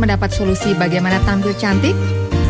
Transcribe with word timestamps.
mendapat 0.00 0.32
solusi 0.32 0.72
bagaimana 0.72 1.20
tampil 1.28 1.52
cantik? 1.60 1.92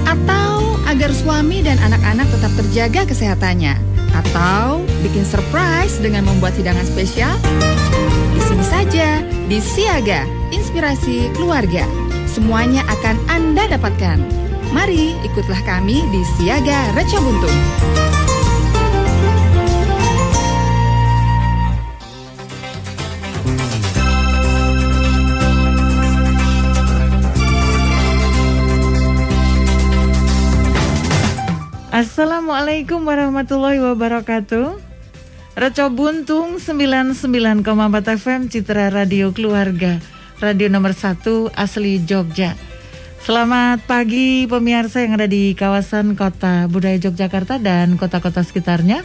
Atau 0.06 0.78
agar 0.86 1.10
suami 1.10 1.66
dan 1.66 1.82
anak-anak 1.82 2.30
tetap 2.30 2.52
terjaga 2.54 3.02
kesehatannya? 3.10 3.74
Atau 4.14 4.86
bikin 5.02 5.26
surprise 5.26 5.98
dengan 5.98 6.30
membuat 6.30 6.54
hidangan 6.54 6.86
spesial? 6.86 7.34
Di 8.30 8.40
sini 8.46 8.64
saja, 8.64 9.08
di 9.50 9.58
Siaga, 9.58 10.22
Inspirasi 10.54 11.34
Keluarga. 11.34 11.82
Semuanya 12.30 12.86
akan 12.86 13.18
Anda 13.26 13.66
dapatkan. 13.74 14.18
Mari 14.70 15.18
ikutlah 15.26 15.58
kami 15.66 16.06
di 16.14 16.22
Siaga 16.38 16.94
Reca 16.94 17.18
Buntung. 17.18 17.58
Assalamualaikum 32.00 33.04
warahmatullahi 33.04 33.76
wabarakatuh. 33.76 34.80
Reco 35.52 35.86
Buntung 35.92 36.56
99,4 36.56 37.60
FM 38.16 38.48
Citra 38.48 38.88
Radio 38.88 39.36
Keluarga. 39.36 40.00
Radio 40.40 40.72
nomor 40.72 40.96
1 40.96 41.52
asli 41.52 42.00
Jogja. 42.00 42.56
Selamat 43.20 43.84
pagi 43.84 44.48
pemirsa 44.48 45.04
yang 45.04 45.20
ada 45.20 45.28
di 45.28 45.52
kawasan 45.52 46.16
kota 46.16 46.72
budaya 46.72 46.96
Yogyakarta 46.96 47.60
dan 47.60 48.00
kota-kota 48.00 48.48
sekitarnya. 48.48 49.04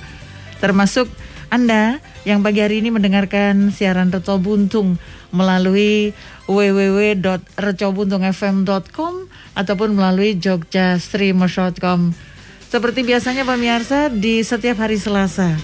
Termasuk 0.64 1.12
Anda 1.52 2.00
yang 2.24 2.48
pagi 2.48 2.64
hari 2.64 2.80
ini 2.80 2.96
mendengarkan 2.96 3.76
siaran 3.76 4.08
Reco 4.08 4.40
Buntung 4.40 4.96
melalui 5.36 6.16
www.recobuntungfm.com 6.48 9.14
ataupun 9.52 9.90
melalui 10.00 10.40
jogjastreamers.com 10.40 12.35
seperti 12.76 13.08
biasanya 13.08 13.48
pemirsa 13.48 14.12
di 14.12 14.44
setiap 14.44 14.84
hari 14.84 15.00
Selasa. 15.00 15.56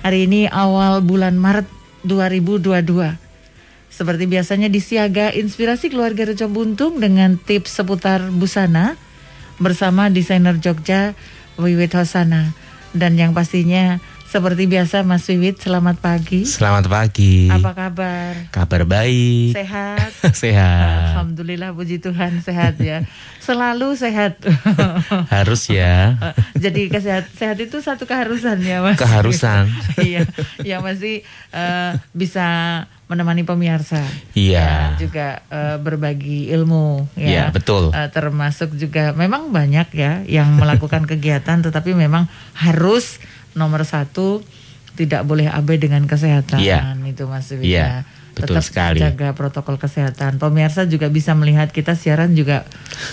Hari 0.00 0.24
ini 0.24 0.48
awal 0.48 1.04
bulan 1.04 1.36
Maret 1.36 1.68
2022. 2.08 3.20
Seperti 3.92 4.24
biasanya 4.24 4.72
di 4.72 4.80
Siaga 4.80 5.28
Inspirasi 5.28 5.92
Keluarga 5.92 6.24
Reco 6.24 6.48
Buntung 6.48 7.04
dengan 7.04 7.36
tips 7.36 7.68
seputar 7.68 8.32
busana 8.32 8.96
bersama 9.60 10.08
desainer 10.08 10.56
Jogja 10.56 11.12
Wiwit 11.60 11.92
Hosana. 11.92 12.56
Dan 12.96 13.20
yang 13.20 13.36
pastinya 13.36 14.00
seperti 14.34 14.66
biasa 14.66 15.06
Mas 15.06 15.30
Wiwit, 15.30 15.62
selamat 15.62 16.02
pagi. 16.02 16.42
Selamat 16.42 16.90
pagi. 16.90 17.46
Apa 17.54 17.70
kabar? 17.70 18.34
Kabar 18.50 18.82
baik. 18.82 19.54
Sehat. 19.54 20.10
sehat. 20.42 21.14
Alhamdulillah 21.14 21.70
puji 21.70 22.02
Tuhan 22.02 22.42
sehat 22.42 22.82
ya. 22.82 23.06
Selalu 23.38 23.94
sehat. 23.94 24.42
Harus 25.38 25.70
ya. 25.70 26.18
Jadi 26.66 26.90
kesehat 26.90 27.30
sehat 27.30 27.62
itu 27.62 27.78
satu 27.78 28.10
keharusan 28.10 28.58
ya 28.58 28.82
Mas. 28.82 28.98
Keharusan. 28.98 29.70
iya, 30.02 30.26
yang 30.66 30.82
masih 30.82 31.22
uh, 31.54 31.94
bisa 32.10 32.82
menemani 33.06 33.46
pemirsa. 33.46 34.02
Iya. 34.34 34.98
Ya, 34.98 34.98
juga 34.98 35.46
uh, 35.46 35.78
berbagi 35.78 36.50
ilmu 36.50 37.06
ya. 37.14 37.28
Iya, 37.30 37.44
betul. 37.54 37.94
Uh, 37.94 38.10
termasuk 38.10 38.74
juga 38.74 39.14
memang 39.14 39.54
banyak 39.54 39.94
ya 39.94 40.26
yang 40.26 40.58
melakukan 40.58 41.06
kegiatan 41.06 41.62
tetapi 41.62 41.94
memang 41.94 42.26
harus 42.58 43.22
nomor 43.54 43.82
satu 43.82 44.42
tidak 44.94 45.22
boleh 45.22 45.46
abai 45.46 45.74
dengan 45.74 46.04
kesehatan 46.04 46.58
Iya. 46.58 46.94
itu 47.04 47.26
Mas 47.26 47.50
Wida. 47.50 47.66
Iya, 47.66 47.86
betul 48.32 48.54
Tetap 48.54 48.62
sekali. 48.62 48.98
jaga 48.98 49.34
protokol 49.34 49.74
kesehatan. 49.74 50.38
Pemirsa 50.38 50.86
juga 50.86 51.06
bisa 51.06 51.34
melihat 51.34 51.70
kita 51.70 51.94
siaran 51.94 52.30
juga 52.32 52.62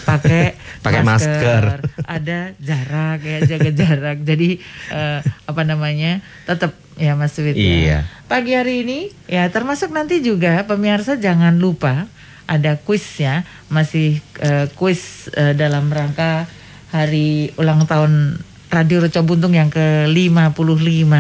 pakai 0.03 0.53
Pakai 0.85 1.02
masker. 1.02 1.81
Ada 2.02 2.53
jarak 2.57 3.19
ya, 3.22 3.38
jaga 3.47 3.69
jarak. 3.72 4.18
Jadi 4.22 4.62
eh, 4.90 5.19
apa 5.22 5.62
namanya? 5.62 6.22
Tetap 6.46 6.73
ya 6.97 7.13
Mas 7.13 7.34
Wid. 7.35 7.53
ya. 7.53 7.62
Iya. 7.62 7.97
Pagi 8.25 8.53
hari 8.53 8.81
ini 8.81 9.00
ya 9.25 9.50
termasuk 9.50 9.90
nanti 9.90 10.22
juga 10.22 10.62
pemirsa 10.63 11.18
jangan 11.18 11.58
lupa 11.58 12.06
ada 12.46 12.78
kuis 12.78 13.06
ya, 13.18 13.41
masih 13.68 14.22
eh, 14.38 14.69
kuis 14.75 15.34
eh, 15.34 15.58
dalam 15.58 15.90
rangka 15.90 16.46
hari 16.91 17.50
ulang 17.56 17.88
tahun 17.88 18.38
Radio 18.72 19.04
Reco 19.04 19.22
Buntung 19.28 19.52
yang 19.52 19.68
ke-55. 19.68 21.14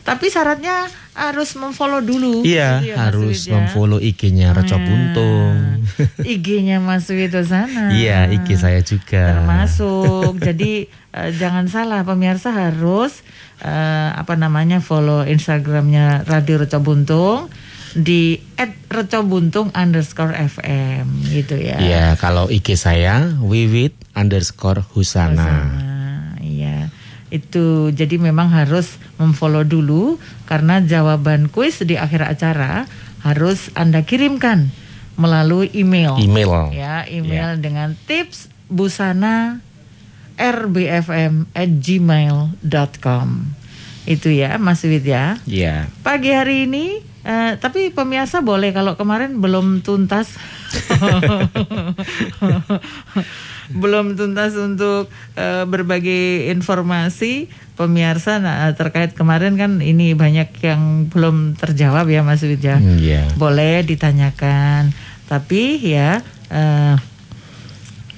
Tapi 0.00 0.26
syaratnya 0.32 0.88
harus 1.12 1.52
memfollow 1.58 2.00
dulu. 2.00 2.46
Iya, 2.46 2.80
Gitu 2.80 2.94
ya, 2.94 2.96
harus 2.96 3.38
memfollow 3.50 4.00
IG-nya 4.00 4.56
Reco 4.56 4.78
Nah, 4.78 4.86
Buntung. 4.86 5.54
IG-nya 6.32 6.80
Mas 6.80 7.10
Wito 7.10 7.42
sana. 7.44 7.92
Iya, 7.92 8.30
IG 8.32 8.56
saya 8.56 8.80
juga. 8.80 9.36
Termasuk. 9.36 10.38
Jadi 10.46 10.88
eh, 10.88 11.30
jangan 11.36 11.68
salah 11.68 12.06
pemirsa 12.06 12.54
harus 12.54 13.20
eh, 13.60 14.10
apa 14.14 14.38
namanya 14.38 14.80
follow 14.80 15.26
Instagramnya 15.26 16.24
Radio 16.24 16.62
Reco 16.62 16.80
Buntung 16.80 17.52
di 17.90 18.38
@recobuntung 18.86 19.74
underscore 19.74 20.30
FM 20.38 21.10
gitu 21.34 21.58
ya. 21.58 21.76
Iya, 21.82 22.06
kalau 22.16 22.46
IG 22.46 22.78
saya 22.78 23.34
Wiwit 23.42 23.98
underscore 24.14 24.86
Husana. 24.94 25.74
Iya. 25.74 25.89
Itu 27.30 27.94
jadi 27.94 28.18
memang 28.18 28.50
harus 28.50 28.98
memfollow 29.16 29.62
dulu 29.62 30.18
karena 30.50 30.82
jawaban 30.82 31.46
kuis 31.46 31.78
di 31.82 31.94
akhir 31.94 32.26
acara 32.26 32.90
harus 33.22 33.70
Anda 33.78 34.02
kirimkan 34.02 34.74
melalui 35.14 35.70
email. 35.76 36.18
Email. 36.18 36.74
Ya, 36.74 37.06
email 37.06 37.60
dengan 37.60 37.94
tips 38.08 38.48
busana 38.70 39.60
rbfm 40.40 41.52
at 41.52 41.70
gmail.com 41.84 43.28
Itu 44.08 44.32
ya 44.32 44.56
Mas 44.56 44.80
Wid 44.80 45.04
ya. 45.04 45.36
Iya. 45.44 45.92
Pagi 46.00 46.32
hari 46.32 46.64
ini, 46.64 47.04
eh, 47.22 47.60
tapi 47.60 47.92
pemirsa 47.92 48.40
boleh 48.40 48.72
kalau 48.72 48.96
kemarin 48.96 49.44
belum 49.44 49.84
tuntas, 49.84 50.32
belum 53.70 54.18
tuntas 54.18 54.54
untuk 54.54 55.06
eh, 55.34 55.64
berbagi 55.64 56.50
informasi 56.50 57.46
pemirsa 57.74 58.36
nah, 58.36 58.68
terkait 58.74 59.16
kemarin 59.16 59.56
kan 59.56 59.80
ini 59.80 60.12
banyak 60.12 60.52
yang 60.60 61.06
belum 61.08 61.56
terjawab 61.56 62.10
ya 62.10 62.20
Mas 62.20 62.42
Widya. 62.42 62.76
Iya. 62.76 63.30
Boleh 63.34 63.80
ditanyakan, 63.82 64.92
tapi 65.24 65.80
ya 65.80 66.20
eh, 66.50 66.94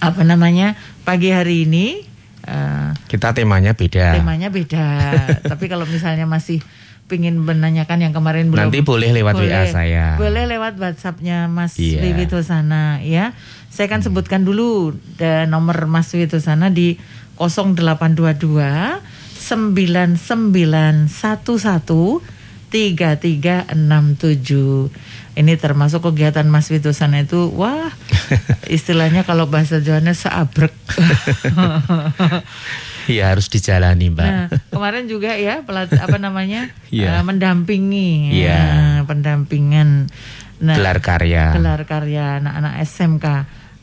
apa 0.02 0.22
namanya 0.26 0.74
pagi 1.06 1.30
hari 1.30 1.62
ini. 1.62 2.02
eh, 2.42 2.90
Kita 3.06 3.30
temanya 3.30 3.70
beda. 3.70 4.18
temanya 4.18 4.50
beda. 4.50 4.86
Tapi 5.52 5.70
kalau 5.70 5.86
misalnya 5.86 6.26
masih 6.26 6.58
pingin 7.10 7.38
menanyakan 7.38 8.00
yang 8.02 8.12
kemarin 8.16 8.48
belum 8.48 8.70
Nanti 8.70 8.80
boleh 8.80 9.12
lewat 9.12 9.34
WA 9.36 9.66
saya. 9.68 10.16
Boleh 10.16 10.46
lewat 10.48 10.80
WhatsAppnya 10.80 11.48
Mas 11.50 11.76
Iya. 11.76 12.00
Wiwit 12.02 12.32
Hosana 12.32 13.00
ya. 13.04 13.32
Saya 13.68 13.88
akan 13.88 14.02
sebutkan 14.04 14.44
dulu 14.44 14.96
eh, 15.20 15.46
nomor 15.48 15.86
Mas 15.88 16.12
Wiwit 16.14 16.32
Hosana 16.32 16.70
di 16.72 16.96
0822 17.36 19.00
9911 19.42 22.22
3367. 22.72 24.88
Ini 25.32 25.56
termasuk 25.56 26.12
kegiatan 26.12 26.44
Mas 26.48 26.68
Witusana 26.72 27.24
itu 27.24 27.48
wah 27.52 27.92
istilahnya 28.76 29.24
kalau 29.28 29.46
bahasa 29.48 29.80
Jawanya 29.80 30.14
seabrek. 30.16 30.72
Iya, 33.04 33.24
harus 33.28 33.46
dijalani, 33.46 34.08
Mbak. 34.08 34.22
Nah, 34.24 34.46
kemarin 34.68 35.04
juga 35.04 35.34
ya 35.34 35.60
pelat 35.60 35.90
apa 35.92 36.16
namanya 36.16 36.70
Iya. 36.90 37.18
eh, 37.18 37.22
mendampingi 37.22 38.30
Iya. 38.32 38.58
eh, 38.58 39.00
pendampingan 39.02 40.06
nah, 40.58 40.74
Gelar 40.74 40.98
karya. 40.98 41.50
gelar 41.52 41.82
karya 41.82 42.38
anak-anak 42.38 42.78
SMK 42.82 43.26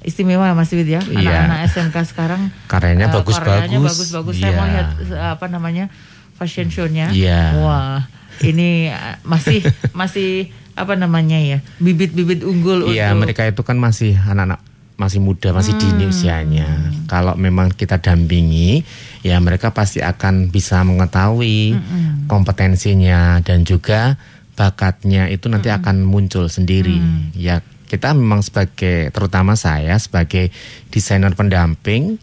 istimewa 0.02 0.52
Mas 0.54 0.72
Wid 0.72 0.88
ya 0.88 1.02
Iya. 1.02 1.20
anak-anak 1.44 1.60
SMK 1.68 1.98
sekarang 2.06 2.42
Karyanya 2.66 3.08
eh, 3.08 3.14
bagus-bagus. 3.14 3.68
karyanya 3.68 3.80
bagus-bagus 3.82 4.36
saya 4.36 4.52
mau 4.54 4.66
lihat 4.66 4.88
eh, 5.02 5.30
apa 5.30 5.46
namanya 5.48 5.86
fashion 6.34 6.72
show-nya 6.72 7.12
Iya. 7.12 7.60
wah 7.60 8.08
ini 8.40 8.88
eh, 8.88 9.16
masih 9.22 9.60
masih 9.92 10.48
apa 10.72 10.96
namanya 10.96 11.36
ya 11.36 11.60
bibit-bibit 11.76 12.40
unggul 12.42 12.88
Iya, 12.88 13.12
untuk 13.12 13.28
mereka 13.28 13.44
itu 13.44 13.60
kan 13.62 13.76
masih 13.76 14.16
anak-anak 14.16 14.64
masih 15.00 15.24
muda, 15.24 15.56
masih 15.56 15.80
dini 15.80 16.04
Hmm. 16.06 16.12
usianya. 16.12 16.68
Kalau 17.08 17.40
memang 17.40 17.72
kita 17.72 18.04
dampingi, 18.04 18.84
ya 19.24 19.40
mereka 19.40 19.72
pasti 19.72 20.04
akan 20.04 20.52
bisa 20.52 20.84
mengetahui 20.84 21.80
Hmm. 21.80 22.28
kompetensinya 22.28 23.40
dan 23.40 23.64
juga 23.64 24.20
bakatnya 24.60 25.32
itu 25.32 25.48
nanti 25.48 25.72
akan 25.72 26.04
muncul 26.04 26.52
sendiri. 26.52 27.00
Hmm. 27.00 27.32
Ya, 27.32 27.64
kita 27.88 28.12
memang 28.12 28.44
sebagai 28.44 29.08
terutama 29.16 29.56
saya 29.56 29.96
sebagai 29.96 30.52
desainer 30.92 31.32
pendamping 31.32 32.20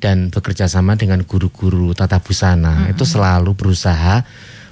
dan 0.00 0.32
bekerja 0.32 0.64
sama 0.64 0.96
dengan 0.96 1.22
guru-guru 1.28 1.92
tata 1.92 2.20
busana 2.24 2.88
itu 2.88 3.04
selalu 3.04 3.52
berusaha 3.52 4.24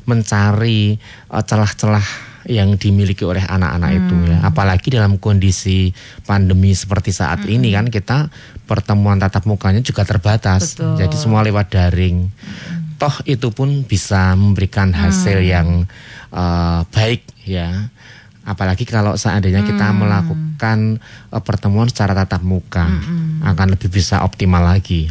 mencari 0.09 0.97
eh, 1.31 1.45
celah-celah 1.47 2.31
yang 2.50 2.75
dimiliki 2.75 3.23
oleh 3.23 3.43
anak-anak 3.47 3.91
itu 3.94 4.15
ya. 4.27 4.39
Apalagi 4.43 4.89
dalam 4.91 5.19
kondisi 5.19 5.94
pandemi 6.27 6.75
seperti 6.75 7.15
saat 7.15 7.47
ini 7.47 7.71
kan 7.71 7.87
kita 7.87 8.27
pertemuan 8.67 9.19
tatap 9.23 9.47
mukanya 9.47 9.79
juga 9.83 10.03
terbatas. 10.03 10.75
Betul. 10.75 11.06
Jadi 11.06 11.17
semua 11.19 11.47
lewat 11.47 11.71
daring. 11.71 12.27
Toh 12.99 13.15
itu 13.27 13.50
pun 13.50 13.83
bisa 13.87 14.35
memberikan 14.35 14.91
hasil 14.94 15.43
yang 15.43 15.87
eh, 16.35 16.81
baik 16.91 17.23
ya. 17.47 17.91
Apalagi 18.43 18.83
kalau 18.83 19.15
seandainya 19.15 19.62
kita 19.62 19.94
melakukan 19.94 20.99
eh, 21.31 21.43
pertemuan 21.43 21.87
secara 21.87 22.15
tatap 22.19 22.43
muka 22.43 22.91
akan 23.43 23.67
lebih 23.75 23.91
bisa 23.91 24.23
optimal 24.27 24.62
lagi. 24.62 25.11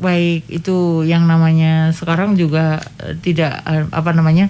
baik 0.00 0.48
itu 0.48 1.04
yang 1.04 1.28
namanya 1.28 1.92
sekarang 1.92 2.32
juga 2.32 2.80
eh, 3.04 3.20
tidak 3.20 3.60
apa 3.92 4.16
namanya 4.16 4.48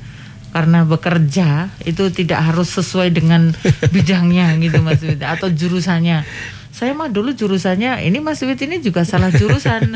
karena 0.50 0.82
bekerja 0.82 1.48
itu 1.82 2.10
tidak 2.10 2.42
harus 2.44 2.70
sesuai 2.70 3.10
dengan 3.10 3.54
bidangnya 3.94 4.54
gitu 4.58 4.78
Mas 4.78 4.98
Wid 4.98 5.18
atau 5.18 5.46
jurusannya. 5.46 6.22
Saya 6.70 6.90
mah 6.90 7.06
dulu 7.06 7.30
jurusannya 7.30 8.00
ini 8.00 8.18
Mas 8.18 8.40
Wid 8.40 8.56
ini 8.58 8.78
juga 8.78 9.02
salah 9.02 9.28
jurusan. 9.28 9.90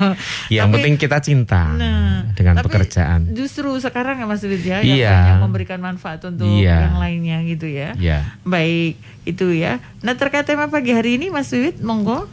Yang 0.48 0.66
Tapi- 0.66 0.74
penting 0.74 0.94
kita 0.96 1.18
cinta 1.20 1.62
Nah, 1.70 2.32
dengan 2.32 2.56
tapi 2.56 2.66
pekerjaan. 2.66 3.28
Justru 3.30 3.68
sekarang 3.76 4.16
ya 4.16 4.26
Mas 4.26 4.40
Wid 4.40 4.62
ya 4.62 4.80
yang 4.80 4.96
Iya. 4.96 5.12
banyak 5.12 5.40
memberikan 5.42 5.78
manfaat 5.78 6.22
untuk 6.22 6.48
Iya. 6.48 6.88
yang 6.88 6.96
lainnya 6.96 7.38
gitu 7.44 7.66
ya. 7.66 7.92
Ya. 7.94 8.24
Baik, 8.42 8.96
itu 9.22 9.52
ya. 9.52 9.78
Nah, 10.00 10.14
terkait 10.14 10.42
tema 10.44 10.66
pagi 10.66 10.90
hari 10.90 11.16
ini 11.16 11.28
Mas 11.28 11.50
Wid, 11.50 11.78
monggo. 11.80 12.24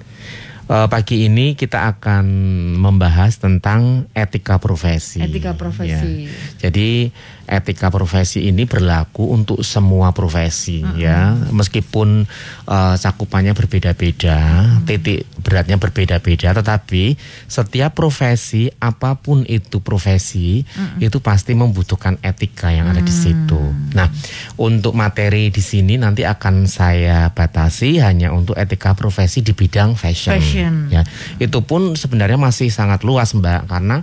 Eh, 0.68 0.88
pagi 0.92 1.24
ini 1.24 1.56
kita 1.56 1.96
akan 1.96 2.28
membahas 2.76 3.40
tentang 3.40 4.12
etika 4.12 4.60
profesi. 4.60 5.24
Etika 5.24 5.56
profesi. 5.56 6.28
Ya. 6.28 6.68
Jadi 6.68 7.08
etika 7.48 7.88
profesi 7.88 8.52
ini 8.52 8.68
berlaku 8.68 9.32
untuk 9.32 9.64
semua 9.64 10.12
profesi 10.12 10.84
ya, 11.00 11.32
meskipun 11.56 12.28
eh, 12.68 12.96
cakupannya 13.00 13.56
berbeda-beda, 13.56 14.40
titik 14.84 15.24
beratnya 15.40 15.80
berbeda-beda, 15.80 16.52
tetapi 16.60 17.16
setiap 17.48 17.96
profesi 17.96 18.68
apa 18.84 19.16
pun 19.16 19.48
itu 19.48 19.80
profesi 19.80 20.68
itu 21.00 21.24
pasti 21.24 21.56
membutuhkan 21.56 22.20
etika 22.20 22.76
yang 22.76 22.92
ada 22.92 23.00
di 23.00 23.16
situ. 23.16 23.72
Nah, 23.96 24.12
untuk 24.60 24.92
materi 24.92 25.48
di 25.48 25.64
sini 25.64 25.96
nanti 25.96 26.28
akan 26.28 26.68
saya 26.68 27.32
batasi 27.32 28.04
hanya 28.04 28.36
untuk 28.36 28.60
etika 28.60 28.92
profesi 28.92 29.40
di 29.40 29.56
bidang 29.56 29.96
fashion. 29.96 30.36
Fashion. 30.36 30.57
Ya, 30.90 31.02
itu 31.38 31.60
pun 31.62 31.94
sebenarnya 31.94 32.36
masih 32.36 32.68
sangat 32.70 33.06
luas 33.06 33.32
Mbak 33.32 33.70
karena 33.70 34.02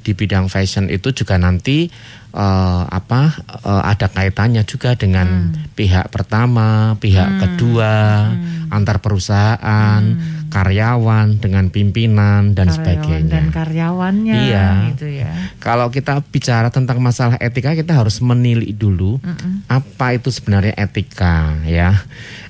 di 0.00 0.14
bidang 0.14 0.46
fashion 0.46 0.86
itu 0.86 1.10
juga 1.10 1.34
nanti 1.34 1.90
eh, 2.30 2.82
apa 2.86 3.34
eh, 3.64 3.82
ada 3.84 4.06
kaitannya 4.06 4.62
juga 4.62 4.94
dengan 4.94 5.50
pihak 5.74 6.12
pertama, 6.12 6.94
pihak 6.96 7.26
kedua, 7.42 8.28
antar 8.68 9.00
perusahaan, 9.00 10.02
karyawan 10.46 11.42
dengan 11.42 11.68
pimpinan 11.68 12.54
dan 12.54 12.70
Karyawan 12.70 12.76
sebagainya. 12.76 13.32
dan 13.34 13.44
karyawannya 13.50 14.34
Iya. 14.46 14.68
gitu 14.94 15.06
ya. 15.10 15.32
Kalau 15.58 15.90
kita 15.90 16.22
bicara 16.22 16.70
tentang 16.70 17.02
masalah 17.02 17.34
etika, 17.42 17.74
kita 17.74 17.92
harus 17.92 18.22
menilik 18.22 18.70
dulu 18.72 19.18
apa 19.66 20.14
itu 20.14 20.30
sebenarnya 20.30 20.72
etika, 20.78 21.60
ya. 21.66 22.04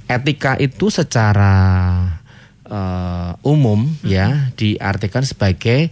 Etika 0.06 0.54
itu 0.60 0.86
secara 0.86 1.54
eh, 2.66 3.32
umum 3.46 3.86
ya 4.02 4.50
diartikan 4.58 5.22
sebagai 5.22 5.90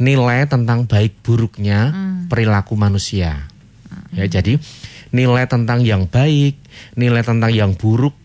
nilai 0.00 0.48
tentang 0.50 0.88
baik 0.88 1.22
buruknya 1.22 1.94
perilaku 2.26 2.74
manusia. 2.74 3.46
Ya, 4.12 4.24
jadi 4.28 4.56
nilai 5.12 5.44
tentang 5.46 5.84
yang 5.84 6.08
baik, 6.08 6.56
nilai 6.96 7.22
tentang 7.22 7.52
yang 7.52 7.76
buruk 7.76 8.16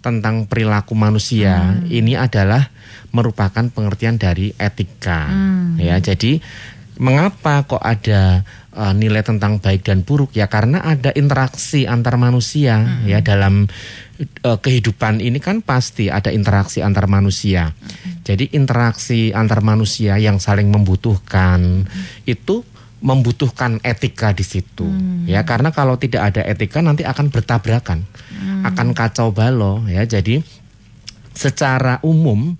tentang 0.00 0.48
perilaku 0.48 0.96
manusia 0.96 1.76
ini 1.92 2.16
adalah 2.16 2.72
merupakan 3.12 3.68
pengertian 3.68 4.16
dari 4.16 4.54
etika. 4.56 5.28
Ya, 5.76 6.00
jadi 6.00 6.40
mengapa 7.00 7.64
kok 7.64 7.82
ada 7.82 8.44
eh, 8.76 8.94
nilai 8.96 9.20
tentang 9.24 9.60
baik 9.60 9.84
dan 9.84 10.04
buruk? 10.04 10.32
Ya 10.36 10.48
karena 10.48 10.80
ada 10.80 11.12
interaksi 11.12 11.84
antar 11.84 12.16
manusia 12.16 13.04
ya 13.04 13.20
dalam 13.20 13.68
eh, 14.20 14.58
kehidupan 14.60 15.24
ini 15.24 15.40
kan 15.40 15.64
pasti 15.64 16.12
ada 16.12 16.28
interaksi 16.28 16.84
antar 16.84 17.08
manusia. 17.08 17.72
Jadi 18.20 18.52
interaksi 18.52 19.32
antar 19.32 19.64
manusia 19.64 20.20
yang 20.20 20.36
saling 20.38 20.68
membutuhkan 20.68 21.88
itu 22.28 22.62
membutuhkan 23.00 23.80
etika 23.80 24.36
di 24.36 24.44
situ 24.44 24.86
ya. 25.24 25.42
Karena 25.48 25.72
kalau 25.72 25.96
tidak 25.96 26.32
ada 26.32 26.44
etika 26.44 26.84
nanti 26.84 27.02
akan 27.08 27.32
bertabrakan 27.32 28.04
akan 28.64 28.88
kacau 28.92 29.32
balau 29.32 29.88
ya. 29.88 30.04
Jadi 30.04 30.44
secara 31.32 31.98
umum 32.04 32.54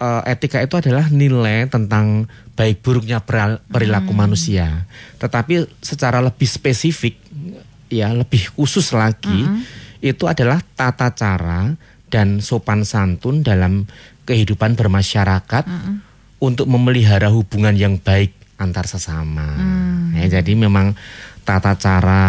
eh, 0.00 0.22
etika 0.32 0.64
itu 0.64 0.80
adalah 0.80 1.12
nilai 1.12 1.68
tentang 1.68 2.26
baik 2.56 2.80
buruknya 2.80 3.20
perilaku 3.68 4.16
manusia. 4.16 4.88
Tetapi 5.20 5.68
secara 5.84 6.24
lebih 6.24 6.48
spesifik 6.48 7.20
ya 7.92 8.10
lebih 8.10 8.50
khusus 8.56 8.90
lagi 8.90 9.44
itu 10.04 10.28
adalah 10.28 10.60
tata 10.76 11.16
cara 11.16 11.72
dan 12.12 12.44
sopan 12.44 12.84
santun 12.84 13.40
dalam 13.40 13.88
kehidupan 14.28 14.76
bermasyarakat 14.76 15.64
untuk 16.44 16.68
memelihara 16.68 17.32
hubungan 17.32 17.72
yang 17.72 17.96
baik 17.96 18.36
antar 18.60 18.84
sesama. 18.84 19.48
Ya, 20.12 20.38
jadi 20.38 20.52
memang 20.52 20.92
tata 21.48 21.72
cara 21.80 22.22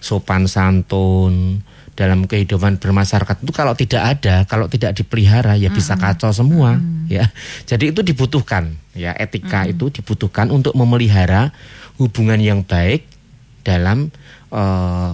sopan 0.00 0.48
santun 0.48 1.60
dalam 1.96 2.28
kehidupan 2.28 2.76
bermasyarakat 2.80 3.44
itu 3.44 3.52
kalau 3.52 3.72
tidak 3.76 4.02
ada, 4.16 4.44
kalau 4.48 4.68
tidak 4.68 4.96
dipelihara 4.96 5.56
ya 5.56 5.68
bisa 5.68 5.96
kacau 6.00 6.32
semua 6.32 6.80
ya. 7.12 7.28
Jadi 7.68 7.92
itu 7.92 8.00
dibutuhkan 8.00 8.72
ya. 8.96 9.12
Etika 9.16 9.68
itu 9.68 9.92
dibutuhkan 9.92 10.48
untuk 10.48 10.72
memelihara 10.76 11.52
hubungan 12.00 12.40
yang 12.40 12.60
baik 12.64 13.04
dalam 13.64 14.12
eh, 14.52 15.10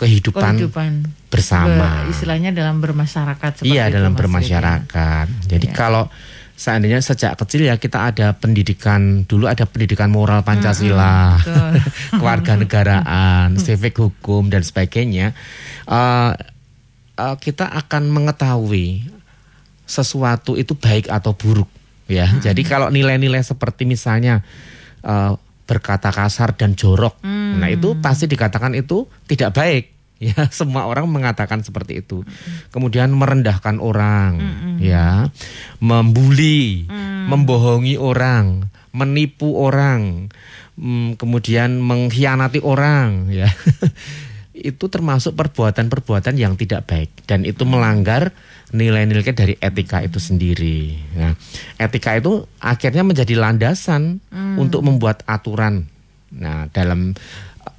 kehidupan, 0.00 0.56
Kehidupan 0.56 0.90
bersama. 1.28 2.08
Be- 2.08 2.16
istilahnya 2.16 2.50
dalam 2.50 2.80
bermasyarakat 2.80 3.60
seperti 3.60 3.68
Iya 3.68 3.86
itu, 3.86 4.00
dalam 4.00 4.10
Mas 4.10 4.16
Wid, 4.16 4.16
ya. 4.16 4.20
bermasyarakat. 4.24 5.26
Jadi 5.44 5.66
Iya. 5.68 5.76
kalau 5.76 6.04
seandainya 6.56 7.00
sejak 7.00 7.36
kecil 7.36 7.68
ya 7.68 7.76
kita 7.76 8.08
ada 8.08 8.32
pendidikan 8.32 9.24
dulu 9.24 9.44
ada 9.44 9.64
pendidikan 9.64 10.08
moral 10.08 10.40
Pancasila, 10.40 11.36
betul. 11.36 11.72
kewarganegaraan, 12.20 13.56
civic 13.64 14.00
hukum 14.00 14.48
dan 14.48 14.64
sebagainya. 14.64 15.36
Eh, 15.84 16.32
eh, 17.16 17.36
kita 17.36 17.68
akan 17.68 18.08
mengetahui 18.08 19.04
sesuatu 19.84 20.54
itu 20.54 20.72
baik 20.72 21.10
atau 21.10 21.34
buruk 21.34 21.68
ya. 22.06 22.30
Jadi 22.40 22.62
kalau 22.62 22.88
nilai-nilai 22.88 23.42
seperti 23.42 23.84
misalnya 23.84 24.40
eh, 25.02 25.32
berkata 25.70 26.10
kasar 26.10 26.58
dan 26.58 26.74
jorok, 26.74 27.22
nah 27.22 27.70
itu 27.70 27.94
pasti 28.02 28.26
dikatakan 28.26 28.74
itu 28.74 29.06
tidak 29.30 29.54
baik. 29.54 29.84
Ya, 30.20 30.52
semua 30.52 30.84
orang 30.84 31.08
mengatakan 31.08 31.64
seperti 31.64 32.04
itu. 32.04 32.20
Kemudian 32.68 33.08
merendahkan 33.08 33.80
orang, 33.80 34.36
ya, 34.76 35.32
membuli, 35.80 36.84
membohongi 37.24 37.96
orang, 37.96 38.68
menipu 38.92 39.56
orang, 39.56 40.28
mm, 40.76 41.16
kemudian 41.16 41.80
mengkhianati 41.80 42.60
orang, 42.60 43.28
ya. 43.40 43.48
itu 44.52 44.92
termasuk 44.92 45.32
perbuatan-perbuatan 45.40 46.36
yang 46.36 46.52
tidak 46.52 46.84
baik. 46.84 47.24
Dan 47.24 47.48
itu 47.48 47.64
melanggar 47.64 48.36
nilai-nilai 48.70 49.34
dari 49.34 49.54
etika 49.58 50.02
itu 50.02 50.22
sendiri. 50.22 50.94
Nah, 51.18 51.34
etika 51.78 52.14
itu 52.16 52.46
akhirnya 52.62 53.02
menjadi 53.02 53.34
landasan 53.38 54.22
untuk 54.56 54.86
membuat 54.86 55.26
aturan. 55.26 55.86
Nah, 56.30 56.70
dalam 56.70 57.12
eh, 57.66 57.74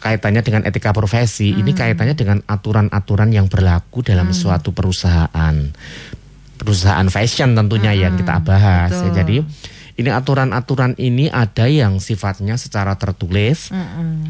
kaitannya 0.00 0.40
dengan 0.40 0.62
etika 0.64 0.90
profesi, 0.96 1.52
ini 1.52 1.76
kaitannya 1.76 2.16
dengan 2.16 2.40
aturan-aturan 2.48 3.30
yang 3.30 3.46
berlaku 3.52 4.00
dalam 4.00 4.32
suatu 4.32 4.72
perusahaan. 4.72 5.56
Perusahaan 6.56 7.08
fashion 7.10 7.58
tentunya 7.58 7.92
yang 7.92 8.16
kita 8.16 8.40
bahas. 8.40 8.94
ya. 8.94 9.22
Jadi 9.22 9.42
ini 10.00 10.08
aturan-aturan 10.08 10.96
ini 10.96 11.28
ada 11.28 11.68
yang 11.68 12.00
sifatnya 12.00 12.56
secara 12.56 12.96
tertulis 12.96 13.68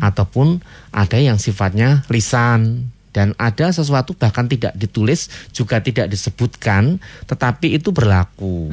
ataupun 0.02 0.59
ada 0.90 1.18
yang 1.23 1.38
sifatnya 1.38 2.02
lisan 2.11 2.91
dan 3.12 3.37
ada 3.37 3.69
sesuatu 3.69 4.16
bahkan 4.16 4.49
tidak 4.49 4.73
ditulis 4.73 5.28
juga 5.52 5.85
tidak 5.85 6.09
disebutkan 6.09 6.97
tetapi 7.28 7.76
itu 7.76 7.92
berlaku. 7.92 8.73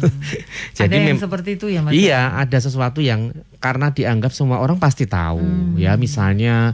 Ada 0.80 0.96
yang 0.96 1.22
seperti 1.22 1.54
itu 1.54 1.70
ya 1.70 1.80
Mas. 1.86 1.92
Iya, 1.94 2.34
ada 2.40 2.58
sesuatu 2.58 2.98
yang 3.04 3.30
karena 3.60 3.92
dianggap 3.92 4.32
semua 4.32 4.58
orang 4.58 4.80
pasti 4.80 5.04
tahu. 5.06 5.76
Ya, 5.76 5.94
misalnya 6.00 6.72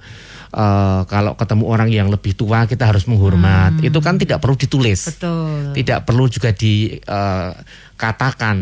eh, 0.55 1.03
kalau 1.11 1.35
ketemu 1.35 1.65
orang 1.67 1.91
yang 1.91 2.09
lebih 2.09 2.33
tua 2.39 2.65
kita 2.71 2.87
harus 2.89 3.05
menghormat. 3.11 3.83
Itu 3.83 3.99
kan 4.01 4.17
tidak 4.17 4.41
perlu 4.41 4.57
ditulis. 4.57 5.11
Betul. 5.11 5.75
Tidak 5.75 6.07
perlu 6.07 6.31
juga 6.31 6.55
dikatakan 6.55 7.77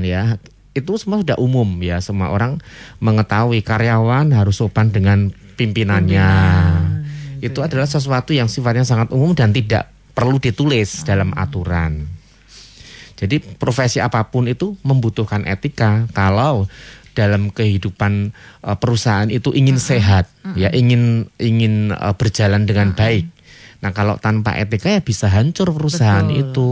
ya. 0.03 0.41
Itu 0.75 0.99
semua 0.99 1.23
sudah 1.23 1.39
umum 1.39 1.69
ya. 1.85 2.01
Semua 2.01 2.33
orang 2.33 2.59
mengetahui 2.99 3.63
karyawan 3.63 4.33
harus 4.33 4.59
sopan 4.59 4.91
dengan 4.91 5.31
pimpinannya. 5.55 6.31
Itu 7.45 7.61
adalah 7.61 7.85
sesuatu 7.85 8.33
yang 8.33 8.49
sifatnya 8.49 8.89
sangat 8.89 9.13
umum 9.13 9.37
dan 9.37 9.53
tidak 9.53 9.93
perlu 10.17 10.41
ditulis 10.41 11.05
dalam 11.05 11.37
aturan. 11.37 12.09
Jadi 13.15 13.39
profesi 13.61 14.01
apa 14.01 14.27
pun 14.33 14.49
itu 14.49 14.75
membutuhkan 14.81 15.45
etika. 15.45 16.09
Kalau 16.17 16.67
dalam 17.15 17.53
kehidupan 17.53 18.35
uh, 18.65 18.77
perusahaan 18.81 19.31
itu 19.31 19.55
ingin 19.55 19.79
sehat, 19.79 20.27
ya 20.59 20.73
ingin 20.75 21.31
ingin 21.39 21.95
uh, 21.95 22.17
berjalan 22.19 22.67
dengan 22.67 22.97
baik. 22.97 23.31
Nah 23.85 23.93
kalau 23.93 24.17
tanpa 24.17 24.57
etika 24.57 24.89
ya 24.89 25.05
bisa 25.05 25.29
hancur 25.29 25.71
perusahaan 25.71 26.27
Betul, 26.27 26.41
itu. 26.43 26.71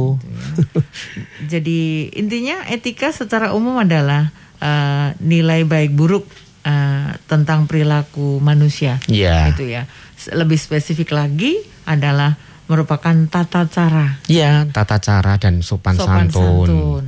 Jadi 1.52 2.10
intinya 2.16 2.64
etika 2.72 3.12
secara 3.12 3.52
umum 3.52 3.78
adalah 3.78 4.32
uh, 4.58 5.12
nilai 5.20 5.62
baik 5.68 5.92
buruk 5.94 6.26
uh, 6.66 7.12
tentang 7.30 7.70
perilaku 7.70 8.42
manusia. 8.42 8.98
Iya. 9.06 9.52
Itu 9.54 9.68
ya. 9.68 9.86
Lebih 10.30 10.58
spesifik 10.60 11.10
lagi 11.10 11.58
adalah 11.82 12.38
merupakan 12.70 13.12
tata 13.26 13.66
cara 13.66 14.22
Iya, 14.30 14.70
tata 14.70 15.02
cara 15.02 15.34
dan 15.36 15.60
sopan, 15.60 15.98
sopan 15.98 16.30
santun. 16.30 16.66
santun. 16.68 17.06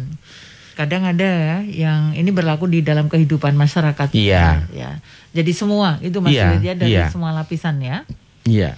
Kadang 0.74 1.06
ada 1.06 1.22
ya 1.22 1.58
yang 1.62 2.18
ini 2.18 2.34
berlaku 2.34 2.66
di 2.66 2.82
dalam 2.82 3.06
kehidupan 3.06 3.54
masyarakat. 3.54 4.10
Iya. 4.10 4.66
Ya. 4.74 4.98
Jadi 5.30 5.54
semua 5.54 6.02
itu 6.02 6.18
Mas 6.18 6.34
Iya, 6.34 6.58
dari 6.74 6.90
iya. 6.98 7.06
semua 7.14 7.30
lapisan 7.30 7.78
ya. 7.78 8.02
Iya. 8.42 8.74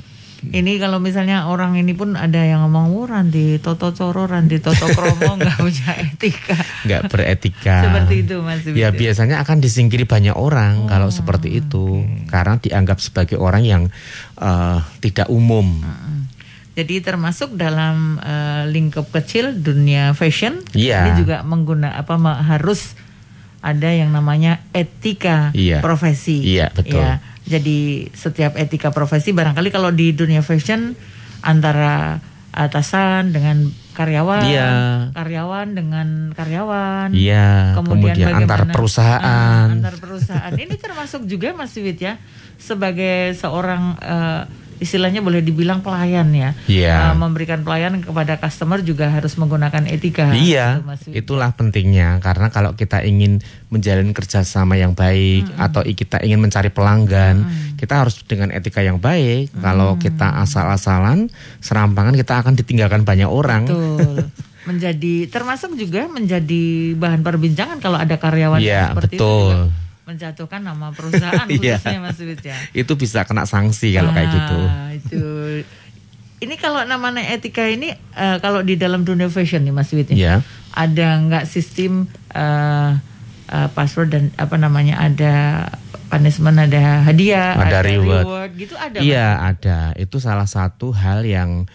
Ini 0.47 0.79
kalau 0.79 0.99
misalnya 0.99 1.47
orang 1.47 1.75
ini 1.75 1.91
pun 1.91 2.15
ada 2.15 2.39
yang 2.39 2.63
ngomong, 2.67 2.95
oh 2.95 3.05
Ranti 3.05 3.59
Toto 3.59 3.91
Coro, 3.91 4.25
Ranti 4.25 4.59
Toto 4.59 4.87
Kromo 4.89 5.35
nggak 5.39 5.57
punya 5.57 5.91
etika. 6.03 6.55
nggak 6.83 7.03
beretika. 7.09 7.77
Seperti 7.83 8.15
itu 8.23 8.35
Mas 8.41 8.63
Ya 8.63 8.71
Widya. 8.71 8.89
biasanya 8.93 9.37
akan 9.41 9.59
disingkiri 9.59 10.05
banyak 10.05 10.33
orang 10.33 10.85
Oh, 10.85 10.89
kalau 10.89 11.09
seperti 11.09 11.59
itu 11.59 12.03
karena 12.27 12.57
dianggap 12.57 12.99
sebagai 12.99 13.37
orang 13.37 13.63
yang 13.63 13.83
eh, 14.37 14.79
tidak 15.01 15.27
umum. 15.27 15.83
Jadi 16.77 17.01
termasuk 17.01 17.57
dalam 17.57 18.21
eh, 18.21 18.69
lingkup 18.69 19.09
kecil 19.09 19.57
dunia 19.57 20.13
fashion, 20.13 20.61
Iya. 20.71 21.09
ini 21.09 21.25
juga 21.25 21.41
mengguna 21.41 21.97
apa 21.97 22.15
harus 22.45 22.93
ada 23.67 23.91
yang 23.91 24.15
namanya 24.15 24.63
etika 24.71 25.51
Iya. 25.51 25.83
profesi. 25.83 26.39
Iya, 26.47 26.71
betul. 26.71 27.03
Ya, 27.03 27.19
Jadi 27.47 28.11
setiap 28.11 28.55
etika 28.55 28.91
profesi 28.91 29.31
barangkali 29.31 29.71
kalau 29.71 29.91
di 29.91 30.11
dunia 30.11 30.43
fashion 30.43 30.95
antara 31.43 32.19
atasan 32.51 33.31
dengan 33.31 33.71
karyawan, 33.93 34.43
Iya. 34.43 34.71
karyawan 35.15 35.67
dengan 35.73 36.09
karyawan. 36.35 37.15
Iya, 37.15 37.79
kemudian 37.79 38.19
antar 38.19 38.67
bagaimana- 38.67 38.75
perusahaan. 38.75 39.23
Ah, 39.23 39.71
antar 39.71 39.95
perusahaan. 39.95 40.53
Ini 40.53 40.75
termasuk 40.75 41.23
juga 41.27 41.55
Mas 41.55 41.71
Wit 41.77 42.03
ya 42.03 42.19
sebagai 42.57 43.31
seorang 43.39 43.95
eh, 44.01 44.43
istilahnya 44.79 45.25
boleh 45.25 45.41
dibilang 45.41 45.81
pelayan 45.81 46.29
ya. 46.31 46.51
Iya. 46.67 47.13
Eh, 47.13 47.17
memberikan 47.17 47.63
pelayanan 47.63 48.05
kepada 48.05 48.37
customer 48.37 48.81
juga 48.81 49.09
harus 49.09 49.35
menggunakan 49.35 49.89
etika. 49.89 50.33
Iya, 50.33 50.85
Wit. 50.85 51.25
itulah 51.25 51.53
pentingnya 51.53 52.21
karena 52.21 52.49
kalau 52.49 52.75
kita 52.75 53.01
ingin 53.03 53.41
menjalin 53.73 54.13
kerjasama 54.13 54.77
yang 54.77 54.93
baik 54.93 55.49
atau 55.57 55.81
i- 55.83 55.97
kita 55.97 56.21
ingin 56.23 56.39
mencari 56.39 56.69
pelanggan, 56.69 57.45
kita 57.75 58.05
harus 58.05 58.21
dengan 58.23 58.53
etika 58.53 58.81
yang 58.81 59.01
baik. 59.01 59.53
Kalau 59.59 59.97
kita 59.97 60.41
asal-asalan, 60.41 61.29
serampangan 61.59 62.15
kita 62.15 62.41
akan 62.45 62.55
ditinggalkan 62.55 63.03
banyak 63.03 63.29
orang. 63.29 63.65
Betul. 63.65 64.29
menjadi 64.67 65.31
termasuk 65.31 65.79
juga 65.79 66.11
menjadi 66.11 66.99
bahan 66.99 67.23
perbincangan 67.23 67.79
kalau 67.79 68.03
ada 68.03 68.19
karyawan 68.19 68.59
yang 68.59 68.99
seperti 68.99 69.15
itu 69.15 69.23
betul. 69.23 69.71
Menjatuhkan 70.07 70.63
nama 70.63 70.91
perusahaan 70.91 71.45
Iya. 71.53 71.77
khususnya 71.77 72.01
Mas 72.01 72.19
Wit 72.19 72.41
ya. 72.41 72.57
Itu 72.73 72.95
bisa 72.95 73.23
kena 73.23 73.43
sanksi 73.45 73.91
kalau 73.91 74.11
kayak 74.11 74.31
gitu. 74.31 74.59
Ah, 74.65 74.91
itu. 74.91 75.25
Ini 76.37 76.55
kalau 76.57 76.85
namanya 76.85 77.27
etika 77.27 77.65
ini 77.65 77.91
eh, 77.93 78.37
kalau 78.39 78.61
di 78.61 78.77
dalam 78.77 79.03
dunia 79.03 79.27
fashion 79.27 79.61
nih 79.61 79.73
Mas 79.73 79.91
Wit 79.91 80.09
ya. 80.09 80.17
Iya. 80.17 80.35
Ada 80.73 81.07
nggak 81.23 81.45
sistem 81.45 82.07
eh, 82.31 82.91
eh, 83.49 83.69
password 83.69 84.09
dan 84.09 84.25
apa 84.37 84.55
namanya 84.55 85.01
ada 85.01 85.35
punishment, 86.07 86.55
ada 86.57 87.03
hadiah, 87.03 87.59
Ada 87.59 87.83
reward. 87.83 88.55
gitu 88.55 88.79
ada. 88.79 88.99
Iya 88.99 89.27
ada. 89.43 89.79
Itu 89.93 90.23
salah 90.23 90.47
satu 90.47 90.95
hal 90.95 91.27
yang 91.27 91.67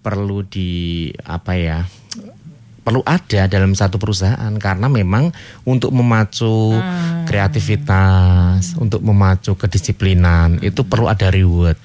perlu 0.00 0.40
di 0.42 0.70
apa 1.20 1.52
ya 1.52 1.84
perlu 2.80 3.04
ada 3.04 3.44
dalam 3.44 3.76
satu 3.76 4.00
perusahaan 4.00 4.48
karena 4.56 4.88
memang 4.88 5.28
untuk 5.62 5.92
memacu 5.92 6.72
Hmm. 6.72 7.19
Kreativitas, 7.30 8.74
untuk 8.74 8.98
memacu 9.06 9.54
kedisiplinan 9.54 10.58
itu 10.58 10.82
perlu 10.82 11.06
ada 11.06 11.30
reward. 11.30 11.78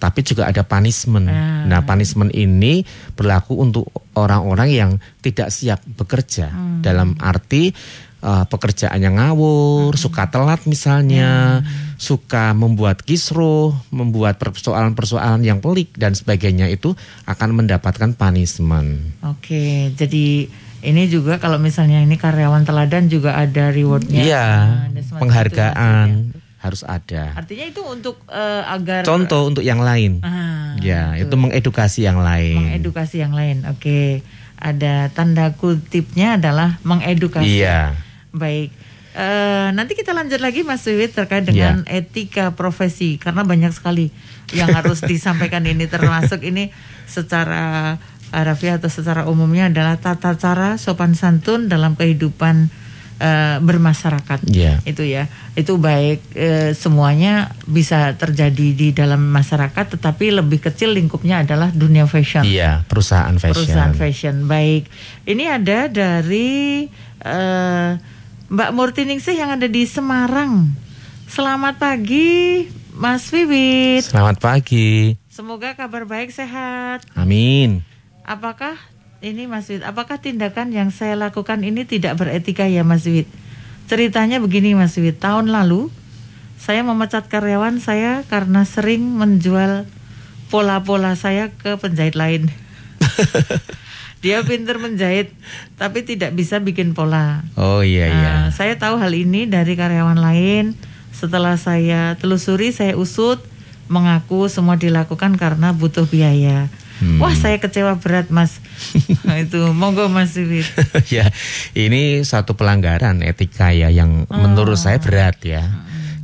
Tapi 0.00 0.24
juga 0.24 0.48
ada 0.48 0.64
punishment. 0.64 1.28
Hmm. 1.28 1.68
Nah, 1.68 1.84
punishment 1.84 2.32
ini 2.32 2.82
berlaku 3.12 3.60
untuk 3.60 3.90
orang-orang 4.16 4.68
yang 4.72 4.90
tidak 5.20 5.52
siap 5.52 5.84
bekerja 5.84 6.48
Hmm. 6.48 6.80
dalam 6.80 7.12
arti 7.20 7.76
eh, 8.18 8.44
pekerjaannya 8.50 9.14
ngawur, 9.14 9.94
Hmm. 9.94 10.02
suka 10.02 10.26
telat 10.26 10.66
misalnya, 10.66 11.62
suka 11.94 12.50
membuat 12.50 13.06
kisruh, 13.06 13.70
membuat 13.94 14.42
persoalan-persoalan 14.42 15.46
yang 15.46 15.62
pelik 15.62 15.94
dan 15.94 16.18
sebagainya 16.18 16.66
itu 16.66 16.98
akan 17.30 17.62
mendapatkan 17.62 18.18
punishment. 18.18 19.22
Oke, 19.22 19.94
jadi 19.94 20.50
ini 20.80 21.06
juga 21.06 21.36
kalau 21.36 21.56
misalnya 21.56 21.98
ini 21.98 22.14
karyawan 22.14 22.62
teladan 22.62 23.06
juga 23.06 23.34
ada 23.34 23.68
rewardnya. 23.68 24.22
Iya, 24.22 24.46
Nah, 24.88 25.18
penghargaan 25.18 26.06
itu 26.28 26.38
harus 26.58 26.82
ada. 26.82 27.34
Artinya 27.34 27.64
itu 27.64 27.82
untuk 27.82 28.18
eh, 28.26 28.62
agar 28.64 29.02
Contoh 29.02 29.46
untuk 29.46 29.62
yang 29.62 29.78
lain. 29.78 30.22
Ah, 30.22 30.74
Ya, 30.78 31.14
itu. 31.14 31.26
itu 31.26 31.34
mengedukasi 31.36 32.02
yang 32.02 32.18
lain. 32.18 32.70
mengedukasi 32.70 33.18
yang 33.18 33.34
lain. 33.34 33.66
Oke, 33.66 34.22
ada 34.54 35.06
tanda 35.08 35.54
kutipnya 35.54 36.34
adalah 36.34 36.78
mengedukasi. 36.82 37.62
Iya. 37.62 37.94
Baik. 38.30 38.70
Eh, 39.12 39.68
nanti 39.72 39.98
kita 39.98 40.14
lanjut 40.14 40.38
lagi 40.38 40.62
Mas 40.62 40.86
Wiwit 40.86 41.10
terkait 41.10 41.42
Iya. 41.42 41.50
dengan 41.50 41.76
etika 41.86 42.54
profesi 42.54 43.18
karena 43.18 43.42
banyak 43.42 43.74
sekali 43.74 44.14
yang 44.54 44.70
harus 44.70 45.02
disampaikan 45.02 45.62
ini 45.62 45.86
termasuk 45.86 46.38
ini 46.40 46.70
secara 47.04 47.98
harafiah 48.30 48.76
atau 48.76 48.88
secara 48.88 49.24
umumnya 49.24 49.68
adalah 49.68 49.96
tata 49.96 50.36
cara 50.36 50.76
sopan 50.76 51.16
santun 51.16 51.66
dalam 51.66 51.96
kehidupan 51.96 52.68
eh, 53.18 53.56
bermasyarakat. 53.58 54.46
Iya. 54.46 54.78
Itu 54.84 55.02
ya. 55.02 55.26
Itu 55.56 55.80
baik 55.80 56.20
eh, 56.36 56.70
semuanya 56.76 57.50
bisa 57.66 58.14
terjadi 58.14 58.66
di 58.76 58.88
dalam 58.94 59.26
masyarakat 59.32 59.98
tetapi 59.98 60.30
lebih 60.38 60.62
kecil 60.62 60.94
lingkupnya 60.94 61.42
adalah 61.42 61.72
dunia 61.74 62.06
fashion 62.06 62.46
Iya, 62.46 62.84
perusahaan 62.86 63.34
fashion. 63.36 63.64
perusahaan 63.66 63.94
fashion. 63.96 64.46
Baik, 64.46 64.86
ini 65.26 65.48
ada 65.48 65.88
dari 65.88 66.86
eh, 67.24 67.90
Mbak 68.48 68.70
Murti 68.72 69.02
Ningsih 69.04 69.36
yang 69.36 69.52
ada 69.52 69.66
di 69.66 69.84
Semarang. 69.84 70.72
Selamat 71.28 71.76
pagi, 71.76 72.64
Mas 72.96 73.28
Wiwit. 73.28 74.08
Selamat 74.08 74.40
pagi. 74.40 75.12
Semoga 75.28 75.76
kabar 75.76 76.08
baik 76.08 76.32
sehat. 76.32 77.04
Amin. 77.12 77.87
Apakah 78.28 78.76
ini 79.24 79.48
Mas 79.48 79.72
Wiwit? 79.72 79.88
Apakah 79.88 80.20
tindakan 80.20 80.68
yang 80.68 80.92
saya 80.92 81.16
lakukan 81.16 81.64
ini 81.64 81.88
tidak 81.88 82.20
beretika 82.20 82.68
ya 82.68 82.84
Mas 82.84 83.08
Wiwit? 83.08 83.24
Ceritanya 83.88 84.36
begini 84.36 84.76
Mas 84.76 84.92
Wiwit. 85.00 85.16
Tahun 85.16 85.48
lalu 85.48 85.88
saya 86.60 86.84
memecat 86.84 87.32
karyawan 87.32 87.80
saya 87.80 88.28
karena 88.28 88.68
sering 88.68 89.00
menjual 89.16 89.88
pola-pola 90.52 91.16
saya 91.16 91.56
ke 91.56 91.80
penjahit 91.80 92.20
lain. 92.20 92.52
Dia 94.22 94.44
pinter 94.44 94.76
menjahit, 94.76 95.32
tapi 95.80 96.04
tidak 96.04 96.36
bisa 96.36 96.60
bikin 96.60 96.92
pola. 96.92 97.48
Oh 97.56 97.80
iya 97.80 98.12
iya. 98.12 98.20
Nah, 98.20 98.44
saya 98.52 98.76
tahu 98.76 99.00
hal 99.00 99.14
ini 99.16 99.48
dari 99.48 99.72
karyawan 99.72 100.20
lain. 100.20 100.76
Setelah 101.16 101.56
saya 101.56 102.12
telusuri, 102.20 102.76
saya 102.76 102.92
usut, 102.92 103.40
mengaku 103.88 104.52
semua 104.52 104.76
dilakukan 104.76 105.38
karena 105.40 105.72
butuh 105.72 106.04
biaya. 106.04 106.68
Hmm. 106.98 107.22
Wah, 107.22 107.30
saya 107.30 107.62
kecewa 107.62 107.94
berat, 107.96 108.26
Mas. 108.28 108.58
Nah, 109.26 109.38
Itu, 109.38 109.70
monggo 109.70 110.10
Mas 110.10 110.34
Wiwit. 110.34 110.66
ya, 111.14 111.30
ini 111.72 112.22
satu 112.22 112.58
pelanggaran 112.58 113.22
etika 113.22 113.70
ya 113.70 113.86
yang 113.88 114.26
Oh. 114.26 114.34
menurut 114.34 114.74
saya 114.74 114.98
berat 114.98 115.38
ya. 115.42 115.62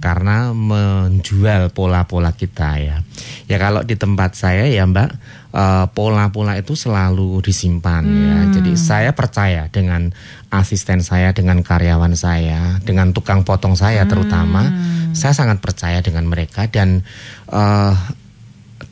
Karena 0.02 0.52
menjual 0.52 1.72
pola-pola 1.72 2.36
kita 2.36 2.76
ya. 2.76 3.00
Ya 3.48 3.56
kalau 3.56 3.80
di 3.80 3.96
tempat 3.96 4.36
saya 4.36 4.68
ya 4.68 4.84
Mbak, 4.84 5.10
eh, 5.50 5.86
pola-pola 5.96 6.60
itu 6.60 6.76
selalu 6.76 7.40
disimpan 7.40 8.04
ya. 8.04 8.36
Hmm. 8.44 8.52
Jadi 8.52 8.72
saya 8.76 9.16
percaya 9.16 9.72
dengan 9.72 10.12
asisten 10.52 11.00
saya, 11.00 11.32
dengan 11.32 11.64
karyawan 11.64 12.12
saya, 12.14 12.76
dengan 12.84 13.16
tukang 13.16 13.48
potong 13.48 13.80
saya 13.80 14.04
terutama, 14.04 14.68
Hmm. 14.68 15.16
saya 15.16 15.32
sangat 15.32 15.64
percaya 15.64 16.04
dengan 16.04 16.28
mereka 16.28 16.68
dan 16.68 17.00
eh, 17.48 17.94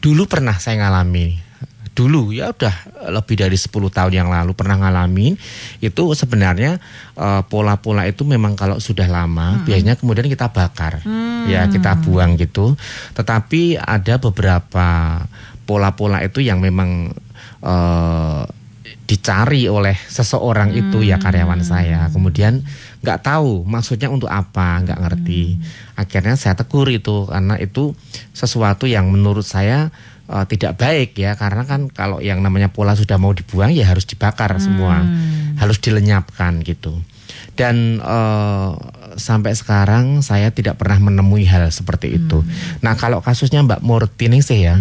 dulu 0.00 0.24
pernah 0.24 0.56
saya 0.56 0.80
ngalami 0.80 1.51
dulu 1.92 2.32
ya 2.32 2.56
udah 2.56 2.72
lebih 3.12 3.36
dari 3.36 3.56
10 3.56 3.68
tahun 3.68 4.12
yang 4.16 4.28
lalu 4.32 4.56
pernah 4.56 4.80
ngalamin 4.80 5.36
itu 5.84 6.02
sebenarnya 6.16 6.80
eh, 7.16 7.42
pola-pola 7.46 8.08
itu 8.08 8.24
memang 8.24 8.56
kalau 8.56 8.80
sudah 8.80 9.04
lama 9.08 9.60
biasanya 9.68 10.00
kemudian 10.00 10.28
kita 10.28 10.48
bakar. 10.48 11.04
Ya 11.48 11.68
kita 11.68 11.98
buang 12.00 12.40
gitu. 12.40 12.78
Tetapi 13.12 13.76
ada 13.76 14.16
beberapa 14.16 14.88
pola-pola 15.68 16.24
itu 16.24 16.40
yang 16.40 16.64
memang 16.64 17.12
eh, 17.60 18.42
dicari 19.02 19.68
oleh 19.68 19.92
seseorang 20.08 20.72
itu 20.72 21.04
ya 21.04 21.20
karyawan 21.20 21.60
saya. 21.60 22.08
Kemudian 22.08 22.64
nggak 23.04 23.20
tahu 23.20 23.68
maksudnya 23.68 24.08
untuk 24.08 24.32
apa 24.32 24.80
nggak 24.80 25.00
ngerti. 25.04 25.60
Akhirnya 25.98 26.40
saya 26.40 26.56
tegur 26.56 26.88
itu 26.88 27.28
karena 27.28 27.60
itu 27.60 27.92
sesuatu 28.32 28.88
yang 28.88 29.12
menurut 29.12 29.44
saya 29.44 29.92
eh, 30.32 30.46
tidak 30.48 30.80
baik 30.80 31.14
ya 31.20 31.36
karena 31.36 31.68
kan 31.68 31.92
kalau 31.92 32.18
yang 32.24 32.40
namanya 32.40 32.72
pola 32.72 32.96
sudah 32.96 33.20
mau 33.20 33.36
dibuang 33.36 33.70
ya 33.76 33.84
harus 33.86 34.08
dibakar 34.08 34.56
semua. 34.56 35.04
Harus 35.52 35.78
dilenyapkan 35.78 36.64
gitu 36.64 36.98
dan 37.52 38.00
eh, 38.00 38.70
sampai 39.16 39.52
sekarang 39.52 40.24
saya 40.24 40.48
tidak 40.52 40.80
pernah 40.80 41.12
menemui 41.12 41.44
hal 41.44 41.68
seperti 41.68 42.16
itu. 42.16 42.40
Nah 42.80 42.96
kalau 42.96 43.20
kasusnya 43.20 43.60
Mbak 43.60 43.84
Murtiningsih 43.84 44.60
ya, 44.60 44.76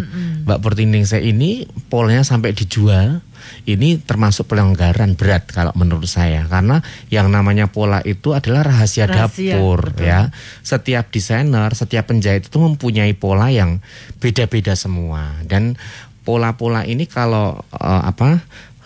Mbak 0.47 0.59
Murtiningsih 0.63 1.19
ini 1.19 1.67
polanya 1.91 2.23
sampai 2.23 2.55
dijual, 2.55 3.19
ini 3.67 3.99
termasuk 3.99 4.47
pelanggaran 4.47 5.19
berat 5.19 5.51
kalau 5.51 5.75
menurut 5.75 6.07
saya 6.07 6.47
karena 6.47 6.79
yang 7.11 7.27
namanya 7.27 7.67
pola 7.69 7.99
itu 8.07 8.31
adalah 8.31 8.65
rahasia, 8.65 9.09
Rahasia, 9.09 9.59
dapur 9.59 9.91
betul. 9.91 10.07
ya. 10.07 10.19
Setiap 10.63 11.11
desainer, 11.11 11.69
setiap 11.75 12.07
penjahit 12.09 12.47
itu 12.47 12.57
mempunyai 12.57 13.11
pola 13.13 13.51
yang 13.51 13.83
beda-beda 14.23 14.73
semua 14.79 15.35
dan 15.45 15.75
pola-pola 16.23 16.85
ini 16.85 17.09
kalau 17.09 17.59
eh, 17.75 18.01
apa 18.07 18.39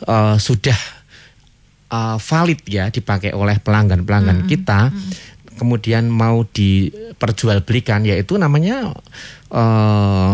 eh, 0.08 0.36
sudah 0.42 0.95
uh, 1.96 2.16
valid 2.20 2.62
ya 2.68 2.92
dipakai 2.92 3.32
oleh 3.32 3.56
pelanggan-pelanggan 3.64 4.44
kita 4.52 4.92
kemudian 5.56 6.12
mau 6.12 6.44
diperjualbelikan 6.44 8.04
yaitu 8.04 8.36
namanya 8.36 8.92
eh 9.56 10.34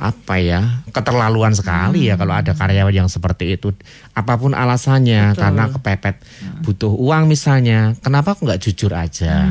apa 0.00 0.40
ya 0.40 0.80
keterlaluan 0.96 1.52
sekali 1.52 2.08
ya 2.08 2.16
kalau 2.16 2.32
ada 2.32 2.56
karyawan 2.56 3.04
yang 3.04 3.08
seperti 3.12 3.60
itu. 3.60 3.76
Apa 4.16 4.40
pun 4.40 4.56
alasannya 4.56 5.36
Betul. 5.36 5.40
karena 5.44 5.64
kepepet 5.76 6.16
butuh 6.64 6.88
uang 6.88 7.28
misalnya 7.28 7.92
kenapa 8.00 8.32
kok 8.32 8.48
nggak 8.48 8.64
jujur 8.64 8.96
aja? 8.96 9.44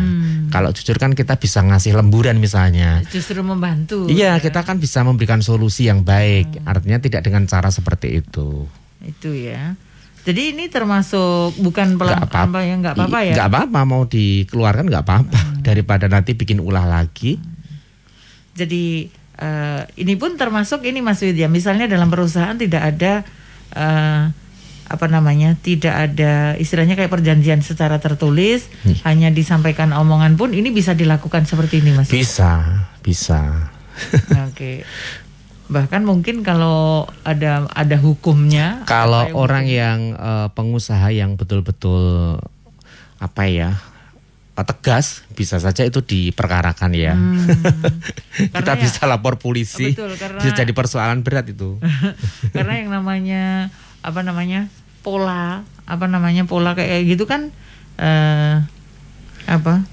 Kalau 0.50 0.74
jujur 0.74 0.98
kan 0.98 1.14
kita 1.14 1.38
bisa 1.38 1.62
ngasih 1.62 1.94
lemburan 1.94 2.42
misalnya. 2.42 3.06
Justru 3.14 3.46
membantu. 3.46 4.10
iya 4.10 4.42
ya. 4.42 4.42
kita 4.42 4.66
kan 4.66 4.82
bisa 4.82 5.06
memberikan 5.06 5.46
solusi 5.46 5.86
yang 5.86 6.02
baik. 6.02 6.66
Artinya 6.66 6.98
tidak 6.98 7.30
dengan 7.30 7.46
cara 7.46 7.70
seperti 7.70 8.18
itu. 8.18 8.66
Itu 9.06 9.30
ya. 9.38 9.78
Jadi 10.30 10.54
ini 10.54 10.70
termasuk 10.70 11.58
bukan 11.58 11.98
pelan 11.98 12.22
apa- 12.22 12.46
apa 12.46 12.60
ya 12.62 12.74
nggak 12.78 12.94
apa-apa 12.94 13.20
ya. 13.24 13.34
Nggak 13.34 13.50
apa-apa 13.50 13.80
mau 13.84 14.06
dikeluarkan 14.06 14.86
nggak 14.86 15.04
apa-apa 15.04 15.40
daripada 15.60 16.06
nanti 16.06 16.34
bikin 16.34 16.62
ulah 16.62 16.86
lagi. 16.86 17.42
Jadi 18.54 19.10
eh, 19.36 19.82
ini 19.96 20.14
pun 20.14 20.36
termasuk 20.36 20.84
ini 20.84 21.00
Mas 21.00 21.18
Widya. 21.20 21.48
Misalnya 21.48 21.88
dalam 21.88 22.08
perusahaan 22.08 22.54
tidak 22.54 22.84
ada 22.86 23.14
eh, 23.72 24.24
apa 24.86 25.06
namanya, 25.06 25.54
tidak 25.56 25.94
ada 25.94 26.54
istilahnya 26.56 26.94
kayak 26.94 27.10
perjanjian 27.10 27.62
secara 27.62 27.98
tertulis, 27.98 28.66
Hmm. 28.82 28.98
hanya 29.06 29.30
disampaikan 29.30 29.90
omongan 29.92 30.34
pun 30.34 30.50
ini 30.50 30.70
bisa 30.70 30.94
dilakukan 30.94 31.46
seperti 31.46 31.78
ini 31.80 31.94
Mas. 31.94 32.10
Bisa, 32.10 32.86
bisa. 33.00 33.70
Oke. 34.50 34.82
Bahkan 35.70 36.02
mungkin 36.02 36.42
kalau 36.42 37.06
ada 37.22 37.70
ada 37.70 37.98
hukumnya. 38.02 38.82
Kalau 38.84 39.22
yang 39.30 39.36
orang 39.38 39.66
yang 39.70 40.00
eh, 40.18 40.48
pengusaha 40.52 41.14
yang 41.14 41.38
betul-betul 41.38 42.38
apa 43.22 43.44
ya 43.46 43.78
eh, 44.58 44.66
tegas, 44.66 45.22
bisa 45.38 45.62
saja 45.62 45.86
itu 45.86 46.02
diperkarakan 46.02 46.92
ya. 46.98 47.14
Kita 48.50 48.60
Karena 48.60 48.74
ya- 48.76 48.82
bisa 48.82 49.02
lapor 49.06 49.38
polisi. 49.38 49.94
Betul, 49.94 50.18
karena- 50.18 50.42
Bisa 50.42 50.58
jadi 50.58 50.74
persoalan 50.74 51.22
berat 51.22 51.46
itu. 51.48 51.78
karena 52.58 52.74
yang 52.82 52.90
namanya 52.90 53.70
apa 54.02 54.26
namanya 54.26 54.68
pola 55.00 55.62
apa 55.86 56.06
namanya 56.08 56.44
pola 56.44 56.74
kayak 56.74 57.08
gitu 57.08 57.24
kan 57.24 57.52
eh 58.00 58.64
apa 59.46 59.84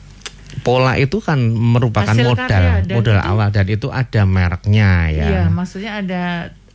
Pola 0.59 0.97
itu 0.97 1.19
kan 1.19 1.37
merupakan 1.47 2.09
Hasil 2.09 2.27
modal, 2.27 2.47
karya, 2.47 2.83
dan 2.83 2.95
modal 2.95 3.17
itu- 3.17 3.29
awal 3.29 3.49
dan 3.51 3.67
itu 3.67 3.89
ada 3.89 4.23
mereknya 4.25 4.91
ya. 5.09 5.27
iya 5.27 5.43
maksudnya 5.47 5.93
ada 5.97 6.25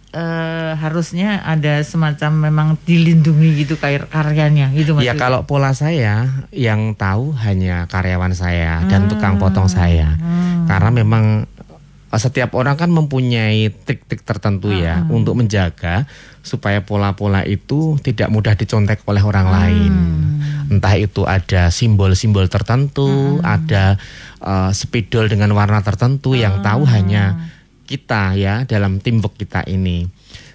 eh, 0.09 0.71
harusnya 0.75 1.39
ada 1.41 1.79
semacam 1.81 2.31
memang 2.43 2.67
dilindungi 2.77 3.63
gitu 3.63 3.75
kayak 3.75 4.07
karyanya 4.07 4.67
gitu 4.69 4.91
Ya 4.93 5.11
maksudnya. 5.11 5.15
kalau 5.17 5.39
pola 5.41 5.71
saya 5.71 6.27
yang 6.49 6.93
tahu 6.93 7.31
hanya 7.37 7.87
karyawan 7.87 8.31
saya 8.31 8.83
dan 8.85 9.05
Hmm. 9.05 9.09
tukang 9.09 9.35
potong 9.37 9.67
saya. 9.67 10.19
Karena 10.63 10.91
memang 10.93 11.47
eh, 12.07 12.19
setiap 12.19 12.51
orang 12.53 12.75
kan 12.75 12.87
mempunyai 12.87 13.71
trik-trik 13.71 14.19
tertentu 14.21 14.67
ya 14.69 14.99
Hmm. 14.99 15.15
untuk 15.15 15.31
menjaga 15.33 16.03
supaya 16.41 16.82
pola-pola 16.82 17.45
itu 17.45 18.01
tidak 18.01 18.30
mudah 18.34 18.58
dicontek 18.58 19.06
oleh 19.06 19.21
orang 19.21 19.47
lain. 19.47 19.93
Hmm. 19.93 20.77
Entah 20.77 20.95
itu 20.97 21.25
ada 21.25 21.69
simbol-simbol 21.69 22.49
tertentu, 22.49 23.38
ada 23.45 23.97
eh, 24.41 24.71
spidol 24.73 25.30
dengan 25.30 25.54
warna 25.54 25.86
tertentu 25.86 26.34
yang 26.34 26.65
tahu 26.65 26.84
Hmm. 26.86 26.93
hanya 26.93 27.23
kita 27.86 28.34
ya 28.38 28.65
dalam 28.65 28.97
teamwork 28.97 29.38
kita 29.38 29.67
ini. 29.69 30.10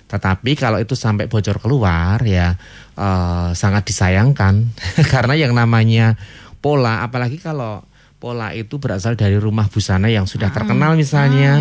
Tetapi 0.06 0.54
kalau 0.54 0.78
itu 0.78 0.94
sampai 0.94 1.26
bocor 1.26 1.58
keluar 1.62 2.18
ya 2.26 2.58
eh, 2.98 3.48
sangat 3.54 3.86
disayangkan 3.86 4.74
karena 5.12 5.34
yang 5.38 5.54
namanya 5.54 6.18
pola 6.58 7.06
apalagi 7.06 7.38
kalau 7.38 7.86
pola 8.16 8.56
itu 8.56 8.80
berasal 8.80 9.14
dari 9.14 9.36
rumah 9.36 9.68
busana 9.68 10.08
yang 10.08 10.24
sudah 10.24 10.48
terkenal 10.48 10.96
misalnya 10.96 11.60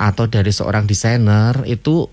atau 0.00 0.26
dari 0.32 0.48
seorang 0.48 0.88
desainer 0.88 1.60
itu 1.68 2.08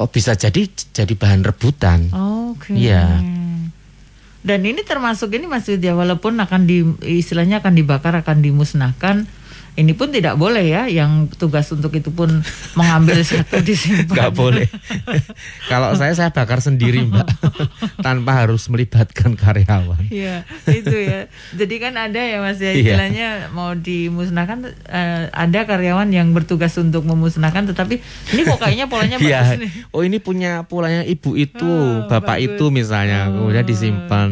oh, 0.00 0.08
bisa 0.08 0.32
jadi 0.32 0.64
jadi 0.96 1.12
bahan 1.12 1.44
rebutan. 1.44 2.08
Oke. 2.56 2.72
Iya. 2.72 3.20
Dan 4.40 4.64
ini 4.64 4.80
termasuk 4.80 5.36
ini 5.36 5.44
Mas 5.44 5.68
Widya 5.68 5.92
walaupun 5.92 6.40
akan 6.40 6.64
di 6.64 6.80
istilahnya 7.04 7.60
akan 7.60 7.76
dibakar 7.76 8.16
akan 8.24 8.40
dimusnahkan 8.40 9.28
ini 9.72 9.92
pun 9.92 10.10
tidak 10.10 10.34
boleh 10.34 10.64
ya 10.64 10.82
yang 10.86 11.30
tugas 11.30 11.70
untuk 11.70 11.92
itu 11.92 12.10
pun 12.10 12.42
mengambil 12.74 13.22
satu 13.26 13.58
disimpan. 13.58 14.10
Nggak 14.10 14.32
boleh. 14.32 14.66
kalau 15.72 15.94
saya 15.94 16.12
saya 16.12 16.30
bakar 16.30 16.58
sendiri 16.58 17.02
mbak 17.02 17.26
tanpa 18.06 18.42
harus 18.42 18.66
melibatkan 18.66 19.34
karyawan. 19.34 20.00
Iya, 20.10 20.42
itu 20.66 20.96
ya. 20.96 21.30
Jadi 21.54 21.74
kan 21.78 21.94
ada 21.94 22.18
ya 22.18 22.38
Mas 22.38 22.58
ya 22.58 22.70
Iya. 22.70 22.94
istilahnya 22.96 23.28
mau 23.50 23.72
dimusnahkan 23.72 24.58
eh, 24.86 25.22
ada 25.30 25.60
karyawan 25.62 26.10
yang 26.10 26.30
bertugas 26.30 26.74
untuk 26.76 27.02
memusnahkan 27.02 27.66
tetapi 27.66 28.02
ini 28.30 28.40
kok 28.42 28.58
kayaknya 28.58 28.86
polanya 28.86 29.16
bagus 29.16 29.30
Iya. 29.30 29.60
nih. 29.60 29.70
Oh 29.90 30.02
ini 30.02 30.18
punya 30.18 30.64
polanya 30.64 31.02
ibu 31.02 31.34
itu, 31.34 31.66
Ah, 31.66 32.06
bapak 32.10 32.36
bagus. 32.36 32.56
itu 32.56 32.64
misalnya, 32.68 33.26
kemudian 33.28 33.64
disimpan. 33.64 34.30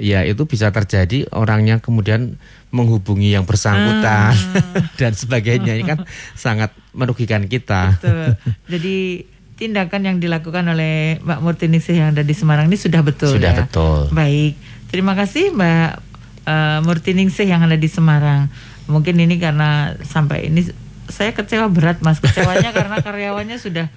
Ya 0.00 0.24
itu 0.24 0.42
bisa 0.44 0.68
terjadi 0.68 1.28
orangnya 1.30 1.78
kemudian 1.78 2.40
menghubungi 2.70 3.30
yang 3.30 3.44
bersangkutan 3.44 4.32
Ah. 4.32 4.34
dan 5.00 5.12
sebagainya. 5.12 5.76
Ini 5.76 5.84
kan 5.84 5.98
sangat 6.34 6.72
merugikan 6.90 7.44
kita. 7.44 8.00
Betul. 8.00 8.34
Jadi 8.66 8.96
tindakan 9.54 10.02
yang 10.02 10.16
dilakukan 10.16 10.64
oleh 10.66 11.20
Mbak 11.20 11.40
Murtiningsih 11.40 11.92
yang 11.94 12.08
ada 12.10 12.24
di 12.24 12.32
Semarang 12.32 12.64
ini 12.64 12.80
sudah 12.80 13.04
betul 13.04 13.36
Sudah 13.36 13.52
ya. 13.52 13.58
betul. 13.62 14.08
Baik. 14.08 14.56
Terima 14.88 15.12
kasih 15.12 15.52
Mbak 15.52 15.88
uh, 16.44 16.78
Murtiningsih 16.80 17.44
yang 17.44 17.60
ada 17.60 17.76
di 17.76 17.86
Semarang. 17.86 18.48
Mungkin 18.88 19.20
ini 19.20 19.36
karena 19.36 19.94
sampai 20.00 20.48
ini 20.48 20.64
saya 21.06 21.30
kecewa 21.30 21.68
berat 21.68 22.00
Mas. 22.00 22.18
Kecewanya 22.18 22.72
karena 22.78 22.98
karyawannya 22.98 23.60
sudah 23.60 23.92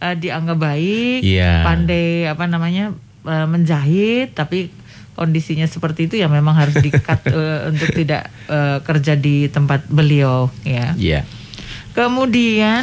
uh, 0.00 0.14
dianggap 0.14 0.58
baik, 0.58 1.22
Iya. 1.22 1.62
pandai 1.62 2.26
apa 2.26 2.44
namanya 2.44 2.90
uh, 3.22 3.46
menjahit 3.46 4.34
tapi 4.34 4.72
kondisinya 5.14 5.66
seperti 5.66 6.10
itu 6.10 6.18
ya 6.18 6.26
memang 6.26 6.54
harus 6.54 6.74
dikat 6.78 7.26
uh, 7.30 7.66
untuk 7.70 7.90
tidak 7.94 8.28
uh, 8.50 8.82
kerja 8.82 9.14
di 9.14 9.48
tempat 9.48 9.86
beliau 9.88 10.50
ya. 10.66 10.94
Iya. 10.94 11.22
Kemudian 11.94 12.82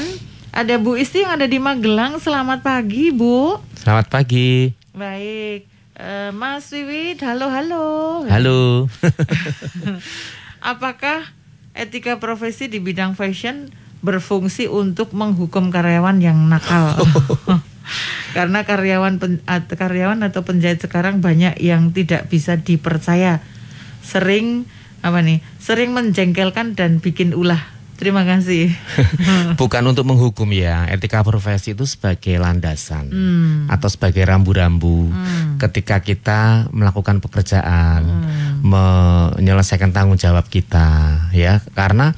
ada 0.51 0.75
Bu 0.79 0.99
Isti 0.99 1.23
yang 1.23 1.35
ada 1.35 1.47
di 1.47 1.59
Magelang. 1.59 2.19
Selamat 2.19 2.63
pagi, 2.63 3.11
Bu. 3.11 3.59
Selamat 3.79 4.07
pagi. 4.11 4.71
Baik. 4.91 5.71
Eh, 6.01 6.31
Mas 6.33 6.71
Wiwit, 6.73 7.21
halo 7.21 7.51
halo. 7.51 7.85
Halo. 8.25 8.89
Apakah 10.73 11.29
etika 11.77 12.17
profesi 12.17 12.65
di 12.65 12.81
bidang 12.81 13.13
fashion 13.13 13.69
berfungsi 14.01 14.65
untuk 14.65 15.13
menghukum 15.13 15.69
karyawan 15.69 16.17
yang 16.17 16.49
nakal? 16.49 16.97
Karena 18.31 18.63
karyawan 18.63 19.19
pen- 19.19 19.43
karyawan 19.67 20.23
atau 20.23 20.41
penjahit 20.41 20.79
sekarang 20.79 21.19
banyak 21.19 21.59
yang 21.59 21.91
tidak 21.91 22.27
bisa 22.27 22.55
dipercaya. 22.55 23.43
Sering 24.01 24.63
apa 25.01 25.19
nih? 25.19 25.41
Sering 25.57 25.91
menjengkelkan 25.91 26.73
dan 26.73 27.01
bikin 27.01 27.33
ulah. 27.33 27.59
Terima 28.01 28.25
kasih. 28.25 28.73
Bukan 29.61 29.83
untuk 29.85 30.09
menghukum 30.09 30.49
ya, 30.49 30.89
etika 30.89 31.21
profesi 31.21 31.77
itu 31.77 31.85
sebagai 31.85 32.33
landasan 32.41 33.05
Hmm. 33.13 33.69
atau 33.69 33.93
sebagai 33.93 34.25
rambu-rambu 34.25 35.13
ketika 35.61 36.01
kita 36.01 36.65
melakukan 36.73 37.21
pekerjaan, 37.21 38.01
menyelesaikan 38.65 39.93
tanggung 39.93 40.17
jawab 40.17 40.49
kita, 40.49 41.29
ya. 41.29 41.61
Karena 41.77 42.17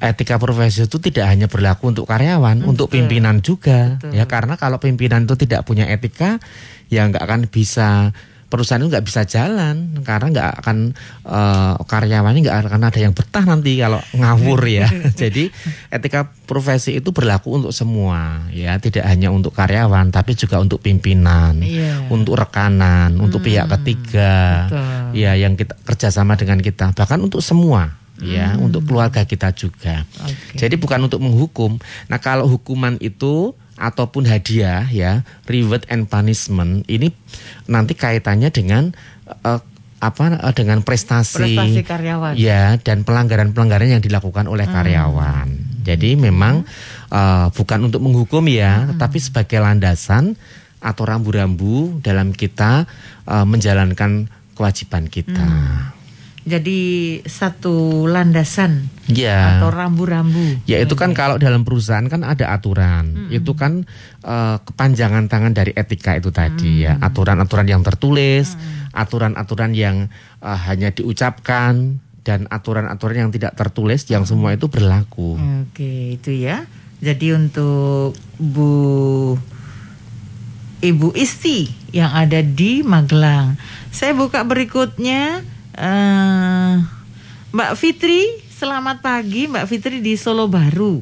etika 0.00 0.40
profesi 0.40 0.88
itu 0.88 0.96
tidak 0.96 1.28
hanya 1.28 1.46
berlaku 1.46 1.92
untuk 1.92 2.08
karyawan, 2.08 2.64
untuk 2.64 2.88
pimpinan 2.88 3.44
juga, 3.44 4.00
ya. 4.10 4.24
Karena 4.24 4.56
kalau 4.56 4.80
pimpinan 4.80 5.28
itu 5.28 5.36
tidak 5.36 5.68
punya 5.68 5.84
etika, 5.92 6.40
ya 6.88 7.04
nggak 7.04 7.20
akan 7.20 7.40
bisa 7.52 8.10
perusahaan 8.50 8.82
itu 8.82 8.90
nggak 8.90 9.06
bisa 9.06 9.22
jalan 9.30 10.02
karena 10.02 10.26
nggak 10.34 10.50
akan 10.58 10.76
eh, 11.22 11.74
karyawannya 11.86 12.40
nggak 12.42 12.58
akan 12.66 12.82
ada 12.82 12.98
yang 12.98 13.14
betah 13.14 13.46
nanti 13.46 13.78
kalau 13.78 14.02
ngawur 14.10 14.58
ya. 14.66 14.90
Jadi 15.22 15.54
etika 15.86 16.34
profesi 16.50 16.98
itu 16.98 17.14
berlaku 17.14 17.62
untuk 17.62 17.70
semua 17.70 18.50
ya, 18.50 18.74
tidak 18.82 19.06
hanya 19.06 19.30
untuk 19.30 19.54
karyawan 19.54 20.10
tapi 20.10 20.34
juga 20.34 20.58
untuk 20.58 20.82
pimpinan, 20.82 21.62
Iya. 21.62 22.10
untuk 22.10 22.34
rekanan, 22.34 23.14
untuk 23.22 23.38
pihak 23.46 23.70
ketiga, 23.78 24.66
betul. 24.66 25.14
ya 25.14 25.38
yang 25.38 25.54
kita 25.54 25.78
kerjasama 25.86 26.34
dengan 26.34 26.58
kita, 26.58 26.90
bahkan 26.90 27.22
untuk 27.22 27.38
semua 27.46 27.94
ya, 28.22 28.56
untuk 28.60 28.84
keluarga 28.84 29.24
kita 29.24 29.52
juga. 29.56 30.04
Oke. 30.24 30.60
Jadi 30.60 30.74
bukan 30.76 31.08
untuk 31.08 31.20
menghukum. 31.20 31.80
Nah, 32.06 32.18
kalau 32.20 32.46
hukuman 32.46 33.00
itu 33.00 33.56
ataupun 33.80 34.28
hadiah 34.28 34.84
ya, 34.92 35.24
reward 35.48 35.88
and 35.88 36.06
punishment 36.06 36.84
ini 36.84 37.10
nanti 37.64 37.96
kaitannya 37.96 38.52
dengan 38.52 38.92
eh, 39.26 39.60
apa 40.00 40.24
eh, 40.36 40.54
dengan 40.56 40.80
prestasi, 40.80 41.44
Prestasi 41.44 41.80
karyawan. 41.84 42.32
Ya, 42.36 42.76
dan 42.80 43.04
pelanggaran-pelanggaran 43.04 44.00
yang 44.00 44.04
dilakukan 44.04 44.48
oleh 44.48 44.64
karyawan. 44.68 45.48
Jadi 45.84 46.16
memang 46.16 46.64
eh, 47.12 47.46
bukan 47.52 47.88
untuk 47.88 48.00
menghukum 48.04 48.44
ya, 48.48 48.88
tetapi 48.96 49.18
sebagai 49.20 49.60
landasan 49.60 50.36
atau 50.80 51.04
rambu-rambu 51.04 52.00
dalam 52.00 52.32
kita 52.32 52.88
eh, 53.28 53.46
menjalankan 53.48 54.28
kewajiban 54.56 55.08
kita. 55.08 55.48
Jadi 56.40 57.20
satu 57.28 58.08
landasan 58.08 58.88
Ya. 59.10 59.58
atau 59.58 59.68
rambu-rambu. 59.68 60.64
Ya 60.64 60.80
itu 60.80 60.96
kan 60.96 61.12
kalau 61.12 61.36
dalam 61.36 61.66
perusahaan 61.66 62.06
kan 62.08 62.24
ada 62.24 62.54
aturan. 62.54 63.28
Itu 63.28 63.52
kan 63.58 63.84
eh, 64.24 64.56
kepanjangan 64.64 65.28
tangan 65.28 65.52
dari 65.52 65.76
etika 65.76 66.16
itu 66.16 66.32
tadi 66.32 66.88
ya. 66.88 66.96
Aturan-aturan 66.96 67.68
yang 67.68 67.84
tertulis, 67.84 68.56
aturan-aturan 68.96 69.76
yang 69.76 70.08
eh, 70.40 70.58
hanya 70.70 70.94
diucapkan 70.96 72.00
dan 72.24 72.48
aturan-aturan 72.48 73.28
yang 73.28 73.30
tidak 73.32 73.52
tertulis 73.56 74.06
yang 74.08 74.24
semua 74.24 74.56
itu 74.56 74.68
berlaku. 74.72 75.36
Oke, 75.68 76.16
itu 76.16 76.32
ya. 76.32 76.64
Jadi 77.00 77.32
untuk 77.32 78.12
Bu 78.36 79.36
Ibu 80.80 81.12
Isti 81.12 81.68
yang 81.92 82.12
ada 82.16 82.40
di 82.40 82.80
Magelang. 82.80 83.60
Saya 83.92 84.16
buka 84.16 84.40
berikutnya 84.48 85.44
eh, 85.80 86.74
Mbak 87.50 87.72
Fitri, 87.74 88.28
selamat 88.52 89.00
pagi 89.00 89.48
Mbak 89.48 89.66
Fitri 89.66 90.04
di 90.04 90.14
Solo 90.20 90.46
Baru. 90.46 91.00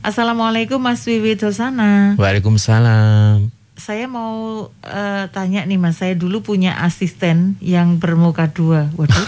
Assalamualaikum 0.00 0.80
Mas 0.80 1.04
Wiwit 1.04 1.44
Hosana. 1.44 2.16
Waalaikumsalam. 2.16 3.52
Saya 3.76 4.08
mau 4.08 4.68
eh, 4.84 5.24
tanya 5.32 5.64
nih 5.68 5.76
Mas, 5.76 6.00
saya 6.00 6.16
dulu 6.16 6.40
punya 6.40 6.80
asisten 6.80 7.60
yang 7.60 8.00
bermuka 8.00 8.48
dua. 8.48 8.88
Waduh. 8.96 9.26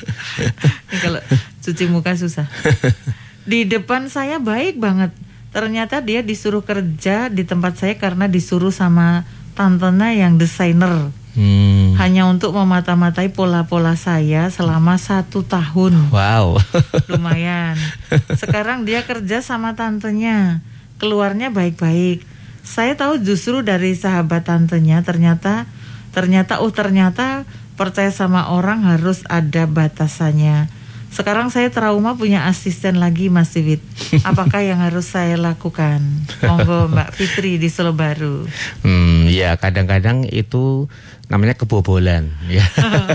Kalau 1.02 1.22
cuci 1.62 1.84
muka 1.86 2.18
susah. 2.18 2.50
Di 3.46 3.66
depan 3.66 4.10
saya 4.10 4.42
baik 4.42 4.82
banget. 4.82 5.14
Ternyata 5.50 5.98
dia 6.02 6.22
disuruh 6.22 6.62
kerja 6.62 7.26
di 7.26 7.42
tempat 7.42 7.74
saya 7.78 7.98
karena 7.98 8.30
disuruh 8.30 8.70
sama 8.70 9.26
tantenya 9.58 10.14
yang 10.14 10.38
desainer. 10.38 11.10
Hmm. 11.30 11.94
Hanya 11.94 12.26
untuk 12.26 12.50
memata-matai 12.58 13.30
pola-pola 13.30 13.94
saya 13.94 14.50
selama 14.50 14.98
satu 14.98 15.46
tahun. 15.46 16.10
Wow. 16.10 16.58
Lumayan. 17.12 17.78
Sekarang 18.34 18.82
dia 18.82 19.06
kerja 19.06 19.38
sama 19.38 19.78
tantenya. 19.78 20.64
Keluarnya 20.98 21.54
baik-baik. 21.54 22.26
Saya 22.66 22.98
tahu 22.98 23.22
justru 23.22 23.62
dari 23.62 23.94
sahabat 23.94 24.46
tantenya 24.46 25.00
ternyata 25.06 25.64
ternyata 26.10 26.58
oh 26.58 26.74
ternyata 26.74 27.46
percaya 27.78 28.10
sama 28.10 28.50
orang 28.50 28.82
harus 28.84 29.22
ada 29.30 29.64
batasannya. 29.70 30.79
Sekarang 31.10 31.50
saya 31.50 31.74
trauma 31.74 32.14
punya 32.14 32.46
asisten 32.46 33.02
lagi 33.02 33.26
Mas 33.26 33.50
Siwit. 33.50 33.82
Apakah 34.22 34.62
yang 34.62 34.78
harus 34.78 35.10
saya 35.10 35.34
lakukan? 35.34 35.98
Monggo 36.46 36.86
Mbak 36.86 37.10
Fitri 37.18 37.58
di 37.58 37.66
Solo 37.66 37.90
Baru. 37.90 38.46
Hmm, 38.86 39.26
ya 39.26 39.58
kadang-kadang 39.58 40.24
itu 40.30 40.86
namanya 41.26 41.58
kebobolan 41.58 42.30
ya. 42.46 42.62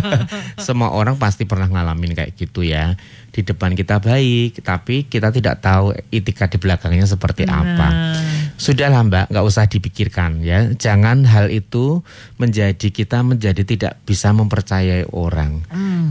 Semua 0.66 0.92
orang 0.92 1.16
pasti 1.16 1.48
pernah 1.48 1.72
ngalamin 1.72 2.16
kayak 2.16 2.36
gitu 2.36 2.68
ya. 2.68 3.00
Di 3.32 3.44
depan 3.44 3.76
kita 3.76 4.04
baik, 4.04 4.64
tapi 4.64 5.08
kita 5.08 5.32
tidak 5.32 5.64
tahu 5.64 5.96
etika 6.12 6.52
di 6.52 6.60
belakangnya 6.60 7.08
seperti 7.08 7.48
apa. 7.48 8.16
Sudahlah 8.56 9.04
Mbak, 9.04 9.36
nggak 9.36 9.46
usah 9.46 9.68
dipikirkan 9.68 10.40
ya. 10.40 10.72
Jangan 10.72 11.28
hal 11.28 11.52
itu 11.52 12.00
menjadi 12.40 12.88
kita 12.88 13.20
menjadi 13.20 13.68
tidak 13.68 13.94
bisa 14.08 14.32
mempercayai 14.32 15.12
orang. 15.12 15.60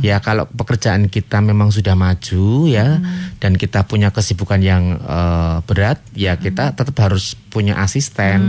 Ya 0.04 0.20
kalau 0.20 0.44
pekerjaan 0.52 1.08
kita 1.08 1.40
memang 1.40 1.72
sudah 1.72 1.96
maju 1.96 2.68
ya 2.68 3.00
dan 3.40 3.56
kita 3.56 3.88
punya 3.88 4.12
kesibukan 4.12 4.60
yang 4.60 5.00
eh, 5.00 5.56
berat, 5.64 6.04
ya 6.12 6.36
kita 6.36 6.76
tetap 6.76 6.96
harus 7.00 7.32
punya 7.48 7.80
asisten. 7.80 8.40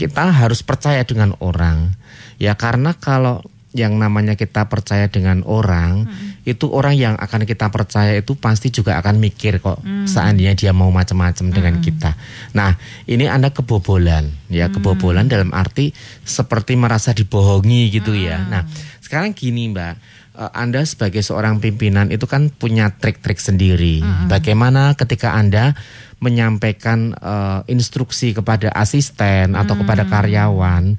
Kita 0.00 0.32
harus 0.32 0.64
percaya 0.64 1.04
dengan 1.04 1.36
orang. 1.44 1.92
Ya 2.40 2.56
karena 2.56 2.96
kalau 2.96 3.44
yang 3.76 4.00
namanya 4.00 4.32
kita 4.32 4.64
percaya 4.72 5.12
dengan 5.12 5.44
orang, 5.44 6.08
itu 6.48 6.72
orang 6.72 6.96
yang 6.96 7.14
akan 7.20 7.44
kita 7.44 7.68
percaya 7.68 8.16
itu 8.16 8.32
pasti 8.32 8.72
juga 8.72 8.96
akan 8.96 9.20
mikir 9.20 9.60
kok 9.60 9.84
seandainya 10.08 10.56
dia 10.56 10.72
mau 10.72 10.88
macam-macam 10.88 11.52
dengan 11.52 11.76
kita. 11.84 12.16
Nah, 12.56 12.80
ini 13.04 13.28
Anda 13.28 13.52
kebobolan, 13.52 14.32
ya 14.48 14.72
kebobolan 14.72 15.28
dalam 15.28 15.52
arti 15.52 15.92
seperti 16.24 16.74
merasa 16.80 17.12
dibohongi 17.12 17.92
gitu 17.92 18.16
ya. 18.16 18.40
Nah, 18.48 18.64
sekarang 19.04 19.36
gini 19.36 19.72
Mbak, 19.72 19.94
eh, 20.40 20.50
Anda 20.52 20.84
sebagai 20.84 21.20
seorang 21.24 21.60
pimpinan 21.60 22.08
itu 22.08 22.24
kan 22.24 22.48
punya 22.52 22.92
trik-trik 22.92 23.40
sendiri. 23.40 24.04
Bagaimana 24.28 24.96
ketika 24.96 25.36
Anda 25.36 25.76
menyampaikan 26.18 27.14
eh, 27.16 27.60
instruksi 27.72 28.34
kepada 28.34 28.72
asisten 28.74 29.54
atau 29.54 29.74
kepada 29.78 30.04
karyawan 30.04 30.96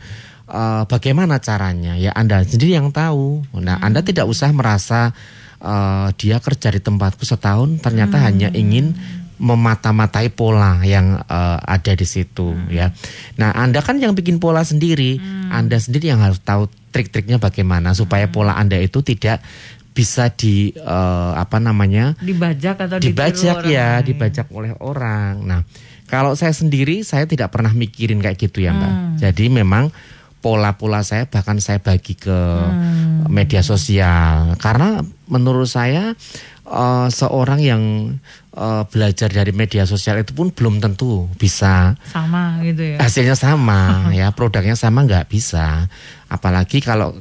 eh, 0.49 0.83
bagaimana 0.89 1.37
caranya 1.37 1.93
ya 1.97 2.13
Anda 2.13 2.41
sendiri 2.41 2.77
yang 2.81 2.89
tahu. 2.89 3.45
Nah, 3.61 3.77
Anda 3.81 4.01
tidak 4.01 4.25
usah 4.25 4.49
merasa 4.53 5.13
eh, 5.59 6.07
dia 6.15 6.39
kerja 6.39 6.71
di 6.71 6.81
tempatku 6.81 7.23
setahun 7.23 7.79
ternyata 7.83 8.19
hanya 8.23 8.49
ingin 8.51 8.95
memata-matai 9.39 10.35
pola 10.35 10.83
yang 10.83 11.15
eh, 11.23 11.59
ada 11.63 11.93
di 11.95 12.03
situ 12.03 12.51
ya. 12.67 12.91
Nah, 13.39 13.55
Anda 13.55 13.79
kan 13.79 13.97
yang 13.97 14.11
bikin 14.11 14.37
pola 14.43 14.67
sendiri. 14.67 15.15
Anda 15.49 15.79
sendiri 15.79 16.11
yang 16.11 16.19
harus 16.19 16.43
tahu 16.43 16.67
trik-triknya 16.91 17.39
bagaimana 17.39 17.95
supaya 17.95 18.27
pola 18.27 18.59
Anda 18.59 18.75
itu 18.83 18.99
tidak 18.99 19.39
bisa 19.95 20.27
di 20.31 20.75
eh, 20.75 21.31
apa 21.39 21.57
namanya? 21.63 22.19
Dibajak 22.19 22.75
atau 22.87 22.97
dibajak 22.99 23.63
orang 23.63 23.71
ya, 23.71 23.89
lain. 23.99 24.05
dibajak 24.11 24.47
oleh 24.51 24.73
orang. 24.83 25.33
Nah, 25.47 25.61
kalau 26.11 26.35
saya 26.35 26.51
sendiri 26.51 27.07
saya 27.07 27.23
tidak 27.23 27.51
pernah 27.55 27.71
mikirin 27.71 28.19
kayak 28.19 28.37
gitu 28.39 28.59
ya, 28.59 28.75
Mbak. 28.75 28.91
Hmm. 28.91 29.15
Jadi 29.23 29.45
memang 29.47 29.87
pola-pola 30.39 31.03
saya 31.03 31.27
bahkan 31.27 31.59
saya 31.59 31.83
bagi 31.83 32.15
ke 32.15 32.31
Hmm. 32.31 33.08
Media 33.29 33.61
sosial. 33.61 34.57
Karena 34.57 34.99
menurut 35.29 35.69
saya 35.69 36.17
eh, 36.65 37.07
seorang 37.13 37.61
yang 37.61 37.83
eh, 38.57 38.83
belajar 38.89 39.29
dari 39.29 39.53
media 39.53 39.85
sosial 39.85 40.19
itu 40.25 40.33
pun 40.33 40.49
belum 40.49 40.81
tentu 40.81 41.29
bisa. 41.37 41.93
Sama 42.09 42.59
gitu 42.65 42.81
ya. 42.81 42.97
hasilnya 42.97 43.37
sama 43.37 44.09
ya. 44.11 44.33
Produknya 44.33 44.73
sama 44.73 45.05
nggak 45.05 45.29
bisa. 45.29 45.85
Apalagi 46.27 46.81
kalau 46.81 47.13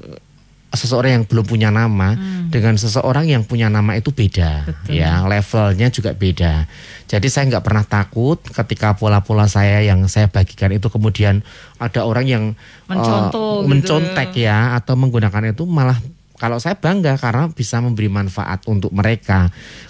seseorang 0.69 1.11
yang 1.21 1.25
belum 1.25 1.45
punya 1.49 1.69
nama 1.73 2.13
dengan 2.53 2.77
seseorang 2.77 3.25
yang 3.25 3.45
punya 3.45 3.73
nama 3.73 3.97
itu 3.97 4.13
beda 4.13 4.69
Betul. 4.69 5.01
ya. 5.01 5.25
Levelnya 5.25 5.89
juga 5.89 6.13
beda. 6.13 6.69
Jadi 7.09 7.27
saya 7.33 7.49
nggak 7.49 7.65
pernah 7.65 7.85
takut 7.89 8.37
ketika 8.45 8.93
pola-pola 8.93 9.49
saya 9.49 9.81
yang 9.81 10.05
saya 10.13 10.29
bagikan 10.29 10.69
itu 10.77 10.93
kemudian 10.93 11.41
ada 11.81 12.05
orang 12.05 12.27
yang 12.29 12.45
eh, 12.53 12.93
Mencontoh 12.93 13.65
gitu 13.65 13.69
mencontek 13.73 14.31
ya 14.37 14.77
atau 14.77 14.93
menggunakan 14.93 15.57
itu 15.57 15.65
malah 15.65 15.97
kalau 16.37 16.61
saya 16.61 16.77
bangga 16.79 17.17
karena 17.17 17.49
bisa 17.51 17.81
memberi 17.81 18.13
manfaat 18.13 18.63
untuk 18.69 18.93
mereka. 18.93 19.49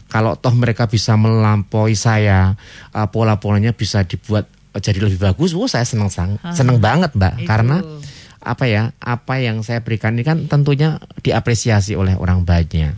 Kalau 0.08 0.40
toh 0.40 0.54
mereka 0.56 0.88
bisa 0.88 1.18
melampaui 1.18 1.98
saya 1.98 2.54
eh, 2.94 3.08
pola-polanya 3.10 3.74
bisa 3.74 4.06
dibuat 4.06 4.46
eh, 4.78 4.80
jadi 4.80 5.02
lebih 5.02 5.18
bagus, 5.18 5.58
oh 5.58 5.66
saya 5.66 5.82
senang 5.82 6.08
senang 6.54 6.78
banget 6.78 7.18
mbak, 7.18 7.42
Itu. 7.42 7.50
karena 7.50 7.82
apa 8.48 8.64
ya, 8.64 8.96
apa 8.96 9.36
yang 9.36 9.60
saya 9.60 9.84
berikan 9.84 10.16
ini 10.16 10.24
kan 10.24 10.48
tentunya 10.48 10.96
diapresiasi 11.20 11.92
oleh 11.92 12.16
orang 12.16 12.42
banyak. 12.42 12.96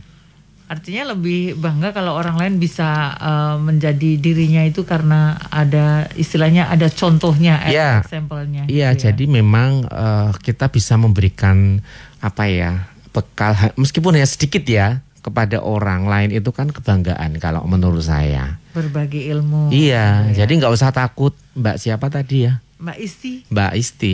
Artinya 0.65 1.11
lebih 1.11 1.59
bangga 1.59 1.91
kalau 1.91 2.15
orang 2.15 2.39
lain 2.39 2.63
bisa 2.63 2.87
uh, 3.19 3.59
menjadi 3.59 4.15
dirinya 4.17 4.63
itu 4.63 4.87
karena 4.87 5.35
ada 5.51 6.07
istilahnya 6.15 6.71
ada 6.71 6.87
contohnya, 6.87 7.59
Iya. 7.67 8.07
sampelnya. 8.07 8.71
Iya, 8.71 8.95
gitu 8.95 9.03
ya. 9.03 9.11
jadi 9.11 9.25
memang 9.27 9.83
eh, 9.83 10.31
kita 10.39 10.71
bisa 10.71 10.95
memberikan 10.95 11.83
apa 12.23 12.47
ya 12.47 12.87
bekal 13.11 13.59
meskipun 13.75 14.15
hanya 14.15 14.31
sedikit 14.31 14.63
ya 14.63 15.03
kepada 15.21 15.59
orang 15.59 16.07
lain 16.07 16.31
itu 16.31 16.55
kan 16.55 16.71
kebanggaan 16.71 17.35
kalau 17.43 17.67
menurut 17.67 18.07
saya. 18.07 18.63
berbagi 18.71 19.27
ilmu. 19.27 19.75
Iya, 19.75 20.31
Ya. 20.31 20.47
jadi 20.47 20.53
nggak 20.55 20.71
usah 20.71 20.95
takut 20.95 21.35
Mbak 21.59 21.77
siapa 21.77 22.07
tadi 22.07 22.47
ya? 22.47 22.63
Mbak 22.79 22.97
Isti. 22.97 23.33
Mbak 23.51 23.73
Isti. 23.75 24.13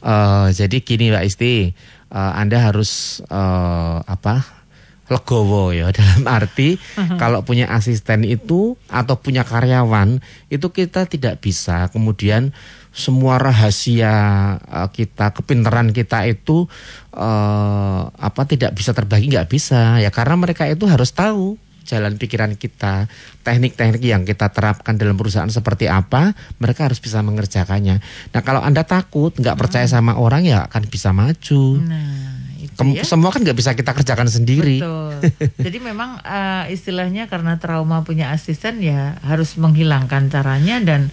Eh, 0.00 0.48
jadi 0.56 0.76
gini 0.80 1.12
Mbak 1.12 1.24
Isti, 1.28 1.54
eh, 2.10 2.32
Anda 2.34 2.72
harus 2.72 3.20
eh, 3.28 3.98
apa? 4.04 4.60
legowo 5.10 5.74
ya 5.74 5.90
dalam 5.98 6.22
arti 6.30 6.78
kalau 7.18 7.42
punya 7.42 7.66
asisten 7.74 8.22
itu 8.22 8.78
atau 8.86 9.18
punya 9.18 9.42
karyawan 9.42 10.22
itu 10.48 10.70
kita 10.70 11.10
tidak 11.10 11.42
bisa. 11.42 11.90
Kemudian 11.90 12.54
semua 12.94 13.42
rahasia 13.42 14.14
eh, 14.62 14.88
kita 14.94 15.34
kepintaran 15.34 15.90
kita 15.90 16.30
itu 16.30 16.70
eh, 17.10 18.02
apa 18.06 18.42
tidak 18.46 18.78
bisa 18.78 18.94
terbagi 18.94 19.34
nggak 19.34 19.50
bisa. 19.50 19.98
Ya 19.98 20.14
karena 20.14 20.38
mereka 20.38 20.70
itu 20.70 20.86
harus 20.86 21.10
tahu 21.10 21.58
jalan 21.90 22.14
pikiran 22.14 22.54
kita, 22.54 23.10
teknik-teknik 23.42 23.98
yang 24.00 24.22
kita 24.22 24.46
terapkan 24.48 24.94
dalam 24.94 25.18
perusahaan 25.18 25.50
seperti 25.50 25.90
apa, 25.90 26.30
mereka 26.56 26.86
harus 26.86 27.02
bisa 27.02 27.18
mengerjakannya. 27.20 27.98
Nah, 28.30 28.40
kalau 28.40 28.62
Anda 28.62 28.86
takut, 28.86 29.34
nggak 29.34 29.58
percaya 29.58 29.84
sama 29.84 30.14
orang 30.14 30.46
ya 30.46 30.70
akan 30.70 30.86
bisa 30.86 31.10
maju. 31.10 31.82
Nah, 31.82 32.46
itu 32.56 32.78
Kem- 32.78 32.94
ya. 32.94 33.02
Semua 33.02 33.34
kan 33.34 33.42
nggak 33.42 33.58
bisa 33.58 33.74
kita 33.74 33.90
kerjakan 33.90 34.30
sendiri. 34.30 34.78
Betul. 34.78 35.18
Jadi 35.58 35.78
memang 35.80 36.22
eh, 36.22 36.70
istilahnya 36.70 37.26
karena 37.26 37.58
trauma 37.58 38.00
punya 38.00 38.30
asisten 38.30 38.78
ya 38.78 39.18
harus 39.20 39.58
menghilangkan 39.58 40.30
caranya 40.30 40.78
dan 40.78 41.10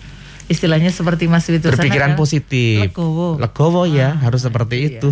istilahnya 0.47 0.87
seperti 0.89 1.27
Mas 1.27 1.43
Witu 1.47 1.67
Berpikiran 1.67 2.15
positif. 2.15 2.87
Legowo. 2.87 3.35
Legowo 3.35 3.83
ya, 3.83 4.15
Ah, 4.15 4.29
harus 4.29 4.45
seperti 4.45 4.75
iya. 4.79 4.87
itu. 4.95 5.09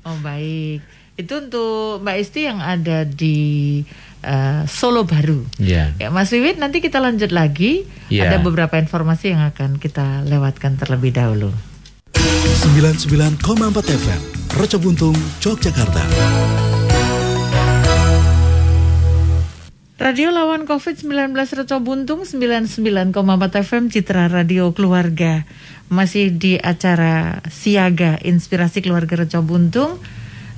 Oh 0.00 0.16
baik. 0.22 0.80
Itu 1.18 1.44
untuk 1.44 1.98
Mbak 2.00 2.16
Isti 2.16 2.46
yang 2.46 2.62
ada 2.62 3.02
di 3.02 3.82
eh, 4.22 4.62
Solo 4.66 5.04
Baru. 5.04 5.44
Ya. 5.58 5.94
Ya 5.98 6.08
Mas 6.10 6.30
Wiwit 6.30 6.58
nanti 6.58 6.78
kita 6.82 6.98
lanjut 7.02 7.30
lagi. 7.30 7.86
Iya. 8.08 8.30
Ada 8.30 8.36
beberapa 8.42 8.78
informasi 8.78 9.34
yang 9.36 9.42
akan 9.48 9.78
kita 9.78 10.26
lewatkan 10.26 10.78
terlebih 10.78 11.14
dahulu. 11.14 11.50
99,4 12.14 13.38
FM 13.94 14.20
Roco 14.58 14.78
Buntung, 14.80 15.16
Yogyakarta. 15.38 16.02
Radio 19.98 20.30
lawan 20.30 20.62
COVID-19 20.62 21.34
Reco 21.34 21.82
Buntung 21.82 22.22
99,4 22.22 23.10
FM 23.66 23.90
Citra 23.90 24.30
Radio 24.30 24.70
Keluarga 24.70 25.42
Masih 25.90 26.38
di 26.38 26.54
acara 26.54 27.42
Siaga 27.50 28.14
Inspirasi 28.22 28.78
Keluarga 28.78 29.18
Reco 29.18 29.42
Buntung 29.42 29.98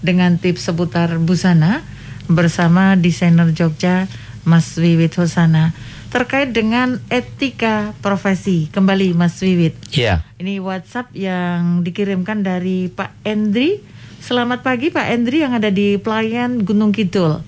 Dengan 0.04 0.36
tips 0.36 0.68
seputar 0.68 1.16
busana 1.24 1.80
Bersama 2.26 2.98
desainer 2.98 3.54
Jogja 3.54 4.10
Mas 4.44 4.76
Wiwit 4.76 5.16
Hosana 5.16 5.72
Terkait 6.10 6.50
dengan 6.50 6.98
etika 7.06 7.94
profesi. 8.02 8.66
Kembali 8.74 9.14
Mas 9.14 9.38
Wiwit. 9.38 9.78
Iya. 9.94 10.26
Ini 10.42 10.58
WhatsApp 10.58 11.14
yang 11.14 11.86
dikirimkan 11.86 12.42
dari 12.42 12.90
Pak 12.90 13.14
Endri. 13.22 13.78
Selamat 14.18 14.66
pagi 14.66 14.90
Pak 14.90 15.06
Endri 15.06 15.46
yang 15.46 15.54
ada 15.54 15.70
di 15.70 16.02
pelayan 16.02 16.66
Gunung 16.66 16.90
Kidul. 16.90 17.38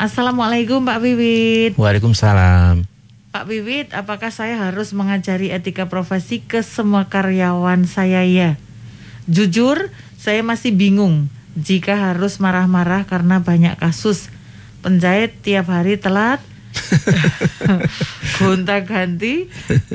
Assalamualaikum 0.00 0.80
Pak 0.80 0.96
Wiwit. 0.96 1.76
Waalaikumsalam. 1.76 2.88
Pak 3.36 3.44
Wiwit, 3.44 3.92
apakah 3.92 4.32
saya 4.32 4.56
harus 4.56 4.96
mengajari 4.96 5.52
etika 5.52 5.84
profesi 5.84 6.40
ke 6.40 6.64
semua 6.64 7.04
karyawan 7.04 7.84
saya? 7.84 8.24
Ya? 8.24 8.56
Jujur, 9.28 9.92
saya 10.16 10.40
masih 10.40 10.72
bingung 10.72 11.28
jika 11.58 12.10
harus 12.10 12.38
marah-marah 12.38 13.06
karena 13.06 13.42
banyak 13.42 13.74
kasus. 13.78 14.30
Penjahit 14.80 15.44
tiap 15.44 15.68
hari 15.68 16.00
telat, 16.00 16.40
gonta-ganti, 18.40 19.50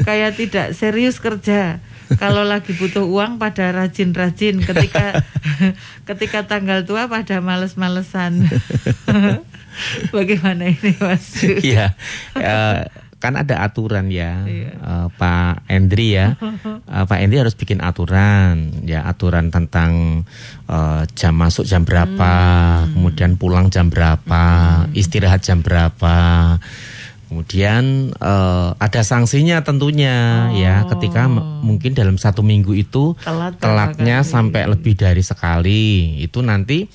kayak 0.06 0.38
tidak 0.38 0.68
serius 0.78 1.18
kerja. 1.18 1.82
Kalau 2.22 2.46
lagi 2.46 2.78
butuh 2.78 3.02
uang 3.02 3.42
pada 3.42 3.74
rajin-rajin, 3.74 4.62
ketika 4.62 5.26
ketika 6.10 6.46
tanggal 6.46 6.86
tua 6.86 7.10
pada 7.10 7.42
males-malesan. 7.42 8.46
Bagaimana 10.16 10.72
ini 10.72 10.96
Mas? 11.02 11.36
Iya. 11.44 11.98
Eh, 12.38 12.80
kan 13.26 13.34
ada 13.36 13.60
aturan 13.60 14.08
ya, 14.08 14.46
Iya. 14.46 14.70
eh, 14.72 15.08
Pak 15.12 15.66
Endri 15.68 16.14
ya. 16.14 16.38
Eh, 16.86 17.02
Pak 17.04 17.18
Endri 17.18 17.42
harus 17.42 17.54
bikin 17.54 17.82
aturan, 17.82 18.86
ya 18.86 19.04
aturan 19.04 19.50
tentang 19.50 20.22
eh, 20.66 21.02
jam 21.12 21.34
masuk 21.34 21.66
jam 21.66 21.82
berapa, 21.82 22.34
kemudian 22.88 23.36
pulang 23.36 23.68
jam 23.68 23.90
berapa, 23.90 24.46
istirahat 24.94 25.42
jam 25.42 25.60
berapa. 25.60 26.16
Kemudian 27.26 28.14
eh, 28.14 28.70
ada 28.78 29.02
sanksinya 29.02 29.60
tentunya 29.60 30.48
ya, 30.54 30.86
ketika 30.88 31.26
m- 31.26 31.42
mungkin 31.60 31.92
dalam 31.92 32.16
satu 32.16 32.46
minggu 32.46 32.78
itu 32.78 33.18
Telat 33.18 33.58
telatnya 33.58 34.22
kali? 34.22 34.30
sampai 34.30 34.64
lebih 34.70 34.94
dari 34.94 35.26
sekali. 35.26 35.84
Itu 36.22 36.46
nanti 36.46 36.86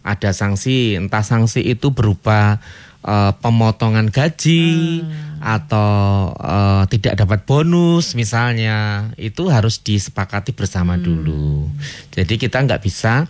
ada 0.00 0.30
sanksi, 0.30 0.94
entah 0.94 1.26
sanksi 1.26 1.66
itu 1.66 1.90
berupa 1.90 2.62
eh, 3.02 3.32
pemotongan 3.34 4.08
gaji 4.08 5.02
atau 5.40 6.30
eh, 6.36 6.84
tidak 6.92 7.24
dapat 7.24 7.48
bonus 7.48 8.12
misalnya, 8.12 9.10
itu 9.16 9.48
harus 9.48 9.80
disepakati 9.80 10.52
bersama 10.52 11.00
dulu. 11.00 11.66
Jadi 12.12 12.36
kita 12.36 12.60
nggak 12.60 12.84
bisa 12.84 13.24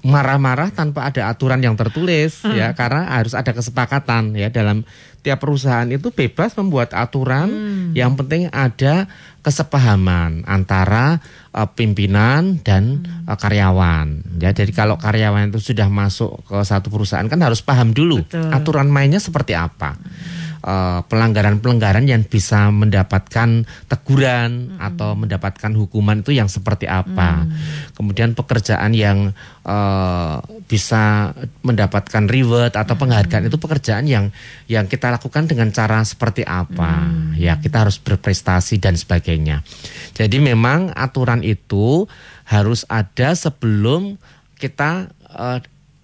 marah-marah 0.00 0.72
tanpa 0.72 1.12
ada 1.12 1.28
aturan 1.28 1.60
yang 1.60 1.76
tertulis 1.76 2.40
ya. 2.44 2.72
Karena 2.72 3.20
harus 3.20 3.36
ada 3.36 3.52
kesepakatan 3.52 4.32
ya. 4.36 4.48
Dalam 4.48 4.84
tiap 5.20 5.44
perusahaan 5.44 5.84
itu 5.92 6.08
bebas 6.12 6.56
membuat 6.56 6.96
aturan. 6.96 7.48
Yang 7.92 8.12
penting 8.24 8.42
ada 8.48 9.10
kesepahaman 9.40 10.44
antara 10.48 11.20
eh, 11.52 11.68
pimpinan 11.76 12.60
dan 12.64 13.04
eh, 13.28 13.36
karyawan 13.36 14.40
ya. 14.40 14.56
Jadi 14.56 14.72
kalau 14.72 14.96
karyawan 14.96 15.52
itu 15.52 15.60
sudah 15.72 15.88
masuk 15.92 16.44
ke 16.48 16.56
satu 16.64 16.88
perusahaan 16.88 17.28
kan 17.28 17.40
harus 17.40 17.60
paham 17.60 17.92
dulu 17.92 18.24
Betul. 18.24 18.48
aturan 18.52 18.88
mainnya 18.88 19.20
seperti 19.20 19.52
apa. 19.56 19.96
Eh, 19.96 20.49
pelanggaran-pelanggaran 20.60 22.04
yang 22.04 22.20
bisa 22.28 22.68
mendapatkan 22.68 23.64
teguran 23.88 24.76
atau 24.76 25.16
mendapatkan 25.16 25.72
hukuman 25.72 26.20
itu 26.20 26.36
yang 26.36 26.52
seperti 26.52 26.84
apa. 26.84 27.48
Kemudian 27.96 28.36
pekerjaan 28.36 28.92
yang 28.92 29.32
eh, 29.64 30.36
bisa 30.68 31.32
mendapatkan 31.64 32.28
reward 32.28 32.76
atau 32.76 32.94
penghargaan 32.94 33.48
itu 33.48 33.56
pekerjaan 33.56 34.04
yang 34.04 34.28
yang 34.68 34.84
kita 34.84 35.08
lakukan 35.08 35.48
dengan 35.48 35.72
cara 35.72 36.04
seperti 36.04 36.44
apa. 36.44 37.08
Ya, 37.40 37.56
kita 37.56 37.88
harus 37.88 37.96
berprestasi 37.96 38.76
dan 38.76 39.00
sebagainya. 39.00 39.64
Jadi 40.12 40.44
memang 40.44 40.92
aturan 40.92 41.40
itu 41.40 42.04
harus 42.44 42.84
ada 42.92 43.32
sebelum 43.32 44.20
kita 44.60 45.08
eh, 45.32 45.60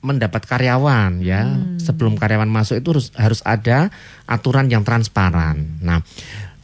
mendapat 0.07 0.47
karyawan 0.47 1.19
ya 1.19 1.42
sebelum 1.83 2.14
karyawan 2.14 2.47
masuk 2.47 2.79
itu 2.79 2.95
harus 2.95 3.07
harus 3.19 3.40
ada 3.42 3.90
aturan 4.31 4.71
yang 4.71 4.87
transparan. 4.87 5.83
Nah, 5.83 6.07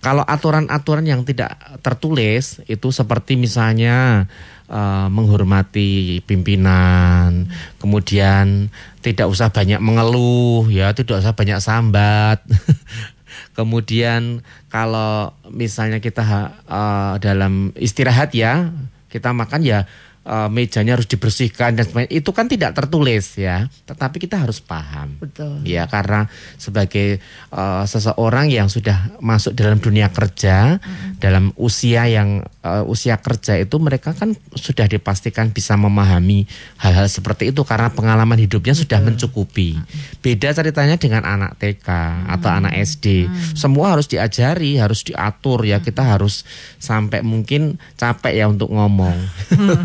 kalau 0.02 0.22
aturan-aturan 0.22 1.07
yang 1.07 1.22
tidak 1.26 1.59
tertulis 1.83 2.62
itu 2.70 2.88
seperti 2.94 3.35
misalnya 3.35 4.31
eh, 4.70 5.09
menghormati 5.11 6.22
pimpinan, 6.22 7.50
kemudian 7.83 8.70
tidak 9.02 9.26
usah 9.26 9.50
banyak 9.50 9.83
mengeluh 9.83 10.70
ya, 10.70 10.94
tidak 10.94 11.22
usah 11.22 11.35
banyak 11.35 11.59
sambat. 11.59 12.38
kemudian 13.59 14.46
kalau 14.70 15.35
misalnya 15.50 15.98
kita 15.98 16.22
eh, 16.66 17.14
dalam 17.18 17.74
istirahat 17.78 18.35
ya, 18.35 18.70
kita 19.07 19.31
makan 19.31 19.62
ya 19.62 19.87
eh, 20.22 20.48
mejanya 20.48 20.98
harus 20.98 21.08
dibersihkan 21.11 21.78
dan 21.78 21.85
sebagainya. 21.87 22.12
Itu 22.14 22.30
kan 22.35 22.46
tidak 22.46 22.78
tertulis 22.78 23.37
ya, 23.38 23.66
tetapi 23.87 24.22
kita 24.22 24.42
harus 24.42 24.62
paham. 24.62 25.18
Betul. 25.18 25.62
Ya 25.66 25.87
karena 25.90 26.30
sebagai 26.56 27.18
eh, 27.52 27.85
seseorang 27.87 28.50
yang 28.50 28.66
sudah 28.70 29.18
masuk 29.18 29.52
dalam 29.54 29.78
dunia 29.82 30.08
kerja 30.11 30.78
dalam 31.18 31.54
usia 31.58 32.06
yang 32.11 32.42
uh, 32.62 32.83
usia 32.87 33.18
kerja 33.18 33.59
itu 33.59 33.77
mereka 33.77 34.14
kan 34.14 34.33
sudah 34.55 34.87
dipastikan 34.87 35.51
bisa 35.51 35.75
memahami 35.75 36.46
hal-hal 36.79 37.07
seperti 37.11 37.51
itu 37.51 37.62
karena 37.66 37.90
pengalaman 37.92 38.38
hidupnya 38.38 38.72
sudah 38.72 39.03
mencukupi. 39.03 39.77
Beda 40.22 40.55
ceritanya 40.55 40.96
dengan 40.96 41.27
anak 41.27 41.59
TK 41.59 41.88
atau 42.31 42.51
anak 42.51 42.72
SD. 42.79 43.29
Semua 43.59 43.98
harus 43.98 44.09
diajari, 44.09 44.79
harus 44.79 45.03
diatur 45.05 45.66
ya. 45.66 45.83
Kita 45.83 46.03
harus 46.16 46.46
sampai 46.79 47.20
mungkin 47.20 47.77
capek 47.98 48.33
ya 48.33 48.46
untuk 48.48 48.70
ngomong. 48.72 49.14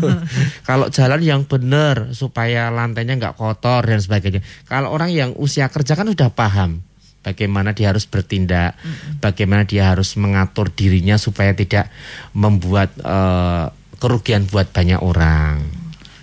Kalau 0.68 0.88
jalan 0.88 1.20
yang 1.20 1.42
benar 1.44 2.14
supaya 2.14 2.70
lantainya 2.72 3.18
nggak 3.18 3.36
kotor 3.36 3.84
dan 3.84 4.00
sebagainya. 4.00 4.40
Kalau 4.64 4.94
orang 4.94 5.10
yang 5.12 5.30
usia 5.36 5.68
kerja 5.68 5.98
kan 5.98 6.08
sudah 6.08 6.30
paham 6.32 6.87
bagaimana 7.20 7.74
dia 7.74 7.90
harus 7.90 8.06
bertindak, 8.06 8.78
bagaimana 9.18 9.66
dia 9.66 9.90
harus 9.90 10.14
mengatur 10.14 10.70
dirinya 10.70 11.18
supaya 11.18 11.52
tidak 11.52 11.90
membuat 12.32 12.94
uh, 13.02 13.70
kerugian 13.98 14.46
buat 14.46 14.70
banyak 14.70 15.02
orang. 15.02 15.60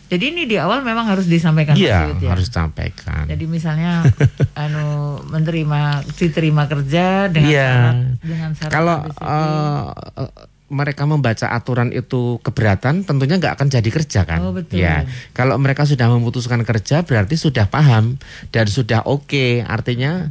Jadi 0.06 0.32
ini 0.32 0.46
di 0.46 0.56
awal 0.62 0.86
memang 0.86 1.10
harus 1.10 1.26
disampaikan 1.26 1.74
Iya, 1.74 1.98
Mas 1.98 2.10
Yud, 2.14 2.20
ya? 2.22 2.30
harus 2.38 2.48
disampaikan. 2.54 3.26
Jadi 3.26 3.46
misalnya 3.50 4.06
anu 4.64 5.18
menerima 5.28 6.06
diterima 6.14 6.70
kerja 6.70 7.26
dengan 7.28 7.50
Iya. 7.50 7.70
syarat 7.74 7.98
dengan 8.22 8.50
syarat 8.54 8.72
Kalau 8.72 8.98
uh, 9.02 9.86
uh, 10.22 10.32
mereka 10.66 11.06
membaca 11.06 11.50
aturan 11.50 11.90
itu 11.94 12.38
keberatan, 12.42 13.06
tentunya 13.06 13.38
nggak 13.38 13.54
akan 13.58 13.68
jadi 13.70 13.90
kerja 13.90 14.26
kan? 14.26 14.42
Oh, 14.46 14.54
betul. 14.54 14.82
Ya, 14.82 15.06
kalau 15.34 15.58
mereka 15.62 15.86
sudah 15.86 16.10
memutuskan 16.10 16.62
kerja, 16.66 17.06
berarti 17.06 17.38
sudah 17.38 17.70
paham 17.70 18.18
dan 18.50 18.66
sudah 18.66 19.06
oke. 19.06 19.62
Artinya 19.62 20.26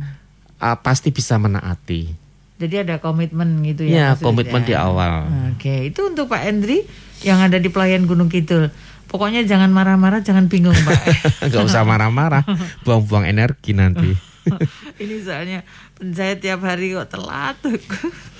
uh, 0.64 0.76
pasti 0.80 1.12
bisa 1.12 1.36
menaati. 1.36 2.24
Jadi 2.56 2.86
ada 2.86 2.96
komitmen 3.02 3.60
gitu 3.66 3.84
Ya, 3.84 4.16
ya. 4.16 4.16
Komitmen 4.16 4.64
ya? 4.64 4.66
di 4.66 4.74
awal. 4.78 5.28
Oke, 5.52 5.92
itu 5.92 6.00
untuk 6.08 6.32
Pak 6.32 6.48
Endri 6.48 6.88
yang 7.20 7.44
ada 7.44 7.60
di 7.60 7.68
pelayan 7.68 8.08
Gunung 8.08 8.32
Kidul. 8.32 8.72
Pokoknya 9.10 9.44
jangan 9.44 9.68
marah-marah, 9.70 10.24
jangan 10.24 10.48
bingung, 10.48 10.74
Pak. 10.74 11.00
nggak 11.52 11.64
usah 11.66 11.84
marah-marah, 11.84 12.42
buang-buang 12.88 13.28
energi 13.28 13.76
nanti. 13.76 14.16
Ini 15.02 15.14
soalnya 15.24 15.60
penjahit 15.96 16.38
tiap 16.40 16.60
hari 16.62 16.92
kok 16.92 17.08
telat. 17.08 17.56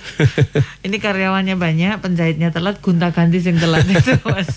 Ini 0.85 0.97
karyawannya 1.01 1.55
banyak, 1.57 1.97
penjahitnya 1.99 2.53
telat, 2.53 2.77
gonta-ganti 2.79 3.41
sing 3.41 3.57
telat 3.57 3.83
itu 3.85 4.13
Mas. 4.29 4.53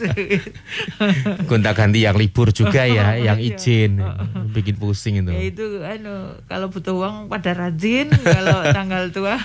Gonta-ganti 1.49 2.05
yang 2.05 2.17
libur 2.17 2.53
juga 2.53 2.85
ya, 2.85 3.17
yang 3.17 3.39
Iya. 3.41 3.57
izin, 3.57 4.03
bikin 4.53 4.77
pusing 4.77 5.25
itu. 5.25 5.31
ya 5.33 5.43
itu 5.43 5.65
anu 5.83 6.37
kalau 6.47 6.69
butuh 6.69 6.95
uang 6.95 7.15
pada 7.33 7.55
rajin, 7.57 8.13
kalau 8.13 8.67
tanggal 8.71 9.09
tua. 9.09 9.37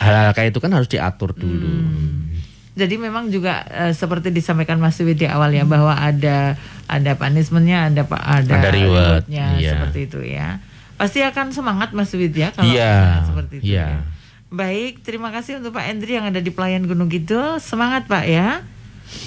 Hal-hal 0.00 0.32
kayak 0.32 0.54
itu 0.54 0.60
kan 0.62 0.72
harus 0.72 0.88
diatur 0.88 1.36
dulu. 1.36 1.68
Hmm. 1.68 2.32
Jadi 2.74 2.98
memang 2.98 3.30
juga 3.30 3.62
eh, 3.70 3.94
seperti 3.94 4.34
disampaikan 4.34 4.82
Mas 4.82 4.98
Wiwit 4.98 5.22
di 5.22 5.26
awal 5.30 5.54
ya 5.54 5.62
bahwa 5.62 5.94
ada 5.94 6.58
ada 6.90 7.12
punishmentnya, 7.14 7.86
ada 7.86 8.02
pak 8.02 8.18
ada, 8.18 8.50
Ada 8.50 8.70
reward, 8.74 9.30
rewardnya 9.30 9.46
iya. 9.62 9.70
seperti 9.78 9.98
itu 10.10 10.20
ya. 10.26 10.58
Pasti 10.94 11.20
akan 11.20 11.50
semangat 11.50 11.90
Mas 11.90 12.14
Wiwit 12.14 12.34
ya 12.34 12.54
kalau 12.54 12.70
kalau 12.70 13.28
seperti 13.34 13.54
itu. 13.60 13.74
iya. 13.74 13.86
ya. 14.00 14.14
Baik, 14.54 15.02
terima 15.02 15.34
kasih 15.34 15.58
untuk 15.58 15.74
Pak 15.74 15.90
Endri 15.90 16.14
yang 16.14 16.30
ada 16.30 16.38
di 16.38 16.54
pelayan 16.54 16.86
Gunung 16.86 17.10
Kidul. 17.10 17.58
Semangat 17.58 18.06
Pak 18.06 18.22
ya. 18.30 18.62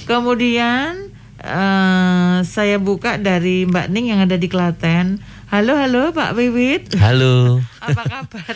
Kemudian 0.08 1.12
eh, 1.43 2.38
saya 2.47 2.80
buka 2.80 3.19
dari 3.19 3.67
Mbak 3.67 3.88
Ning 3.91 4.08
yang 4.15 4.23
ada 4.23 4.39
di 4.39 4.47
Klaten. 4.47 5.19
Halo 5.51 5.75
halo 5.75 6.15
Pak 6.15 6.32
Wiwit. 6.32 6.95
Halo. 6.95 7.60
Apa 7.84 8.03
kabar? 8.08 8.56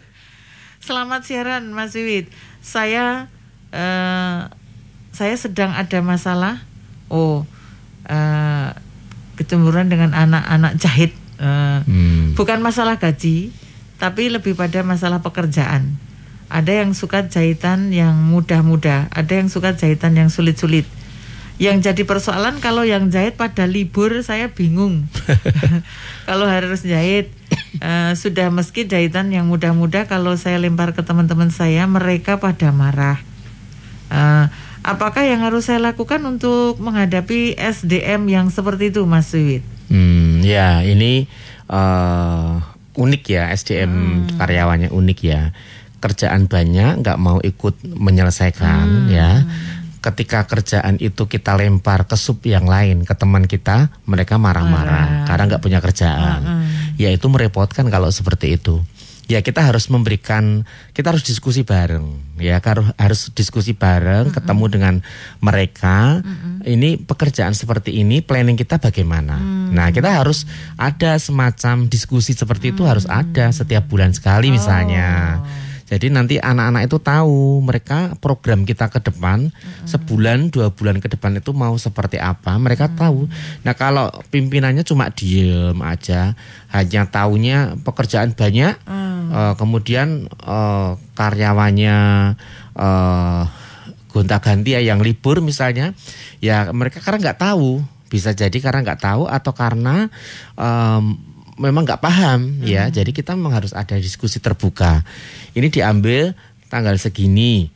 Selamat 0.88 1.28
siaran 1.28 1.68
Mas 1.76 1.92
Wiwit. 1.92 2.32
Saya 2.64 3.28
eh, 3.68 4.48
saya 5.12 5.34
sedang 5.36 5.76
ada 5.76 6.00
masalah. 6.00 6.64
Oh, 7.12 7.44
eh, 8.08 8.68
kecemburuan 9.36 9.92
dengan 9.92 10.16
anak-anak 10.16 10.80
jahit. 10.80 11.12
Eh, 11.38 11.80
Hmm. 11.86 12.34
Bukan 12.34 12.58
masalah 12.62 12.98
gaji, 12.98 13.50
tapi 13.98 14.30
lebih 14.30 14.54
pada 14.54 14.82
masalah 14.86 15.22
pekerjaan. 15.22 15.98
Ada 16.48 16.82
yang 16.84 16.96
suka 16.96 17.28
jahitan 17.28 17.92
yang 17.92 18.14
mudah-mudah, 18.30 19.12
ada 19.12 19.32
yang 19.36 19.52
suka 19.52 19.74
jahitan 19.76 20.16
yang 20.16 20.30
sulit-sulit. 20.32 20.86
Yang 21.58 21.90
jadi 21.90 22.02
persoalan 22.06 22.62
kalau 22.62 22.86
yang 22.86 23.10
jahit 23.10 23.34
pada 23.34 23.66
libur 23.66 24.14
saya 24.22 24.54
bingung. 24.54 25.10
kalau 26.28 26.46
harus 26.46 26.86
jahit 26.86 27.34
eh, 27.82 28.12
sudah 28.14 28.48
meski 28.54 28.86
jahitan 28.86 29.34
yang 29.34 29.50
mudah-mudah 29.50 30.06
kalau 30.06 30.38
saya 30.38 30.56
lempar 30.62 30.94
ke 30.94 31.02
teman-teman 31.02 31.50
saya 31.50 31.84
mereka 31.90 32.38
pada 32.38 32.70
marah. 32.70 33.18
Eh, 34.08 34.46
apakah 34.86 35.26
yang 35.26 35.44
harus 35.44 35.68
saya 35.68 35.82
lakukan 35.82 36.22
untuk 36.24 36.78
menghadapi 36.80 37.58
SDM 37.58 38.30
yang 38.30 38.46
seperti 38.48 38.94
itu 38.94 39.04
Mas 39.04 39.28
Wiwit? 39.34 39.66
Hmm, 39.88 40.17
ya 40.48 40.80
ini 40.80 41.28
eh, 41.68 42.50
unik 42.98 43.22
ya 43.28 43.52
SDM 43.54 43.92
karyawannya 44.40 44.88
unik 44.90 45.18
ya. 45.22 45.52
Kerjaan 45.98 46.46
banyak, 46.46 47.02
nggak 47.02 47.18
mau 47.18 47.42
ikut 47.42 47.82
menyelesaikan 47.84 49.10
ya. 49.10 49.42
Ketika 49.98 50.46
kerjaan 50.46 50.94
itu 51.02 51.26
kita 51.26 51.58
lempar 51.58 52.06
ke 52.06 52.14
sub 52.14 52.38
yang 52.46 52.70
lain, 52.70 53.02
ke 53.02 53.14
teman 53.18 53.50
kita, 53.50 53.90
mereka 54.06 54.38
marah-marah 54.38 55.26
karena 55.26 55.44
nggak 55.50 55.62
punya 55.62 55.82
kerjaan. 55.82 56.64
Ya 56.94 57.10
itu 57.10 57.26
merepotkan 57.26 57.90
kalau 57.90 58.06
seperti 58.14 58.54
itu. 58.54 58.78
Ya 59.28 59.44
kita 59.44 59.60
harus 59.60 59.92
memberikan, 59.92 60.64
kita 60.96 61.12
harus 61.12 61.20
diskusi 61.20 61.60
bareng, 61.60 62.16
ya 62.40 62.64
harus 62.64 62.88
harus 62.96 63.20
diskusi 63.36 63.76
bareng, 63.76 64.32
ketemu 64.32 64.64
dengan 64.72 64.94
mereka. 65.44 66.24
Ini 66.64 67.04
pekerjaan 67.04 67.52
seperti 67.52 68.00
ini, 68.00 68.24
planning 68.24 68.56
kita 68.56 68.80
bagaimana? 68.80 69.36
Nah 69.68 69.92
kita 69.92 70.16
harus 70.16 70.48
ada 70.80 71.20
semacam 71.20 71.92
diskusi 71.92 72.32
seperti 72.32 72.72
itu 72.72 72.88
harus 72.88 73.04
ada 73.04 73.52
setiap 73.52 73.84
bulan 73.84 74.16
sekali 74.16 74.48
misalnya. 74.48 75.36
Jadi 75.88 76.12
nanti 76.12 76.36
anak-anak 76.36 76.84
itu 76.84 77.00
tahu 77.00 77.64
mereka 77.64 78.12
program 78.20 78.68
kita 78.68 78.92
ke 78.92 79.00
depan 79.00 79.48
sebulan 79.88 80.52
dua 80.52 80.68
bulan 80.68 81.00
ke 81.00 81.08
depan 81.08 81.40
itu 81.40 81.56
mau 81.56 81.72
seperti 81.80 82.20
apa 82.20 82.60
mereka 82.60 82.92
tahu. 82.92 83.24
Nah 83.64 83.72
kalau 83.72 84.12
pimpinannya 84.28 84.84
cuma 84.84 85.08
diem 85.08 85.80
aja 85.80 86.36
hanya 86.68 87.08
taunya 87.08 87.72
pekerjaan 87.80 88.36
banyak, 88.36 88.76
eh, 89.32 89.54
kemudian 89.56 90.28
eh, 90.28 90.90
karyawannya 91.16 91.96
eh, 92.76 93.42
gonta-ganti 94.12 94.76
ya 94.76 94.80
yang 94.84 95.00
libur 95.00 95.40
misalnya, 95.40 95.96
ya 96.44 96.68
mereka 96.76 97.00
karena 97.00 97.32
nggak 97.32 97.40
tahu 97.40 97.80
bisa 98.08 98.32
jadi 98.32 98.56
karena 98.58 98.80
nggak 98.84 99.04
tahu 99.04 99.28
atau 99.28 99.52
karena 99.52 100.08
em, 100.56 101.12
memang 101.58 101.84
nggak 101.84 102.00
paham 102.00 102.62
ya. 102.62 102.88
Jadi 102.88 103.10
kita 103.10 103.34
memang 103.34 103.58
harus 103.58 103.74
ada 103.74 103.98
diskusi 103.98 104.38
terbuka. 104.38 105.02
Ini 105.52 105.68
diambil 105.68 106.32
tanggal 106.70 106.94
segini. 106.96 107.68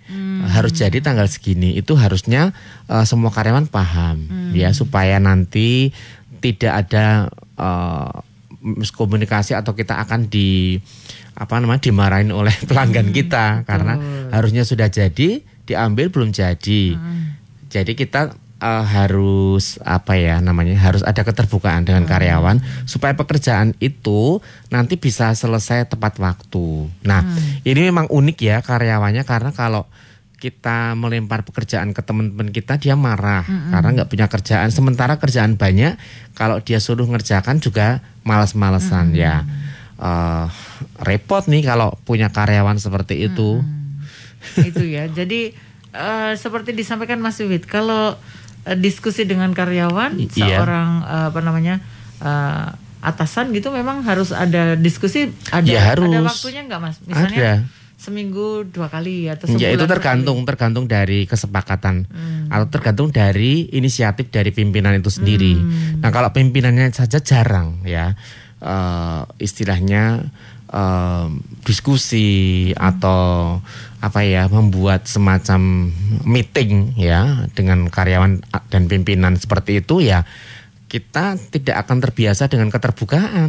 Harus 0.49 0.75
jadi 0.79 0.95
tanggal 1.03 1.27
segini. 1.27 1.75
Itu 1.77 1.99
harusnya 1.99 2.55
eh, 2.87 3.05
semua 3.05 3.35
karyawan 3.35 3.69
paham 3.69 4.31
ya 4.55 4.71
supaya 4.73 5.19
nanti 5.19 5.91
tidak 6.39 6.89
ada 6.89 7.29
eh, 7.59 8.13
miskomunikasi 8.63 9.59
atau 9.59 9.75
kita 9.75 9.99
akan 10.07 10.31
di 10.31 10.79
apa 11.33 11.59
namanya 11.59 11.83
dimarahin 11.83 12.31
oleh 12.31 12.55
pelanggan 12.71 13.11
kita. 13.11 13.67
Karena 13.67 13.99
harusnya 14.31 14.63
sudah 14.63 14.89
jadi 14.89 15.43
diambil 15.67 16.09
belum 16.15 16.31
jadi. 16.31 16.97
Jadi 17.73 17.93
kita 17.97 18.37
eh, 18.63 18.85
harus 18.87 19.83
apa 19.83 20.15
ya 20.15 20.39
namanya 20.39 20.79
harus 20.79 21.03
ada 21.03 21.27
keterbukaan 21.27 21.83
dengan 21.83 22.07
karyawan 22.07 22.63
supaya 22.87 23.19
pekerjaan 23.19 23.75
itu 23.83 24.39
nanti 24.71 24.95
bisa 24.95 25.35
selesai 25.35 25.91
tepat 25.91 26.23
waktu. 26.23 26.87
Nah, 27.03 27.27
ini 27.67 27.91
memang 27.91 28.07
unik 28.07 28.39
ya 28.39 28.63
karyawannya 28.63 29.27
karena 29.27 29.51
kalau 29.51 29.91
kita 30.43 30.99
melempar 30.99 31.47
pekerjaan 31.47 31.95
ke 31.95 32.03
teman-teman 32.03 32.51
kita 32.51 32.75
dia 32.75 32.99
marah 32.99 33.47
karena 33.47 34.03
nggak 34.03 34.11
punya 34.11 34.27
kerjaan. 34.27 34.75
Sementara 34.75 35.23
kerjaan 35.23 35.55
banyak 35.55 35.95
kalau 36.35 36.59
dia 36.59 36.83
suruh 36.83 37.07
ngerjakan 37.07 37.63
juga 37.63 38.03
malas-malesan 38.27 39.15
ya. 39.15 39.47
Eh, 40.03 40.47
repot 40.99 41.47
nih 41.47 41.63
kalau 41.63 41.95
punya 42.03 42.35
karyawan 42.35 42.75
seperti 42.83 43.31
itu. 43.31 43.63
Itu 44.59 44.83
ya. 44.83 45.07
Jadi 45.07 45.55
eh, 45.95 46.33
seperti 46.35 46.75
disampaikan 46.75 47.23
Mas 47.23 47.39
Wiwit, 47.39 47.71
kalau 47.71 48.19
eh, 48.65 48.77
diskusi 48.77 49.23
dengan 49.23 49.51
karyawan, 49.51 50.17
I- 50.17 50.29
iya. 50.33 50.59
seorang 50.59 50.89
eh, 51.03 51.27
apa 51.31 51.41
namanya 51.41 51.75
eh, 52.19 52.67
atasan 53.03 53.51
gitu, 53.51 53.75
memang 53.75 54.07
harus 54.07 54.31
ada 54.31 54.75
diskusi. 54.75 55.27
Ada 55.51 55.67
Ya, 55.67 55.81
harus. 55.91 56.07
ada 56.07 56.23
waktunya 56.23 56.63
nggak 56.63 56.81
Mas? 56.81 56.97
Misalnya 57.03 57.35
Ada. 57.35 57.53
seminggu 57.99 58.63
dua 58.65 58.87
kali 58.87 59.27
atau 59.27 59.47
sebulan 59.47 59.59
Ya 59.59 59.71
itu 59.71 59.87
tergantung 59.87 60.39
tergantung 60.43 60.87
dari 60.87 61.23
kesepakatan 61.25 62.07
atau 62.47 62.67
tergantung 62.67 63.11
dari 63.11 63.71
inisiatif 63.71 64.31
dari 64.31 64.51
pimpinan 64.51 64.95
itu 64.95 65.11
sendiri. 65.11 65.55
Nah 65.99 66.11
kalau 66.11 66.31
pimpinannya 66.31 66.91
saja 66.91 67.19
jarang 67.19 67.83
ya 67.83 68.15
eh, 68.59 69.21
istilahnya 69.39 70.31
eh, 70.73 71.27
diskusi 71.63 72.29
atau 72.75 73.61
apa 74.03 74.27
ya 74.27 74.51
membuat 74.51 75.07
semacam 75.07 75.93
meeting 76.27 76.99
ya 76.99 77.47
dengan 77.55 77.87
karyawan 77.87 78.43
dan 78.67 78.91
pimpinan 78.91 79.39
seperti 79.39 79.79
itu 79.79 80.03
ya 80.03 80.27
kita 80.93 81.41
tidak 81.49 81.89
akan 81.89 82.05
terbiasa 82.05 82.53
dengan 82.53 82.69
keterbukaan. 82.69 83.49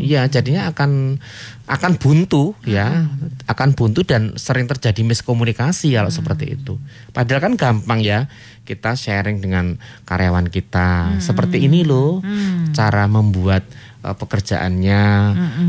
Iya, 0.00 0.24
jadinya 0.32 0.72
akan 0.72 1.20
akan 1.68 1.92
buntu 2.00 2.56
ya, 2.64 3.04
akan 3.44 3.76
buntu 3.76 4.08
dan 4.08 4.40
sering 4.40 4.64
terjadi 4.64 5.04
miskomunikasi 5.04 5.92
kalau 5.92 6.08
seperti 6.08 6.56
itu. 6.56 6.80
Padahal 7.12 7.44
kan 7.44 7.54
gampang 7.60 8.00
ya 8.00 8.24
kita 8.64 8.96
sharing 8.96 9.44
dengan 9.44 9.76
karyawan 10.08 10.48
kita. 10.48 11.20
Seperti 11.20 11.68
ini 11.68 11.84
loh 11.84 12.24
cara 12.72 13.04
membuat 13.04 13.68
eh, 14.04 14.16
pekerjaannya, 14.16 15.04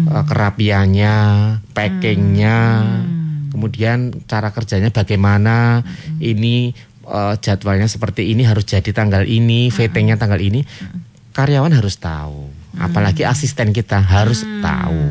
eh, 0.10 0.24
kerapiannya, 0.26 1.16
packingnya, 1.74 2.58
kemudian 3.50 4.14
cara 4.30 4.54
kerjanya 4.54 4.94
bagaimana. 4.94 5.82
Ini 6.22 6.56
eh, 7.10 7.36
jadwalnya 7.42 7.90
seperti 7.90 8.32
ini 8.32 8.46
harus 8.46 8.66
jadi 8.66 8.90
tanggal 8.94 9.26
ini, 9.26 9.74
VT-nya 9.74 10.16
tanggal 10.16 10.40
ini. 10.40 10.64
Karyawan 11.34 11.72
harus 11.72 11.96
tahu, 12.02 12.52
apalagi 12.78 13.24
asisten 13.24 13.72
kita 13.72 14.02
harus 14.02 14.44
tahu. 14.60 15.06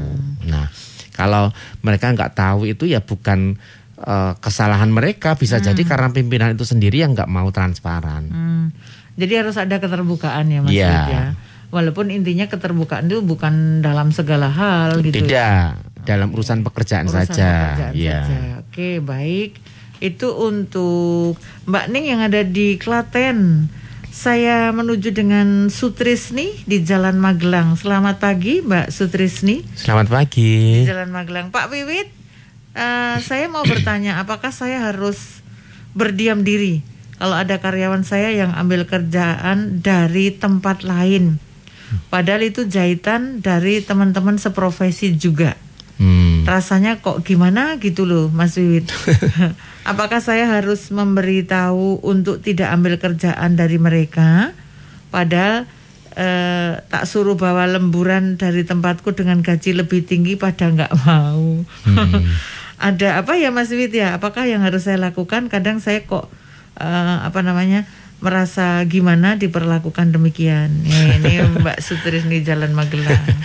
Nah, 0.45 0.69
kalau 1.15 1.51
mereka 1.83 2.13
nggak 2.13 2.37
tahu 2.37 2.69
itu 2.69 2.87
ya 2.87 3.03
bukan 3.03 3.59
eh, 3.99 4.33
kesalahan 4.39 4.91
mereka, 4.93 5.35
bisa 5.35 5.59
jadi 5.59 5.83
karena 5.83 6.15
pimpinan 6.15 6.55
itu 6.55 6.63
sendiri 6.63 7.03
yang 7.03 7.17
nggak 7.17 7.31
mau 7.31 7.49
transparan. 7.51 8.25
Hmm. 8.29 8.67
Jadi 9.19 9.33
harus 9.35 9.59
ada 9.59 9.83
keterbukaan 9.83 10.47
ya 10.47 10.63
Mas. 10.63 10.71
Wid 10.71 10.79
ya. 11.11 11.35
Walaupun 11.69 12.09
intinya 12.09 12.49
keterbukaan 12.49 13.13
itu 13.13 13.21
bukan 13.21 13.85
dalam 13.85 14.09
segala 14.09 14.49
hal 14.49 15.05
gitu. 15.05 15.21
Tidak 15.21 15.89
dalam 16.09 16.33
urusan 16.33 16.65
pekerjaan 16.65 17.05
Urusan 17.05 17.29
saja. 17.29 17.51
pekerjaan 17.77 17.93
ya. 17.93 18.21
saja. 18.25 18.41
Oke, 18.65 18.91
baik. 19.05 19.61
Itu 20.01 20.33
untuk 20.33 21.37
Mbak 21.69 21.87
Ning 21.93 22.07
yang 22.09 22.21
ada 22.25 22.41
di 22.41 22.81
Klaten. 22.81 23.69
Saya 24.09 24.73
menuju 24.73 25.15
dengan 25.15 25.69
Sutrisni 25.69 26.57
di 26.65 26.83
Jalan 26.83 27.21
Magelang. 27.21 27.77
Selamat 27.77 28.19
pagi, 28.19 28.65
Mbak 28.65 28.91
Sutrisni 28.91 29.63
Selamat 29.77 30.09
di 30.09 30.13
pagi. 30.17 30.55
Jalan 30.89 31.13
Magelang. 31.13 31.55
Pak 31.55 31.71
Wiwit, 31.71 32.09
eh, 32.75 33.17
saya 33.21 33.47
mau 33.47 33.63
bertanya, 33.63 34.19
apakah 34.19 34.51
saya 34.51 34.91
harus 34.91 35.45
berdiam 35.95 36.43
diri 36.43 36.83
kalau 37.19 37.35
ada 37.35 37.59
karyawan 37.59 38.03
saya 38.07 38.31
yang 38.31 38.55
ambil 38.55 38.87
kerjaan 38.87 39.83
dari 39.85 40.35
tempat 40.35 40.83
lain? 40.83 41.39
Padahal 42.09 42.49
itu 42.49 42.65
jahitan 42.69 43.41
dari 43.41 43.81
teman-teman 43.85 44.37
seprofesi 44.37 45.17
juga. 45.17 45.57
Hmm. 45.99 46.47
Rasanya 46.47 47.03
kok 47.03 47.27
gimana 47.27 47.77
gitu 47.83 48.07
loh, 48.07 48.31
Mas 48.31 48.55
Wiwit. 48.55 48.87
Apakah 49.91 50.23
saya 50.23 50.47
harus 50.47 50.95
memberitahu 50.95 52.05
untuk 52.07 52.39
tidak 52.39 52.71
ambil 52.71 53.01
kerjaan 53.03 53.59
dari 53.59 53.83
mereka? 53.83 54.55
Padahal 55.11 55.67
eh, 56.15 56.79
tak 56.87 57.05
suruh 57.09 57.35
bawa 57.35 57.67
lemburan 57.67 58.39
dari 58.39 58.63
tempatku 58.63 59.17
dengan 59.19 59.43
gaji 59.43 59.75
lebih 59.75 60.07
tinggi 60.07 60.39
pada 60.39 60.71
nggak 60.71 60.95
mau. 61.03 61.67
Ada 62.89 63.27
apa 63.27 63.35
ya 63.35 63.51
Mas 63.51 63.75
Wid 63.75 63.91
ya? 63.91 64.15
Apakah 64.15 64.47
yang 64.47 64.63
harus 64.63 64.87
saya 64.87 65.03
lakukan? 65.03 65.51
Kadang 65.51 65.83
saya 65.83 66.07
kok 66.07 66.31
eh, 66.79 67.17
apa 67.27 67.43
namanya 67.43 67.91
merasa 68.19 68.83
gimana 68.87 69.39
diperlakukan 69.39 70.11
demikian. 70.11 70.71
Nih, 70.83 71.23
ini 71.23 71.33
Mbak 71.63 71.79
Sutrisni 71.83 72.43
Jalan 72.43 72.75
Magelang. 72.75 73.23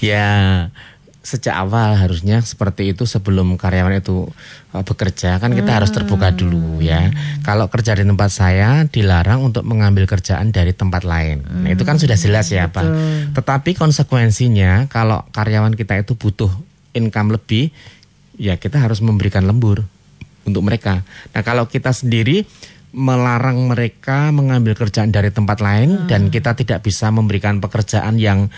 Ya 0.00 0.72
sejak 1.20 1.52
awal 1.52 2.00
harusnya 2.00 2.40
seperti 2.40 2.96
itu 2.96 3.04
sebelum 3.04 3.60
karyawan 3.60 4.00
itu 4.00 4.24
uh, 4.72 4.80
bekerja 4.80 5.36
kan 5.36 5.52
kita 5.52 5.76
harus 5.76 5.92
terbuka 5.92 6.32
dulu 6.32 6.80
ya. 6.80 7.12
Kalau 7.44 7.68
kerja 7.68 7.92
di 7.92 8.08
tempat 8.08 8.32
saya 8.32 8.88
dilarang 8.88 9.44
untuk 9.44 9.68
mengambil 9.68 10.08
kerjaan 10.08 10.48
dari 10.48 10.72
tempat 10.72 11.04
lain. 11.04 11.44
Nah 11.44 11.76
itu 11.76 11.84
kan 11.84 12.00
sudah 12.00 12.16
jelas 12.16 12.48
ya 12.48 12.72
Pak. 12.72 12.88
Tetapi 13.36 13.76
konsekuensinya 13.76 14.88
kalau 14.88 15.20
karyawan 15.36 15.76
kita 15.76 16.00
itu 16.00 16.16
butuh 16.16 16.48
income 16.96 17.36
lebih 17.36 17.68
ya 18.40 18.56
kita 18.56 18.80
harus 18.80 19.04
memberikan 19.04 19.44
lembur 19.44 19.84
untuk 20.48 20.64
mereka. 20.64 21.04
Nah 21.36 21.44
kalau 21.44 21.68
kita 21.68 21.92
sendiri 21.92 22.48
melarang 22.90 23.70
mereka 23.70 24.34
mengambil 24.34 24.74
kerjaan 24.74 25.14
dari 25.14 25.30
tempat 25.30 25.62
lain 25.62 26.10
dan 26.10 26.26
kita 26.26 26.58
tidak 26.58 26.82
bisa 26.82 27.06
memberikan 27.14 27.62
pekerjaan 27.62 28.18
yang 28.18 28.50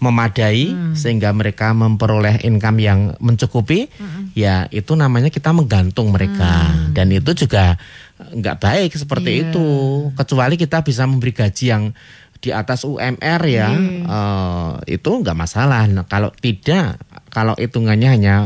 memadai 0.00 0.72
sehingga 0.96 1.34
mereka 1.36 1.76
memperoleh 1.76 2.40
income 2.46 2.78
yang 2.80 3.00
mencukupi. 3.20 3.90
Ya 4.32 4.70
itu 4.70 4.94
namanya 4.94 5.28
kita 5.28 5.50
menggantung 5.52 6.14
mereka. 6.14 6.72
Dan 6.94 7.10
itu 7.12 7.34
juga 7.34 7.76
nggak 8.16 8.56
baik 8.62 8.90
seperti 8.94 9.44
itu. 9.48 9.68
Kecuali 10.14 10.54
kita 10.54 10.80
bisa 10.86 11.04
memberi 11.04 11.34
gaji 11.34 11.64
yang 11.66 11.92
di 12.40 12.54
atas 12.54 12.88
UMR 12.88 13.40
ya. 13.44 13.68
Eh, 14.06 14.72
itu 14.96 15.10
nggak 15.10 15.36
masalah. 15.36 15.84
Nah, 15.90 16.08
kalau 16.08 16.32
tidak 16.38 16.96
kalau 17.28 17.52
hitungannya 17.58 18.08
hanya 18.08 18.36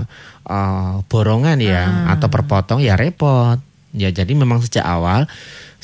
eh, 0.49 0.95
borongan 1.07 1.61
ya 1.63 2.11
atau 2.17 2.27
perpotong 2.33 2.83
ya 2.83 2.99
repot 2.99 3.74
ya 3.95 4.11
jadi 4.11 4.35
memang 4.35 4.61
sejak 4.61 4.83
awal 4.83 5.31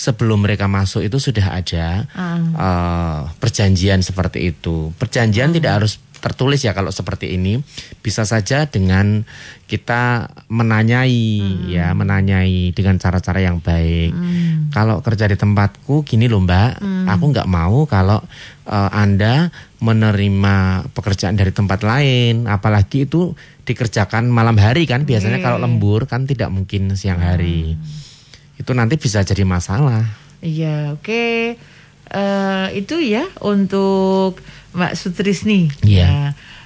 sebelum 0.00 0.42
mereka 0.42 0.64
masuk 0.64 1.04
itu 1.04 1.20
sudah 1.20 1.60
ada 1.60 2.08
eh, 2.56 3.20
perjanjian 3.36 4.00
seperti 4.00 4.50
itu. 4.56 4.96
Perjanjian 4.96 5.52
tidak 5.52 5.80
harus 5.80 6.00
tertulis 6.20 6.60
ya 6.60 6.72
kalau 6.72 6.88
seperti 6.92 7.36
ini. 7.36 7.60
Bisa 8.00 8.24
saja 8.24 8.64
dengan 8.68 9.24
kita 9.68 10.32
menanyai 10.48 11.68
ya 11.68 11.92
menanyai 11.92 12.72
dengan 12.72 12.96
cara-cara 12.96 13.44
yang 13.44 13.60
baik. 13.60 14.12
Kalau 14.72 15.04
kerja 15.04 15.28
di 15.28 15.36
tempatku 15.36 16.04
gini 16.08 16.32
loh 16.32 16.40
mbak. 16.40 16.80
Aku 17.12 17.24
nggak 17.36 17.48
mau 17.48 17.84
kalau 17.84 18.24
eh, 18.64 18.90
anda 18.96 19.52
menerima 19.84 20.88
pekerjaan 20.96 21.36
dari 21.36 21.52
tempat 21.52 21.84
lain. 21.84 22.48
Apalagi 22.48 23.04
itu 23.04 23.36
dikerjakan 23.70 24.26
malam 24.26 24.58
hari 24.58 24.84
kan 24.84 25.06
biasanya 25.06 25.38
kalau 25.38 25.62
lembur 25.62 26.04
kan 26.04 26.26
tidak 26.26 26.50
mungkin 26.50 26.92
siang 26.94 27.22
hari 27.22 27.78
itu 28.58 28.70
nanti 28.74 28.98
bisa 28.98 29.22
jadi 29.22 29.46
masalah 29.46 30.04
Iya, 30.40 30.96
oke. 30.96 31.52
Eh, 32.10 32.66
itu 32.72 32.96
ya 32.96 33.28
untuk 33.44 34.40
Mbak 34.72 34.96
Sutrisni. 34.96 35.68
Iya. 35.84 36.00
Ya. 36.00 36.20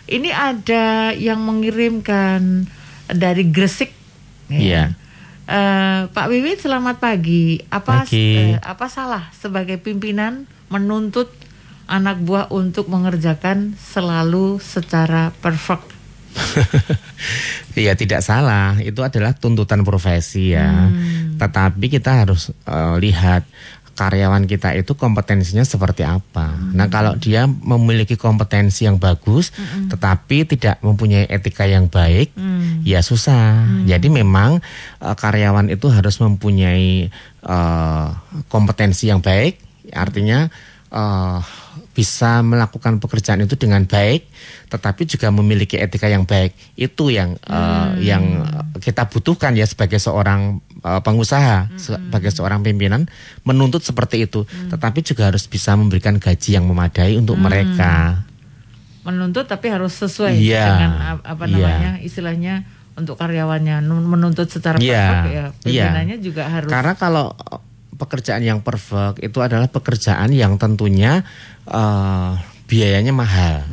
Ini 0.06 0.30
ada 0.30 1.10
yang 1.10 1.42
mengirimkan 1.42 2.70
dari 3.10 3.50
Gresik. 3.50 3.90
ya. 4.46 4.54
Iya. 4.54 4.82
Eh, 5.44 6.00
Pak 6.06 6.26
Wiwit 6.30 6.62
selamat 6.62 7.02
pagi. 7.02 7.58
Apa 7.66 8.06
Pagi. 8.06 8.54
eh, 8.54 8.62
apa 8.62 8.86
salah 8.86 9.34
sebagai 9.34 9.76
pimpinan 9.76 10.46
menuntut 10.70 11.34
anak 11.84 12.22
buah 12.22 12.48
untuk 12.54 12.86
mengerjakan 12.86 13.74
selalu 13.74 14.62
secara 14.62 15.34
perfect? 15.42 15.90
Iya 17.74 17.98
tidak 17.98 18.22
salah, 18.22 18.78
itu 18.78 19.02
adalah 19.02 19.34
tuntutan 19.34 19.82
profesi 19.82 20.54
ya. 20.54 20.70
Tetapi 21.34 21.90
kita 21.90 22.22
harus 22.22 22.54
eh, 22.70 22.94
lihat 23.02 23.42
karyawan 23.94 24.44
kita 24.50 24.74
itu 24.74 24.98
kompetensinya 24.98 25.62
seperti 25.62 26.02
apa. 26.02 26.50
Nah 26.74 26.90
kalau 26.90 27.14
dia 27.14 27.46
memiliki 27.46 28.18
kompetensi 28.18 28.86
yang 28.86 28.98
bagus, 28.98 29.54
tetapi 29.90 30.50
tidak 30.50 30.82
mempunyai 30.82 31.30
etika 31.30 31.64
yang 31.64 31.86
baik, 31.86 32.34
ya 32.82 33.00
susah. 33.00 33.64
Jadi 33.86 34.10
memang 34.10 34.58
eh, 35.00 35.14
karyawan 35.14 35.70
itu 35.70 35.86
harus 35.88 36.18
mempunyai 36.18 37.08
eh, 37.42 38.08
kompetensi 38.50 39.10
yang 39.10 39.22
baik, 39.22 39.62
artinya 39.94 40.50
eh, 40.90 41.38
bisa 41.94 42.42
melakukan 42.42 42.98
pekerjaan 42.98 43.40
itu 43.40 43.54
dengan 43.54 43.86
baik, 43.86 44.26
tetapi 44.66 45.06
juga 45.06 45.30
memiliki 45.30 45.78
etika 45.78 46.10
yang 46.10 46.26
baik. 46.26 46.50
Itu 46.74 47.08
yang 47.08 47.38
eh, 47.40 47.90
yang 48.02 48.42
kita 48.76 49.06
butuhkan 49.06 49.54
ya 49.54 49.62
sebagai 49.64 49.96
seorang 49.96 50.58
eh, 50.82 51.00
pengusaha, 51.00 51.70
sebagai 51.78 52.28
seorang 52.28 52.60
pimpinan 52.60 53.06
menuntut 53.42 53.80
seperti 53.80 54.26
itu. 54.26 54.42
Tetapi 54.44 55.00
juga 55.00 55.30
harus 55.30 55.46
bisa 55.46 55.72
memberikan 55.72 56.18
gaji 56.18 56.50
yang 56.52 56.66
memadai 56.66 57.14
untuk 57.14 57.38
mereka. 57.38 58.26
Menuntut 59.04 59.44
tapi 59.44 59.68
harus 59.68 59.92
sesuai 59.94 60.34
Iya, 60.34 60.64
dengan 60.66 60.92
ap- 60.98 61.24
apa 61.24 61.44
iya. 61.44 61.52
namanya 61.54 61.90
istilahnya 62.00 62.54
untuk 62.96 63.20
karyawannya 63.20 63.84
nun- 63.84 64.08
menuntut 64.08 64.48
secara 64.48 64.80
Iya, 64.80 65.02
perfect 65.04 65.28
ya. 65.28 65.46
iya. 65.68 65.84
Pimpinannya 65.92 66.16
juga 66.18 66.42
harus 66.48 66.70
Karena 66.72 66.94
kalau 66.96 67.36
pekerjaan 68.04 68.44
yang 68.44 68.60
perfect 68.60 69.24
itu 69.24 69.40
adalah 69.40 69.72
pekerjaan 69.72 70.28
yang 70.36 70.60
tentunya 70.60 71.24
eh, 71.64 72.30
biayanya 72.68 73.16
mahal. 73.16 73.64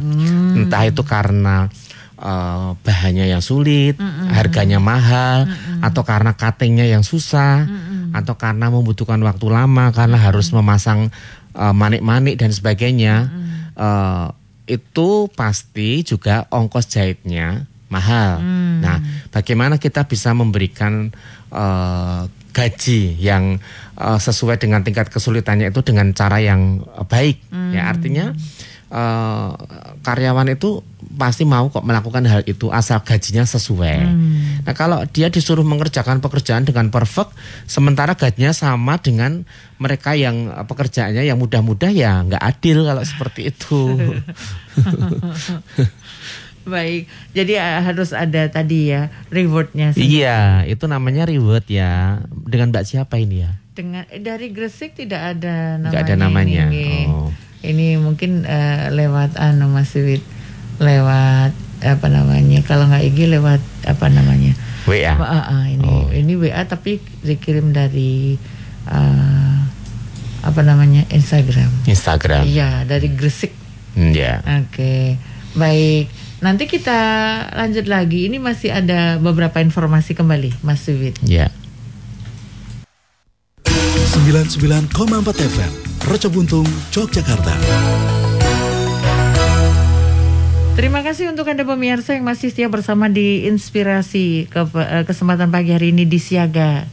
Entah 0.55 0.88
itu 0.88 1.03
karena 1.03 1.67
eh, 2.15 2.69
bahannya 2.79 3.27
yang 3.27 3.43
sulit, 3.43 3.99
harganya 4.32 4.79
mahal, 4.79 5.51
atau 5.84 6.01
karena 6.07 6.32
cuttingnya 6.32 6.88
yang 6.88 7.03
susah, 7.03 7.67
atau 8.15 8.36
karena 8.39 8.71
membutuhkan 8.71 9.19
waktu 9.23 9.47
lama 9.51 9.91
karena 9.91 10.15
harus 10.15 10.55
memasang 10.55 11.11
eh, 11.55 11.73
manik-manik 11.75 12.39
dan 12.39 12.55
sebagainya. 12.55 13.27
Eh, 13.75 14.27
itu 14.71 15.27
pasti 15.36 15.99
juga 16.07 16.47
ongkos 16.47 16.88
jahitnya 16.88 17.67
mahal. 17.91 18.39
Nah, 18.79 19.03
bagaimana 19.36 19.75
kita 19.75 20.07
bisa 20.07 20.32
memberikan 20.32 21.11
eh, 21.51 22.21
gaji 22.52 23.18
yang 23.18 23.58
eh, 23.97 24.20
sesuai 24.20 24.60
dengan 24.60 24.84
tingkat 24.86 25.10
kesulitannya 25.10 25.72
itu 25.72 25.82
dengan 25.82 26.12
cara 26.12 26.38
yang 26.43 26.84
eh, 26.84 27.06
baik? 27.08 27.38
Ya, 27.72 27.88
artinya 27.89 28.36
eh, 28.91 29.49
karyawan 30.04 30.47
itu 30.54 30.84
pasti 31.12 31.43
mau 31.43 31.68
kok 31.68 31.84
melakukan 31.84 32.24
hal 32.24 32.41
itu 32.47 32.72
asal 32.72 33.04
gajinya 33.04 33.43
sesuai. 33.43 33.99
Nah, 34.64 34.74
kalau 34.78 35.04
dia 35.10 35.28
disuruh 35.28 35.66
mengerjakan 35.66 36.24
pekerjaan 36.24 36.64
dengan 36.64 36.88
perfect, 36.88 37.36
sementara 37.68 38.16
gajinya 38.16 38.56
sama 38.56 38.95
dengan 39.02 39.43
mereka 39.82 40.16
yang 40.16 40.49
pekerjaannya 40.70 41.26
yang 41.26 41.41
mudah-mudah 41.41 41.91
ya 41.91 42.22
nggak 42.24 42.43
adil 42.43 42.86
kalau 42.88 43.04
seperti 43.04 43.52
itu. 43.52 43.82
Baik, 46.62 47.09
jadi 47.34 47.57
uh, 47.57 47.82
harus 47.82 48.14
ada 48.14 48.45
tadi 48.47 48.93
ya 48.93 49.09
rewardnya. 49.28 49.97
iya, 49.97 50.62
itu 50.64 50.86
namanya 50.86 51.26
reward 51.26 51.66
ya. 51.66 52.22
Dengan 52.30 52.70
Mbak 52.70 52.86
siapa 52.86 53.18
ini 53.18 53.41
ya? 53.41 53.51
Dengan 53.74 54.05
eh, 54.07 54.22
dari 54.22 54.53
Gresik 54.53 54.93
tidak 54.93 55.38
ada 55.38 55.80
namanya. 55.80 55.89
Nggak 55.89 56.03
ada 56.03 56.16
namanya. 56.16 56.64
Ini, 56.70 56.88
Oh. 57.09 57.30
ini 57.62 57.97
mungkin 57.97 58.45
eh, 58.45 58.93
lewat 58.93 59.36
anu 59.36 59.74
Mas 59.74 59.89
Wid, 59.93 60.22
lewat 60.78 61.51
apa 61.82 62.07
namanya? 62.07 62.62
Kalau 62.62 62.86
nggak 62.86 63.09
IG 63.09 63.26
lewat 63.32 63.62
apa 63.89 64.05
namanya? 64.07 64.53
WA. 64.86 65.14
Ah, 65.18 65.66
ini 65.66 65.82
Oh. 65.82 66.09
ini 66.14 66.34
WA 66.36 66.62
tapi 66.64 67.01
dikirim 67.22 67.74
dari 67.74 68.38
eh, 68.86 69.57
apa 70.41 70.62
namanya 70.62 71.05
Instagram. 71.09 71.70
Instagram. 71.86 72.45
Iya 72.45 72.86
dari 72.86 73.09
Gresik. 73.14 73.53
Hmm, 73.93 74.14
ya. 74.14 74.39
Oke, 74.62 75.18
baik. 75.53 76.30
Nanti 76.41 76.65
kita 76.65 76.99
lanjut 77.53 77.85
lagi. 77.85 78.25
Ini 78.25 78.41
masih 78.41 78.73
ada 78.73 79.21
beberapa 79.21 79.61
informasi 79.61 80.17
kembali, 80.17 80.65
Mas 80.65 80.89
Wid. 80.89 81.21
Ya. 81.21 81.53
99,4 83.69 84.89
FM 85.37 85.71
Roco 86.01 86.27
Buntung, 86.33 86.67
Yogyakarta. 86.89 87.53
Terima 90.73 91.05
kasih 91.05 91.29
untuk 91.29 91.45
Anda 91.45 91.61
pemirsa 91.61 92.17
yang 92.17 92.25
masih 92.25 92.49
setia 92.49 92.65
bersama 92.73 93.05
di 93.05 93.45
Inspirasi 93.45 94.49
ke, 94.49 94.65
eh, 94.65 95.05
kesempatan 95.05 95.53
pagi 95.53 95.77
hari 95.77 95.93
ini 95.93 96.09
di 96.09 96.17
Siaga. 96.17 96.89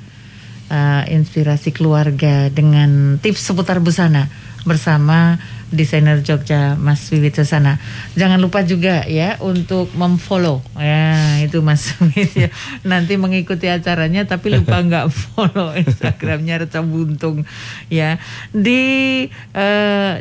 Eh, 0.68 1.02
inspirasi 1.16 1.72
keluarga 1.72 2.52
dengan 2.52 3.16
tips 3.16 3.40
seputar 3.40 3.80
busana 3.80 4.28
bersama 4.66 5.38
desainer 5.68 6.24
Jogja 6.24 6.74
Mas 6.80 7.04
Wiwit 7.12 7.36
Susana. 7.36 7.76
Jangan 8.16 8.40
lupa 8.40 8.64
juga 8.64 9.04
ya 9.04 9.36
untuk 9.44 9.92
memfollow 9.92 10.64
ya 10.74 11.38
itu 11.44 11.60
Mas 11.60 11.92
Wiwit 12.00 12.32
ya. 12.34 12.48
Nanti 12.82 13.20
mengikuti 13.20 13.68
acaranya 13.68 14.24
tapi 14.24 14.54
lupa 14.56 14.80
nggak 14.86 15.12
follow 15.12 15.76
Instagramnya 15.76 16.64
Reca 16.64 16.80
Buntung 16.80 17.44
ya 17.92 18.16
di 18.50 19.26
eh, 19.52 20.14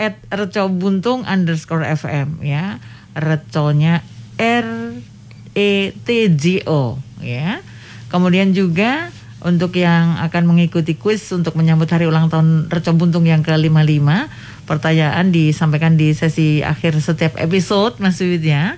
at 0.00 0.16
Reco 0.32 0.72
Buntung 0.72 1.28
underscore 1.28 1.84
FM 1.84 2.40
ya 2.40 2.80
Reconya 3.12 4.00
R 4.40 4.96
E 5.52 5.92
T 5.92 6.08
J 6.32 6.64
O 6.64 6.96
ya 7.20 7.60
kemudian 8.08 8.56
juga 8.56 9.12
untuk 9.40 9.72
yang 9.76 10.20
akan 10.20 10.44
mengikuti 10.44 10.96
kuis 10.96 11.32
untuk 11.32 11.56
menyambut 11.56 11.88
hari 11.88 12.04
ulang 12.04 12.28
tahun 12.28 12.68
Reco 12.68 12.92
Buntung 12.92 13.24
yang 13.24 13.40
ke-55 13.40 14.08
pertanyaan 14.68 15.32
disampaikan 15.32 15.96
di 15.96 16.12
sesi 16.12 16.60
akhir 16.60 17.00
setiap 17.00 17.40
episode 17.40 17.96
Mas 17.98 18.20
Wiwit 18.20 18.44
ya 18.44 18.76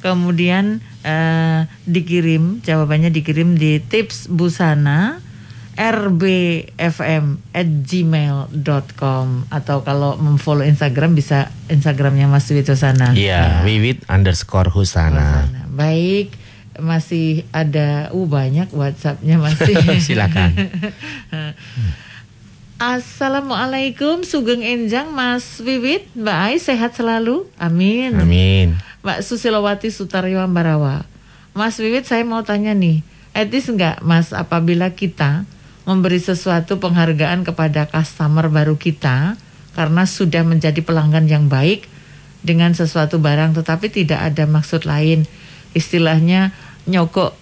kemudian 0.00 0.80
eh, 1.04 1.68
dikirim 1.84 2.64
jawabannya 2.64 3.12
dikirim 3.12 3.58
di 3.58 3.82
tips 3.84 4.32
busana 4.32 5.20
rbfm 5.80 7.40
at 7.56 7.68
gmail.com 7.88 9.26
atau 9.48 9.78
kalau 9.80 10.20
memfollow 10.20 10.66
Instagram 10.66 11.16
bisa 11.16 11.48
Instagramnya 11.72 12.28
Mas 12.28 12.44
Wiwit 12.52 12.68
Husana. 12.68 13.16
Iya, 13.16 13.64
Wiwit 13.64 14.04
underscore 14.12 14.68
Husana. 14.68 15.48
Husana. 15.48 15.62
Baik, 15.72 16.36
masih 16.82 17.44
ada 17.52 18.10
uh 18.10 18.26
banyak 18.26 18.72
WhatsAppnya 18.72 19.36
masih. 19.36 19.76
Silakan. 20.06 20.50
Assalamualaikum 22.80 24.24
Sugeng 24.24 24.64
Enjang 24.64 25.12
Mas 25.12 25.60
Wiwit 25.60 26.08
Mbak 26.16 26.38
Ai 26.40 26.56
sehat 26.56 26.96
selalu 26.96 27.44
Amin 27.60 28.16
Amin. 28.16 28.80
Mbak 29.04 29.20
Susilowati 29.20 29.92
Sutaryo 29.92 30.40
Ambarawa. 30.40 31.04
Mas 31.52 31.76
Wiwit 31.76 32.08
saya 32.08 32.24
mau 32.24 32.40
tanya 32.40 32.72
nih, 32.72 33.04
etis 33.36 33.68
nggak 33.68 34.00
Mas 34.00 34.32
apabila 34.32 34.96
kita 34.96 35.44
memberi 35.84 36.20
sesuatu 36.20 36.80
penghargaan 36.80 37.44
kepada 37.44 37.84
customer 37.84 38.48
baru 38.48 38.80
kita 38.80 39.36
karena 39.76 40.04
sudah 40.08 40.44
menjadi 40.44 40.80
pelanggan 40.80 41.28
yang 41.28 41.52
baik 41.52 41.84
dengan 42.40 42.72
sesuatu 42.72 43.20
barang 43.20 43.60
tetapi 43.60 43.92
tidak 43.92 44.32
ada 44.32 44.48
maksud 44.48 44.88
lain, 44.88 45.28
istilahnya 45.76 46.56
nyokok. 46.88 47.36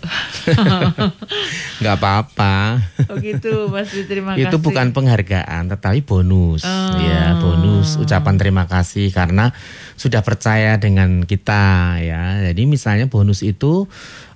Nggak 1.80 1.94
apa-apa. 2.00 2.82
oh 3.06 3.16
gitu, 3.22 3.70
Mas 3.70 3.90
terima 3.92 4.34
kasih. 4.34 4.50
Itu 4.50 4.56
bukan 4.58 4.90
penghargaan, 4.90 5.70
tetapi 5.70 6.02
bonus. 6.02 6.66
Oh. 6.66 6.98
Ya, 6.98 7.38
bonus 7.38 7.94
ucapan 8.00 8.34
terima 8.34 8.64
kasih 8.66 9.14
karena 9.14 9.54
sudah 9.94 10.22
percaya 10.26 10.78
dengan 10.78 11.22
kita 11.22 11.98
ya. 12.02 12.50
Jadi 12.50 12.62
misalnya 12.66 13.06
bonus 13.06 13.46
itu 13.46 13.86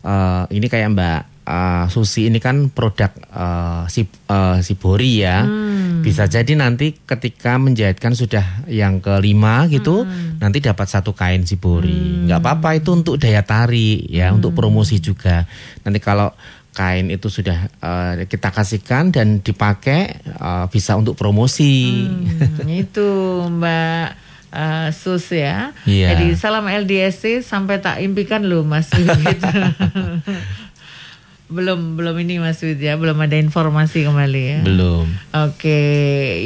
eh, 0.06 0.44
ini 0.54 0.66
kayak 0.70 0.94
Mbak 0.94 1.20
eh, 1.46 1.84
Susi 1.90 2.30
ini 2.30 2.38
kan 2.38 2.70
produk 2.70 3.10
eh, 3.14 3.82
si 3.90 4.06
eh, 4.06 4.58
Sibori 4.62 5.12
ya. 5.22 5.42
Bisa 6.02 6.26
jadi 6.26 6.52
nanti 6.58 6.92
ketika 6.92 7.56
menjahitkan 7.56 8.12
sudah 8.12 8.66
yang 8.68 8.98
kelima 8.98 9.70
gitu, 9.70 10.04
nanti 10.42 10.58
dapat 10.58 10.86
satu 10.90 11.16
kain 11.16 11.46
Sibori. 11.46 12.26
nggak 12.28 12.38
apa-apa 12.42 12.76
itu 12.76 12.90
untuk 12.92 13.16
daya 13.16 13.40
tarik 13.46 14.10
ya, 14.10 14.34
untuk 14.34 14.52
promosi 14.52 14.98
juga. 14.98 15.46
Nanti 15.86 15.98
kalau 16.02 16.34
kain 16.72 17.12
itu 17.12 17.28
sudah 17.28 17.68
eh, 17.68 18.12
kita 18.26 18.48
kasihkan 18.50 19.12
dan 19.12 19.40
dipakai 19.40 20.00
eh, 20.26 20.64
bisa 20.68 20.98
untuk 20.98 21.14
promosi. 21.14 22.04
Hmm, 22.04 22.68
itu 22.82 23.08
Mbak 23.48 24.32
uh, 24.52 24.88
Sus 24.92 25.32
ya. 25.32 25.72
Iya. 25.88 26.14
Jadi 26.14 26.36
salam 26.36 26.68
LDSC 26.68 27.42
sampai 27.42 27.80
tak 27.80 28.04
impikan 28.04 28.44
loh 28.44 28.62
Mas 28.62 28.92
Wid. 28.92 29.40
belum 31.52 32.00
belum 32.00 32.16
ini 32.24 32.40
Mas 32.40 32.64
Wid 32.64 32.80
ya, 32.80 32.96
belum 32.96 33.20
ada 33.20 33.36
informasi 33.36 34.08
kembali 34.08 34.42
ya. 34.42 34.58
Belum. 34.64 35.04
Oke, 35.36 35.84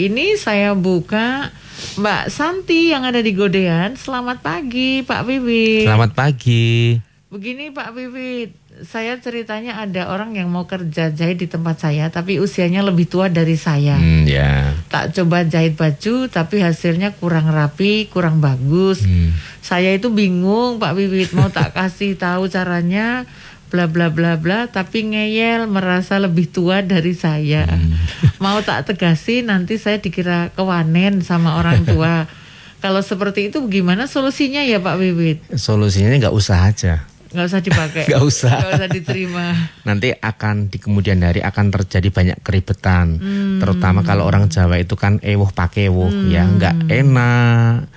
ini 0.02 0.34
saya 0.34 0.74
buka 0.74 1.54
Mbak 2.02 2.24
Santi 2.34 2.90
yang 2.90 3.06
ada 3.06 3.22
di 3.22 3.30
Godean. 3.30 3.94
Selamat 3.94 4.42
pagi 4.42 5.06
Pak 5.06 5.22
Wiwit. 5.22 5.86
Selamat 5.86 6.10
pagi. 6.12 6.98
Begini 7.30 7.70
Pak 7.70 7.94
Wiwit, 7.94 8.54
saya 8.86 9.18
ceritanya 9.22 9.82
ada 9.82 10.10
orang 10.10 10.34
yang 10.34 10.50
mau 10.50 10.66
kerja 10.66 11.14
jahit 11.14 11.38
di 11.38 11.48
tempat 11.48 11.80
saya, 11.80 12.10
tapi 12.10 12.42
usianya 12.42 12.82
lebih 12.82 13.06
tua 13.06 13.30
dari 13.30 13.54
saya. 13.54 13.98
Hmm, 13.98 14.26
ya. 14.26 14.74
Tak 14.90 15.16
coba 15.16 15.46
jahit 15.46 15.78
baju, 15.78 16.28
tapi 16.28 16.60
hasilnya 16.62 17.14
kurang 17.16 17.48
rapi, 17.50 18.10
kurang 18.10 18.42
bagus. 18.42 19.06
Hmm. 19.06 19.34
Saya 19.62 19.94
itu 19.96 20.12
bingung 20.12 20.78
Pak 20.78 20.94
Wiwit 20.98 21.34
mau 21.34 21.50
tak 21.50 21.74
kasih 21.78 22.14
tahu 22.14 22.46
caranya, 22.46 23.26
bla 23.68 23.90
bla 23.90 24.08
bla 24.10 24.38
bla, 24.38 24.70
tapi 24.70 25.02
ngeyel 25.10 25.66
merasa 25.66 26.18
lebih 26.22 26.50
tua 26.50 26.82
dari 26.82 27.12
saya. 27.12 27.66
Mau 28.44 28.62
tak 28.62 28.94
tegasi 28.94 29.42
nanti 29.42 29.76
saya 29.76 29.98
dikira 29.98 30.54
kewanen 30.54 31.22
sama 31.22 31.58
orang 31.58 31.82
tua. 31.82 32.26
Kalau 32.84 33.02
seperti 33.02 33.50
itu 33.50 33.58
gimana 33.66 34.06
solusinya 34.06 34.62
ya 34.62 34.78
Pak 34.78 34.96
Wiwit? 35.00 35.38
Solusinya 35.58 36.12
nggak 36.22 36.34
usah 36.36 36.70
aja. 36.70 36.94
Nggak 37.34 37.46
usah 37.50 37.60
dipakai. 37.60 38.04
Nggak 38.08 38.22
usah. 38.22 38.56
Nggak 38.56 38.72
usah 38.78 38.88
diterima. 38.88 39.46
Nanti 39.82 40.08
akan 40.14 40.70
di 40.70 40.78
kemudian 40.78 41.18
hari 41.20 41.42
akan 41.42 41.74
terjadi 41.74 42.08
banyak 42.14 42.38
keribetan. 42.40 43.18
Hmm. 43.18 43.58
Terutama 43.58 44.06
kalau 44.06 44.24
orang 44.24 44.46
Jawa 44.46 44.78
itu 44.78 44.94
kan 44.94 45.18
ewuh 45.20 45.50
pakewuh 45.50 46.30
ya, 46.30 46.46
nggak 46.46 46.86
enak 46.86 47.90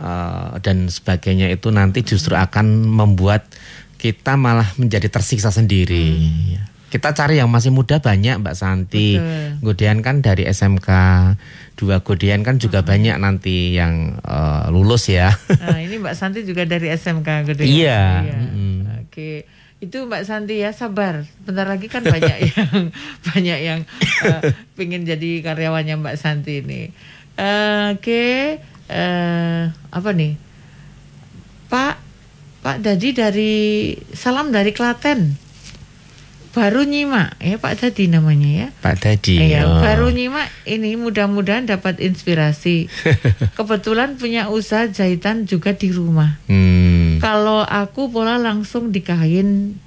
eh, 0.00 0.50
dan 0.64 0.88
sebagainya 0.88 1.52
itu 1.52 1.68
nanti 1.68 2.00
justru 2.00 2.32
akan 2.34 2.88
membuat 2.88 3.46
kita 4.00 4.40
malah 4.40 4.64
menjadi 4.80 5.12
tersiksa 5.12 5.52
sendiri. 5.52 6.16
ya. 6.56 6.64
Kita 6.90 7.12
cari 7.14 7.38
yang 7.38 7.52
masih 7.52 7.70
muda 7.70 8.00
banyak 8.00 8.40
Mbak 8.40 8.56
Santi. 8.56 9.20
Betul. 9.20 9.60
Kemudian 9.60 9.96
kan 10.02 10.24
dari 10.24 10.48
SMK 10.48 10.88
dua 11.78 12.02
Godian 12.02 12.42
kan 12.42 12.56
juga 12.58 12.82
banyak 12.82 13.14
nanti 13.20 13.76
yang 13.76 14.18
eh, 14.24 14.64
lulus 14.72 15.06
ya. 15.12 15.30
Nah, 15.60 15.78
ini 15.78 16.00
Mbak 16.00 16.16
Santi 16.16 16.42
juga 16.42 16.64
dari 16.64 16.88
SMK 16.90 17.28
Gede. 17.52 17.62
Iya, 17.68 18.24
mm-mm. 18.24 19.06
Oke. 19.06 19.44
Itu 19.78 20.08
Mbak 20.08 20.24
Santi 20.26 20.58
ya 20.64 20.72
sabar. 20.74 21.22
Bentar 21.44 21.68
lagi 21.68 21.86
kan 21.86 22.02
banyak 22.02 22.36
yang 22.56 22.90
banyak 23.22 23.58
yang 23.62 23.80
eh, 24.26 24.40
pingin 24.74 25.04
jadi 25.06 25.44
karyawannya 25.44 26.00
Mbak 26.00 26.16
Santi 26.18 26.64
ini. 26.64 26.90
Eh, 27.36 27.84
Oke. 27.94 28.24
Eh, 28.90 29.62
apa 29.70 30.10
nih? 30.10 30.34
Pak 31.70 32.09
Pak 32.60 32.84
Dadi 32.84 33.16
dari 33.16 33.52
salam 34.12 34.52
dari 34.52 34.76
Klaten. 34.76 35.48
Baru 36.50 36.82
nyimak 36.82 37.38
ya 37.38 37.56
Pak 37.62 37.74
Dadi 37.78 38.10
namanya 38.10 38.50
ya. 38.50 38.68
Pak 38.82 38.96
Dadi. 39.00 39.38
Iya, 39.38 39.64
oh. 39.64 39.80
baru 39.80 40.10
nyimak 40.10 40.50
ini 40.66 40.98
mudah-mudahan 40.98 41.64
dapat 41.64 42.02
inspirasi. 42.02 42.90
Kebetulan 43.58 44.18
punya 44.18 44.50
usaha 44.50 44.90
jahitan 44.90 45.46
juga 45.46 45.72
di 45.72 45.88
rumah. 45.94 46.36
Hmm. 46.50 47.22
Kalau 47.22 47.62
aku 47.64 48.10
pola 48.12 48.36
langsung 48.36 48.92
di 48.92 49.00
kain. 49.00 49.78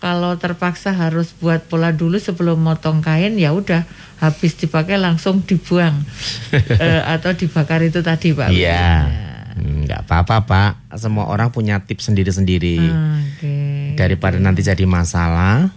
Kalau 0.00 0.32
terpaksa 0.40 0.96
harus 0.96 1.36
buat 1.44 1.68
pola 1.68 1.92
dulu 1.92 2.16
sebelum 2.16 2.56
motong 2.64 3.04
kain 3.04 3.36
ya 3.36 3.52
udah 3.52 3.84
habis 4.16 4.56
dipakai 4.56 4.96
langsung 4.96 5.44
dibuang 5.44 5.92
Eh, 6.56 7.02
atau 7.04 7.36
dibakar 7.36 7.84
itu 7.84 8.00
tadi 8.00 8.32
Pak. 8.32 8.48
Iya. 8.48 9.04
Hmm, 9.04 9.29
nggak 9.60 10.08
apa-apa 10.08 10.36
Pak. 10.48 10.72
Semua 10.96 11.28
orang 11.28 11.52
punya 11.52 11.80
tips 11.84 12.08
sendiri-sendiri. 12.08 12.80
Oke. 12.80 13.56
Daripada 13.94 14.40
nanti 14.40 14.64
jadi 14.64 14.82
masalah, 14.88 15.70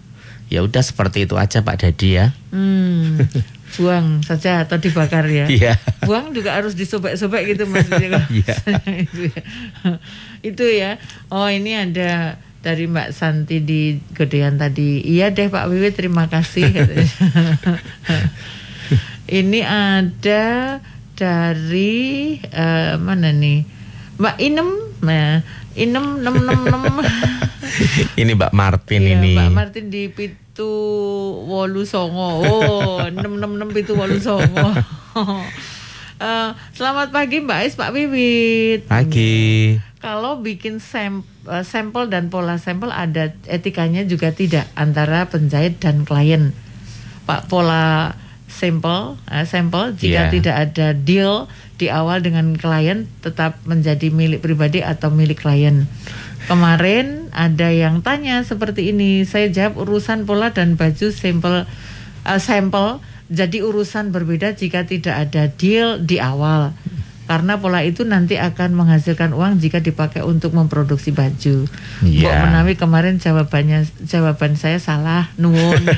ya 0.48 0.64
udah 0.64 0.82
seperti 0.82 1.28
itu 1.28 1.36
aja 1.36 1.60
Pak 1.60 1.76
Dadi 1.80 2.08
ya. 2.16 2.32
Hmm, 2.52 3.20
buang 3.74 4.22
saja 4.22 4.64
atau 4.64 4.78
dibakar 4.78 5.26
ya. 5.26 5.46
Iya. 5.50 5.74
Buang 6.06 6.30
juga 6.30 6.54
harus 6.54 6.78
disobek-sobek 6.78 7.54
gitu 7.54 7.66
maksudnya. 7.66 8.22
Iya. 8.30 8.56
itu, 10.54 10.64
ya. 10.64 10.96
Oh 11.32 11.48
ini 11.50 11.74
ada 11.74 12.38
dari 12.64 12.88
Mbak 12.88 13.12
Santi 13.12 13.60
di 13.60 14.00
Gedean 14.14 14.56
tadi. 14.56 15.04
Iya 15.04 15.34
deh 15.34 15.52
Pak 15.52 15.68
Wiwi 15.68 15.90
terima 15.92 16.30
kasih. 16.32 16.70
ini 19.28 19.60
ada 19.60 20.44
dari 21.14 22.38
eh, 22.40 22.94
mana 22.96 23.30
nih? 23.34 23.73
Mbak 24.24 24.40
Inem, 24.40 24.68
nah, 25.04 25.44
Inem 25.76 26.24
nem 26.24 26.32
nem 26.40 26.60
nem. 26.64 26.84
ini 28.16 28.32
Mbak 28.32 28.56
Martin 28.56 29.04
Iya, 29.04 29.20
ini. 29.20 29.36
Mbak 29.36 29.52
Martin 29.52 29.92
di 29.92 30.08
Pitu 30.08 30.72
Wolu 31.44 31.84
Songo. 31.84 32.40
Oh, 32.40 33.04
enam 33.04 33.36
enam 33.36 33.52
enam 33.52 33.68
Pitu 33.68 33.92
Wolu 33.92 34.16
Songo. 34.16 34.72
Eh, 36.14 36.50
selamat 36.72 37.10
pagi 37.10 37.42
Mbak 37.42 37.58
Ais, 37.58 37.74
Pak 37.74 37.90
Wiwit. 37.90 38.86
Pagi. 38.86 39.74
Kalau 39.98 40.38
bikin 40.38 40.78
sam- 40.78 41.26
eh, 41.44 41.66
sampel 41.66 42.06
dan 42.06 42.30
pola 42.30 42.54
sampel 42.56 42.88
ada 42.88 43.34
etikanya 43.44 44.06
juga 44.06 44.30
tidak 44.30 44.70
antara 44.72 45.26
penjahit 45.26 45.82
dan 45.82 46.06
klien. 46.06 46.54
Pak 47.26 47.50
pola 47.50 48.14
sampel, 48.46 49.18
eh, 49.26 49.42
sampel 49.42 49.98
jika 49.98 50.30
Iya. 50.30 50.32
tidak 50.32 50.56
ada 50.62 50.86
deal 50.94 51.50
di 51.74 51.90
awal 51.90 52.22
dengan 52.22 52.54
klien 52.54 53.10
tetap 53.20 53.58
menjadi 53.66 54.10
milik 54.14 54.44
pribadi 54.44 54.80
atau 54.80 55.10
milik 55.10 55.42
klien. 55.42 55.90
Kemarin 56.44 57.32
ada 57.32 57.72
yang 57.72 58.04
tanya 58.04 58.44
seperti 58.44 58.92
ini, 58.92 59.24
saya 59.24 59.48
jawab 59.48 59.88
urusan 59.88 60.28
pola 60.28 60.52
dan 60.52 60.76
baju 60.76 61.08
sampel 61.08 61.64
eh, 62.28 62.40
sampel 62.40 63.00
jadi 63.32 63.64
urusan 63.64 64.12
berbeda 64.12 64.52
jika 64.52 64.84
tidak 64.84 65.28
ada 65.28 65.48
deal 65.48 65.96
di 65.98 66.20
awal. 66.20 66.76
Karena 67.24 67.56
pola 67.56 67.80
itu 67.80 68.04
nanti 68.04 68.36
akan 68.36 68.76
menghasilkan 68.76 69.32
uang 69.32 69.56
jika 69.56 69.80
dipakai 69.80 70.20
untuk 70.20 70.52
memproduksi 70.52 71.08
baju. 71.08 71.64
Iya. 72.04 72.20
Mbok 72.20 72.34
Menawi 72.36 72.74
kemarin 72.76 73.16
jawabannya 73.16 73.88
jawaban 74.04 74.60
saya 74.60 74.76
salah, 74.76 75.32
nuwun. 75.40 75.88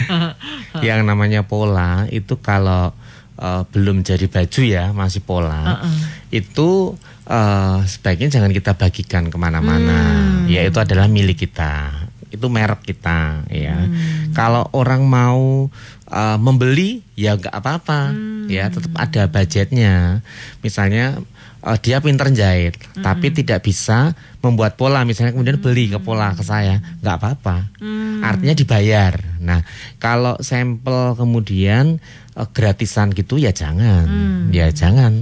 Yang 0.86 1.00
namanya 1.08 1.48
pola 1.48 2.04
itu 2.12 2.36
kalau 2.44 2.92
eh, 3.40 3.62
belum 3.72 4.04
jadi 4.04 4.28
baju 4.28 4.60
ya 4.60 4.84
masih 4.92 5.24
pola. 5.24 5.80
Uh-uh. 5.80 5.96
Itu 6.28 7.00
eh, 7.24 7.78
sebaiknya 7.88 8.28
jangan 8.28 8.52
kita 8.52 8.76
bagikan 8.76 9.32
ke 9.32 9.36
mana-mana. 9.40 10.00
Hmm. 10.44 10.52
Ya 10.52 10.68
itu 10.68 10.76
adalah 10.76 11.08
milik 11.08 11.48
kita. 11.48 12.06
Itu 12.30 12.46
merek 12.52 12.84
kita. 12.84 13.48
Ya. 13.48 13.80
Hmm. 13.80 14.30
Kalau 14.36 14.68
orang 14.76 15.02
mau 15.08 15.72
eh, 16.10 16.36
membeli 16.36 17.00
ya 17.14 17.38
nggak 17.38 17.54
apa-apa. 17.54 18.10
Hmm. 18.10 18.46
Ya 18.50 18.66
tetap 18.68 18.90
ada 18.94 19.22
budgetnya. 19.26 20.20
Misalnya 20.60 21.22
eh, 21.60 21.78
dia 21.78 22.02
pinter 22.02 22.28
jahit, 22.30 22.74
Hmm. 22.76 23.04
tapi 23.04 23.30
tidak 23.30 23.62
bisa 23.62 24.12
membuat 24.40 24.74
pola. 24.74 25.04
Misalnya 25.04 25.32
kemudian 25.32 25.60
beli 25.60 25.88
ke 25.88 26.00
pola 26.00 26.32
ke 26.34 26.42
saya, 26.42 26.82
nggak 27.00 27.16
apa-apa. 27.16 27.56
Hmm. 27.78 28.20
Artinya 28.20 28.54
dibayar. 28.56 29.14
Nah, 29.40 29.60
kalau 29.96 30.36
sampel 30.40 31.14
kemudian 31.14 32.00
eh, 32.34 32.48
gratisan 32.50 33.12
gitu 33.12 33.36
ya 33.36 33.52
jangan, 33.52 34.04
Hmm. 34.06 34.42
ya 34.50 34.68
jangan. 34.70 35.12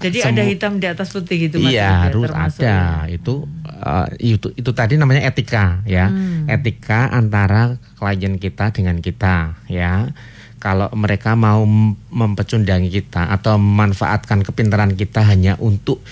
Jadi 0.04 0.20
Semu- 0.20 0.36
ada 0.36 0.42
hitam 0.44 0.72
di 0.76 0.84
atas 0.84 1.08
putih 1.08 1.48
gitu 1.48 1.56
Mas, 1.58 1.72
iya 1.72 1.80
ya, 1.80 1.90
harus 2.06 2.28
ada. 2.28 2.60
ya. 2.60 2.80
Itu 3.08 3.48
eh, 3.64 4.08
itu 4.36 4.52
itu 4.52 4.70
tadi 4.70 4.94
namanya 4.94 5.24
etika 5.24 5.80
ya, 5.84 6.06
Hmm. 6.06 6.44
etika 6.46 7.08
antara 7.08 7.80
klien 7.94 8.36
kita 8.36 8.68
dengan 8.70 9.00
kita 9.00 9.56
ya. 9.64 10.12
Kalau 10.58 10.92
mereka 10.92 11.32
mau 11.34 11.64
mem- 11.64 11.96
mempecundangi 12.08 12.88
kita 12.90 13.28
atau 13.30 13.56
memanfaatkan 13.56 14.40
kepintaran 14.42 14.92
kita 14.92 15.24
hanya 15.24 15.56
untuk 15.58 16.04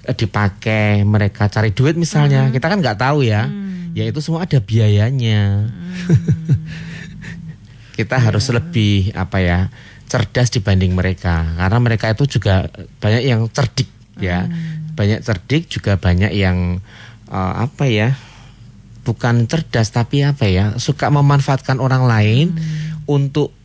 eh, 0.00 0.14
dipakai 0.14 1.02
mereka 1.02 1.46
cari 1.46 1.70
duit 1.70 1.94
misalnya, 1.94 2.48
kita 2.48 2.66
kan 2.66 2.78
nggak 2.78 2.96
tahu 2.96 3.22
ya. 3.22 3.50
Ya 3.90 4.06
itu 4.06 4.18
semua 4.18 4.46
ada 4.46 4.58
biayanya. 4.58 5.66
kita 7.92 8.16
harus 8.16 8.48
lebih 8.48 9.12
apa 9.12 9.38
ya 9.38 9.60
cerdas 10.10 10.50
dibanding 10.50 10.92
mereka. 10.98 11.54
Karena 11.54 11.78
mereka 11.78 12.10
itu 12.10 12.26
juga 12.26 12.66
banyak 12.98 13.22
yang 13.22 13.46
cerdik 13.46 13.86
ya. 14.18 14.50
Banyak 14.98 15.22
cerdik 15.22 15.70
juga 15.70 15.94
banyak 15.94 16.34
yang 16.34 16.82
eh, 17.30 17.54
apa 17.62 17.86
ya 17.86 18.18
bukan 19.06 19.48
cerdas 19.48 19.94
tapi 19.94 20.26
apa 20.26 20.44
ya 20.44 20.76
suka 20.76 21.08
memanfaatkan 21.08 21.80
orang 21.80 22.04
lain 22.04 22.46
untuk 23.08 23.56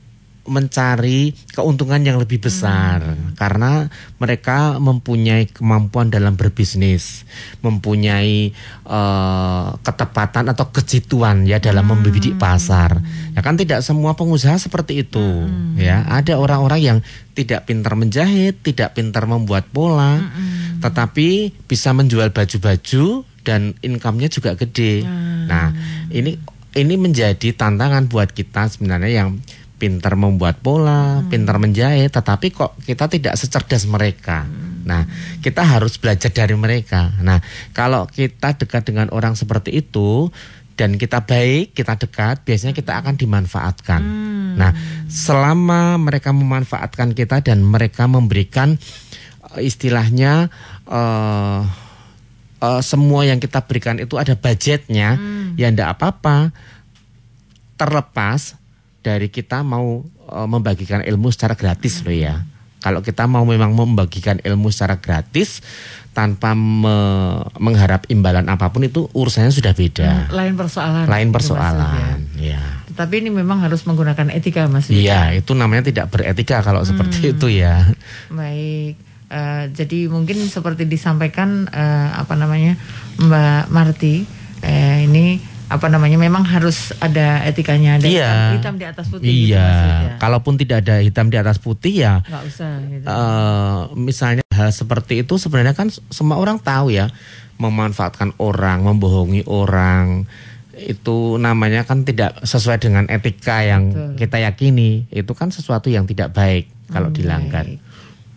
mencari 0.46 1.34
keuntungan 1.54 2.02
yang 2.06 2.22
lebih 2.22 2.38
besar 2.38 3.02
karena 3.34 3.90
mereka 4.22 4.78
mempunyai 4.78 5.50
kemampuan 5.50 6.14
dalam 6.14 6.38
berbisnis, 6.38 7.26
mempunyai 7.66 8.54
eh, 8.86 9.68
ketepatan 9.82 10.54
atau 10.54 10.70
kejituan 10.70 11.50
ya 11.50 11.58
dalam 11.58 11.90
membidik 11.90 12.38
pasar. 12.38 13.02
Ya 13.34 13.42
kan 13.42 13.58
tidak 13.58 13.82
semua 13.82 14.14
pengusaha 14.14 14.56
seperti 14.62 15.02
itu 15.02 15.50
ya. 15.76 16.06
Ada 16.06 16.38
orang-orang 16.38 16.82
yang 16.82 16.98
tidak 17.36 17.68
pintar 17.68 17.98
menjahit, 17.98 18.62
tidak 18.64 18.96
pintar 18.96 19.28
membuat 19.28 19.68
pola, 19.74 20.22
tetapi 20.80 21.52
bisa 21.68 21.92
menjual 21.92 22.32
baju-baju 22.32 23.26
dan 23.46 23.76
income-nya 23.84 24.32
juga 24.32 24.56
gede. 24.56 25.06
Nah, 25.50 25.70
ini 26.10 26.40
ini 26.76 26.96
menjadi 27.00 27.56
tantangan 27.56 28.12
buat 28.12 28.36
kita 28.36 28.68
sebenarnya 28.68 29.12
yang 29.26 29.30
pintar 29.76 30.16
membuat 30.16 30.64
pola, 30.64 31.20
pintar 31.28 31.60
menjahit, 31.60 32.08
tetapi 32.08 32.48
kok 32.56 32.80
kita 32.88 33.12
tidak 33.12 33.36
secerdas 33.36 33.84
mereka. 33.86 34.48
Nah, 34.88 35.04
kita 35.44 35.66
harus 35.68 36.00
belajar 36.00 36.32
dari 36.32 36.56
mereka. 36.56 37.12
Nah, 37.20 37.44
kalau 37.76 38.08
kita 38.08 38.56
dekat 38.56 38.88
dengan 38.88 39.12
orang 39.12 39.36
seperti 39.36 39.76
itu 39.76 40.32
dan 40.80 40.96
kita 40.96 41.28
baik, 41.28 41.76
kita 41.76 42.00
dekat, 42.00 42.48
biasanya 42.48 42.72
kita 42.72 43.04
akan 43.04 43.20
dimanfaatkan. 43.20 44.02
Nah, 44.56 44.72
selama 45.12 46.00
mereka 46.00 46.32
memanfaatkan 46.32 47.12
kita 47.12 47.44
dan 47.44 47.60
mereka 47.66 48.08
memberikan 48.08 48.80
eh, 49.60 49.62
istilahnya 49.68 50.48
eh 50.88 51.62
eh, 52.64 52.82
semua 52.86 53.28
yang 53.28 53.44
kita 53.44 53.60
berikan 53.68 54.00
itu 54.00 54.16
ada 54.16 54.40
budgetnya, 54.40 55.20
ya 55.60 55.68
ndak 55.68 56.00
apa-apa. 56.00 56.56
Terlepas 57.76 58.56
dari 59.06 59.30
kita 59.30 59.62
mau 59.62 60.02
eh, 60.34 60.48
membagikan 60.50 61.06
ilmu 61.06 61.30
secara 61.30 61.54
gratis 61.54 62.02
loh 62.02 62.18
ya. 62.18 62.42
Kalau 62.82 63.02
kita 63.02 63.26
mau 63.26 63.42
memang 63.46 63.74
membagikan 63.74 64.38
ilmu 64.42 64.70
secara 64.70 65.02
gratis 65.02 65.62
tanpa 66.14 66.54
me- 66.54 67.42
mengharap 67.58 68.06
imbalan 68.14 68.46
apa 68.46 68.70
pun 68.70 68.86
itu 68.86 69.10
urusannya 69.10 69.50
sudah 69.50 69.74
beda. 69.74 70.30
lain 70.30 70.54
persoalan. 70.54 71.10
Lain 71.10 71.30
persoalan, 71.34 72.30
ya. 72.38 72.46
maksudnya. 72.46 72.62
Tapi 72.96 73.14
ini 73.20 73.30
memang 73.34 73.60
harus 73.60 73.84
menggunakan 73.84 74.32
etika 74.32 74.70
Mas. 74.72 74.88
Iya, 74.88 75.36
itu 75.36 75.52
namanya 75.52 75.92
tidak 75.92 76.14
beretika 76.14 76.64
kalau 76.64 76.86
seperti 76.86 77.36
itu 77.36 77.48
ya. 77.52 77.84
Baik. 78.32 78.96
Eh, 79.26 79.64
jadi 79.74 80.06
mungkin 80.08 80.38
seperti 80.48 80.86
disampaikan 80.86 81.66
eh, 81.74 82.10
apa 82.14 82.38
namanya 82.38 82.78
Mbak 83.18 83.74
Marti 83.74 84.24
eh, 84.62 85.10
ini 85.10 85.42
apa 85.66 85.88
namanya 85.88 86.16
memang 86.16 86.44
harus 86.44 86.94
ada 87.00 87.42
etikanya 87.42 87.98
ada 87.98 88.06
Iya. 88.06 88.30
hitam, 88.54 88.54
hitam 88.54 88.76
di 88.76 88.86
atas 88.86 89.06
putih 89.08 89.26
gitu 89.26 89.50
Iya, 89.50 89.66
maksudnya. 89.66 90.14
kalaupun 90.18 90.54
tidak 90.56 90.78
ada 90.82 90.96
hitam 91.00 91.28
di 91.28 91.38
atas 91.38 91.58
putih 91.58 91.94
ya 91.98 92.14
nggak 92.22 92.44
usah 92.46 92.72
gitu. 92.86 93.06
eh, 93.06 93.80
misalnya 93.96 94.44
hal 94.48 94.70
seperti 94.70 95.22
itu 95.22 95.34
sebenarnya 95.36 95.74
kan 95.74 95.90
semua 95.90 96.38
orang 96.38 96.58
tahu 96.58 96.90
ya 96.90 97.10
memanfaatkan 97.56 98.36
orang, 98.38 98.84
membohongi 98.84 99.42
orang 99.46 100.28
itu 100.76 101.38
namanya 101.38 101.82
kan 101.82 102.04
tidak 102.04 102.36
sesuai 102.42 102.78
dengan 102.78 103.08
etika 103.08 103.64
yang 103.64 103.90
Betul. 103.90 104.12
kita 104.20 104.38
yakini. 104.44 105.08
Itu 105.10 105.32
kan 105.32 105.48
sesuatu 105.48 105.88
yang 105.88 106.04
tidak 106.04 106.30
baik 106.30 106.68
kalau 106.90 107.08
Hmm, 107.08 107.16
dilanggar. 107.16 107.64
baik. 107.64 107.80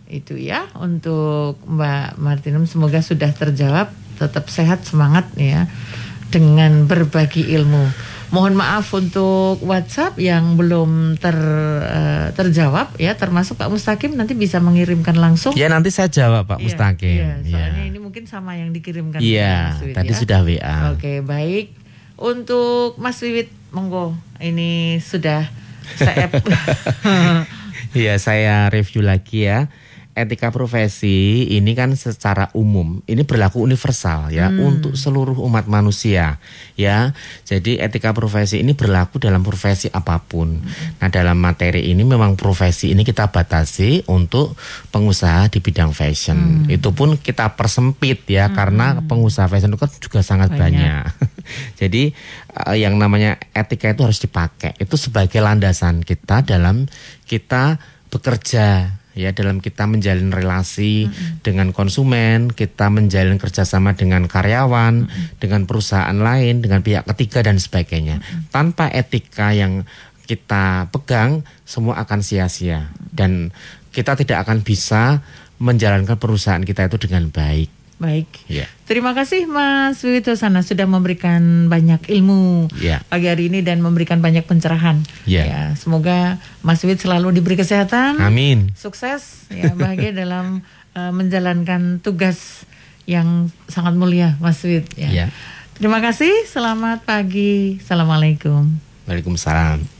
Itu 0.07 0.39
ya 0.39 0.71
untuk 0.73 1.59
Mbak 1.61 2.15
Martinum 2.15 2.63
semoga 2.63 2.97
sudah 2.99 3.29
terjawab 3.29 3.91
tetap 4.15 4.47
sehat 4.47 4.81
semangat 4.81 5.27
ya 5.35 5.67
dengan 6.29 6.85
berbagi 6.85 7.49
ilmu. 7.53 7.89
Mohon 8.29 8.61
maaf 8.61 8.93
untuk 8.93 9.57
WhatsApp 9.65 10.13
yang 10.21 10.53
belum 10.53 11.17
ter 11.17 11.33
uh, 11.33 12.29
terjawab 12.37 12.93
ya 13.01 13.17
termasuk 13.17 13.57
Pak 13.57 13.73
Mustaqim 13.73 14.13
nanti 14.13 14.37
bisa 14.37 14.61
mengirimkan 14.61 15.17
langsung. 15.17 15.57
Ya 15.57 15.65
nanti 15.65 15.89
saya 15.89 16.13
jawab 16.13 16.45
Pak 16.45 16.61
Iya, 16.61 16.65
Mustaqim. 16.69 17.09
Iya, 17.09 17.31
soalnya 17.41 17.81
Ya. 17.81 17.89
ini 17.89 17.97
mungkin 17.97 18.29
sama 18.29 18.53
yang 18.53 18.69
dikirimkan. 18.69 19.17
Iya, 19.17 19.81
tadi 19.97 20.13
ya. 20.13 20.17
sudah 20.17 20.39
WA. 20.45 20.77
Oke, 20.93 21.25
baik. 21.25 21.73
Untuk 22.21 23.01
Mas 23.01 23.17
Wiwit, 23.17 23.49
monggo. 23.73 24.13
Ini 24.37 25.01
sudah 25.01 25.49
saya 25.97 26.29
Iya, 27.97 28.21
saya 28.21 28.69
review 28.69 29.01
lagi 29.01 29.49
ya. 29.49 29.73
Etika 30.17 30.51
profesi 30.51 31.47
ini 31.53 31.77
kan 31.77 31.95
secara 31.95 32.51
umum 32.57 32.99
ini 33.07 33.23
berlaku 33.23 33.63
universal 33.63 34.33
ya 34.33 34.51
untuk 34.51 34.97
seluruh 34.97 35.37
umat 35.47 35.69
manusia 35.69 36.41
ya. 36.75 37.15
Jadi 37.47 37.79
etika 37.79 38.11
profesi 38.11 38.59
ini 38.59 38.75
berlaku 38.75 39.21
dalam 39.21 39.45
profesi 39.45 39.87
apa 39.87 40.19
pun. 40.19 40.59
Nah, 40.99 41.07
dalam 41.07 41.39
materi 41.39 41.87
ini 41.93 42.03
memang 42.03 42.35
profesi 42.35 42.91
ini 42.91 43.07
kita 43.07 43.31
batasi 43.31 44.09
untuk 44.11 44.59
pengusaha 44.91 45.47
di 45.47 45.63
bidang 45.63 45.95
fashion. 45.95 46.67
Itu 46.67 46.91
pun 46.91 47.15
kita 47.15 47.55
persempit 47.55 48.27
ya 48.27 48.51
karena 48.51 48.99
pengusaha 49.05 49.47
fashion 49.47 49.71
itu 49.71 49.79
kan 49.79 49.91
juga 50.03 50.19
sangat 50.19 50.51
Banyak. 50.51 50.59
banyak. 50.59 51.03
Jadi 51.79 52.11
eh, 52.67 52.77
yang 52.81 52.99
namanya 52.99 53.39
etika 53.55 53.93
itu 53.93 54.03
harus 54.03 54.19
dipakai 54.19 54.75
itu 54.81 54.99
sebagai 54.99 55.39
landasan 55.39 56.03
kita 56.03 56.43
dalam 56.43 56.89
kita 57.29 57.79
bekerja 58.09 58.98
ya 59.19 59.35
dalam 59.35 59.59
kita 59.59 59.83
menjalin 59.83 60.31
relasi 60.31 61.11
dengan 61.43 61.75
konsumen, 61.75 62.55
kita 62.55 62.87
menjalin 62.87 63.35
kerjasama 63.35 63.99
dengan 63.99 64.31
karyawan, 64.31 65.11
dengan 65.43 65.67
perusahaan 65.67 66.15
lain, 66.15 66.63
dengan 66.63 66.79
pihak 66.79 67.03
ketiga 67.11 67.43
dan 67.43 67.59
sebagainya. 67.59 68.23
Tanpa 68.47 68.87
etika 68.87 69.51
yang 69.51 69.83
kita 70.23 70.87
pegang, 70.95 71.43
semua 71.67 71.99
akan 71.99 72.23
sia-sia. 72.23 72.95
Dan 73.11 73.51
kita 73.91 74.15
tidak 74.15 74.47
akan 74.47 74.63
bisa 74.63 75.19
menjalankan 75.59 76.15
perusahaan 76.15 76.63
kita 76.63 76.87
itu 76.87 77.09
dengan 77.09 77.27
baik. 77.27 77.78
Baik. 77.99 78.25
Ya. 78.47 78.65
Terima 78.87 79.11
kasih 79.11 79.45
Mas 79.45 79.99
Wiwit 80.01 80.25
Hosana 80.25 80.63
sudah 80.63 80.87
memberikan 80.87 81.67
banyak 81.67 82.07
ilmu 82.09 82.71
Ya. 82.79 83.03
pagi 83.05 83.27
hari 83.27 83.51
ini 83.51 83.59
dan 83.59 83.83
memberikan 83.83 84.23
banyak 84.23 84.47
pencerahan. 84.47 85.03
Ya. 85.27 85.75
semoga 85.75 86.39
Mas 86.63 86.79
Wiwit 86.81 87.03
selalu 87.03 87.35
diberi 87.35 87.59
kesehatan. 87.59 88.17
Amin. 88.23 88.71
sukses 88.73 89.45
ya 89.51 89.75
bahagia 89.75 90.15
dalam 90.25 90.63
uh, 90.95 91.11
menjalankan 91.11 91.99
tugas 91.99 92.63
yang 93.03 93.51
sangat 93.67 93.93
mulia 93.93 94.39
Mas 94.39 94.63
Wid 94.63 94.87
ya. 94.95 95.11
Ya. 95.11 95.27
Terima 95.75 95.99
kasih, 95.99 96.31
selamat 96.47 97.07
pagi. 97.07 97.79
Assalamualaikum. 97.79 98.67
Waalaikumsalam. 99.07 99.98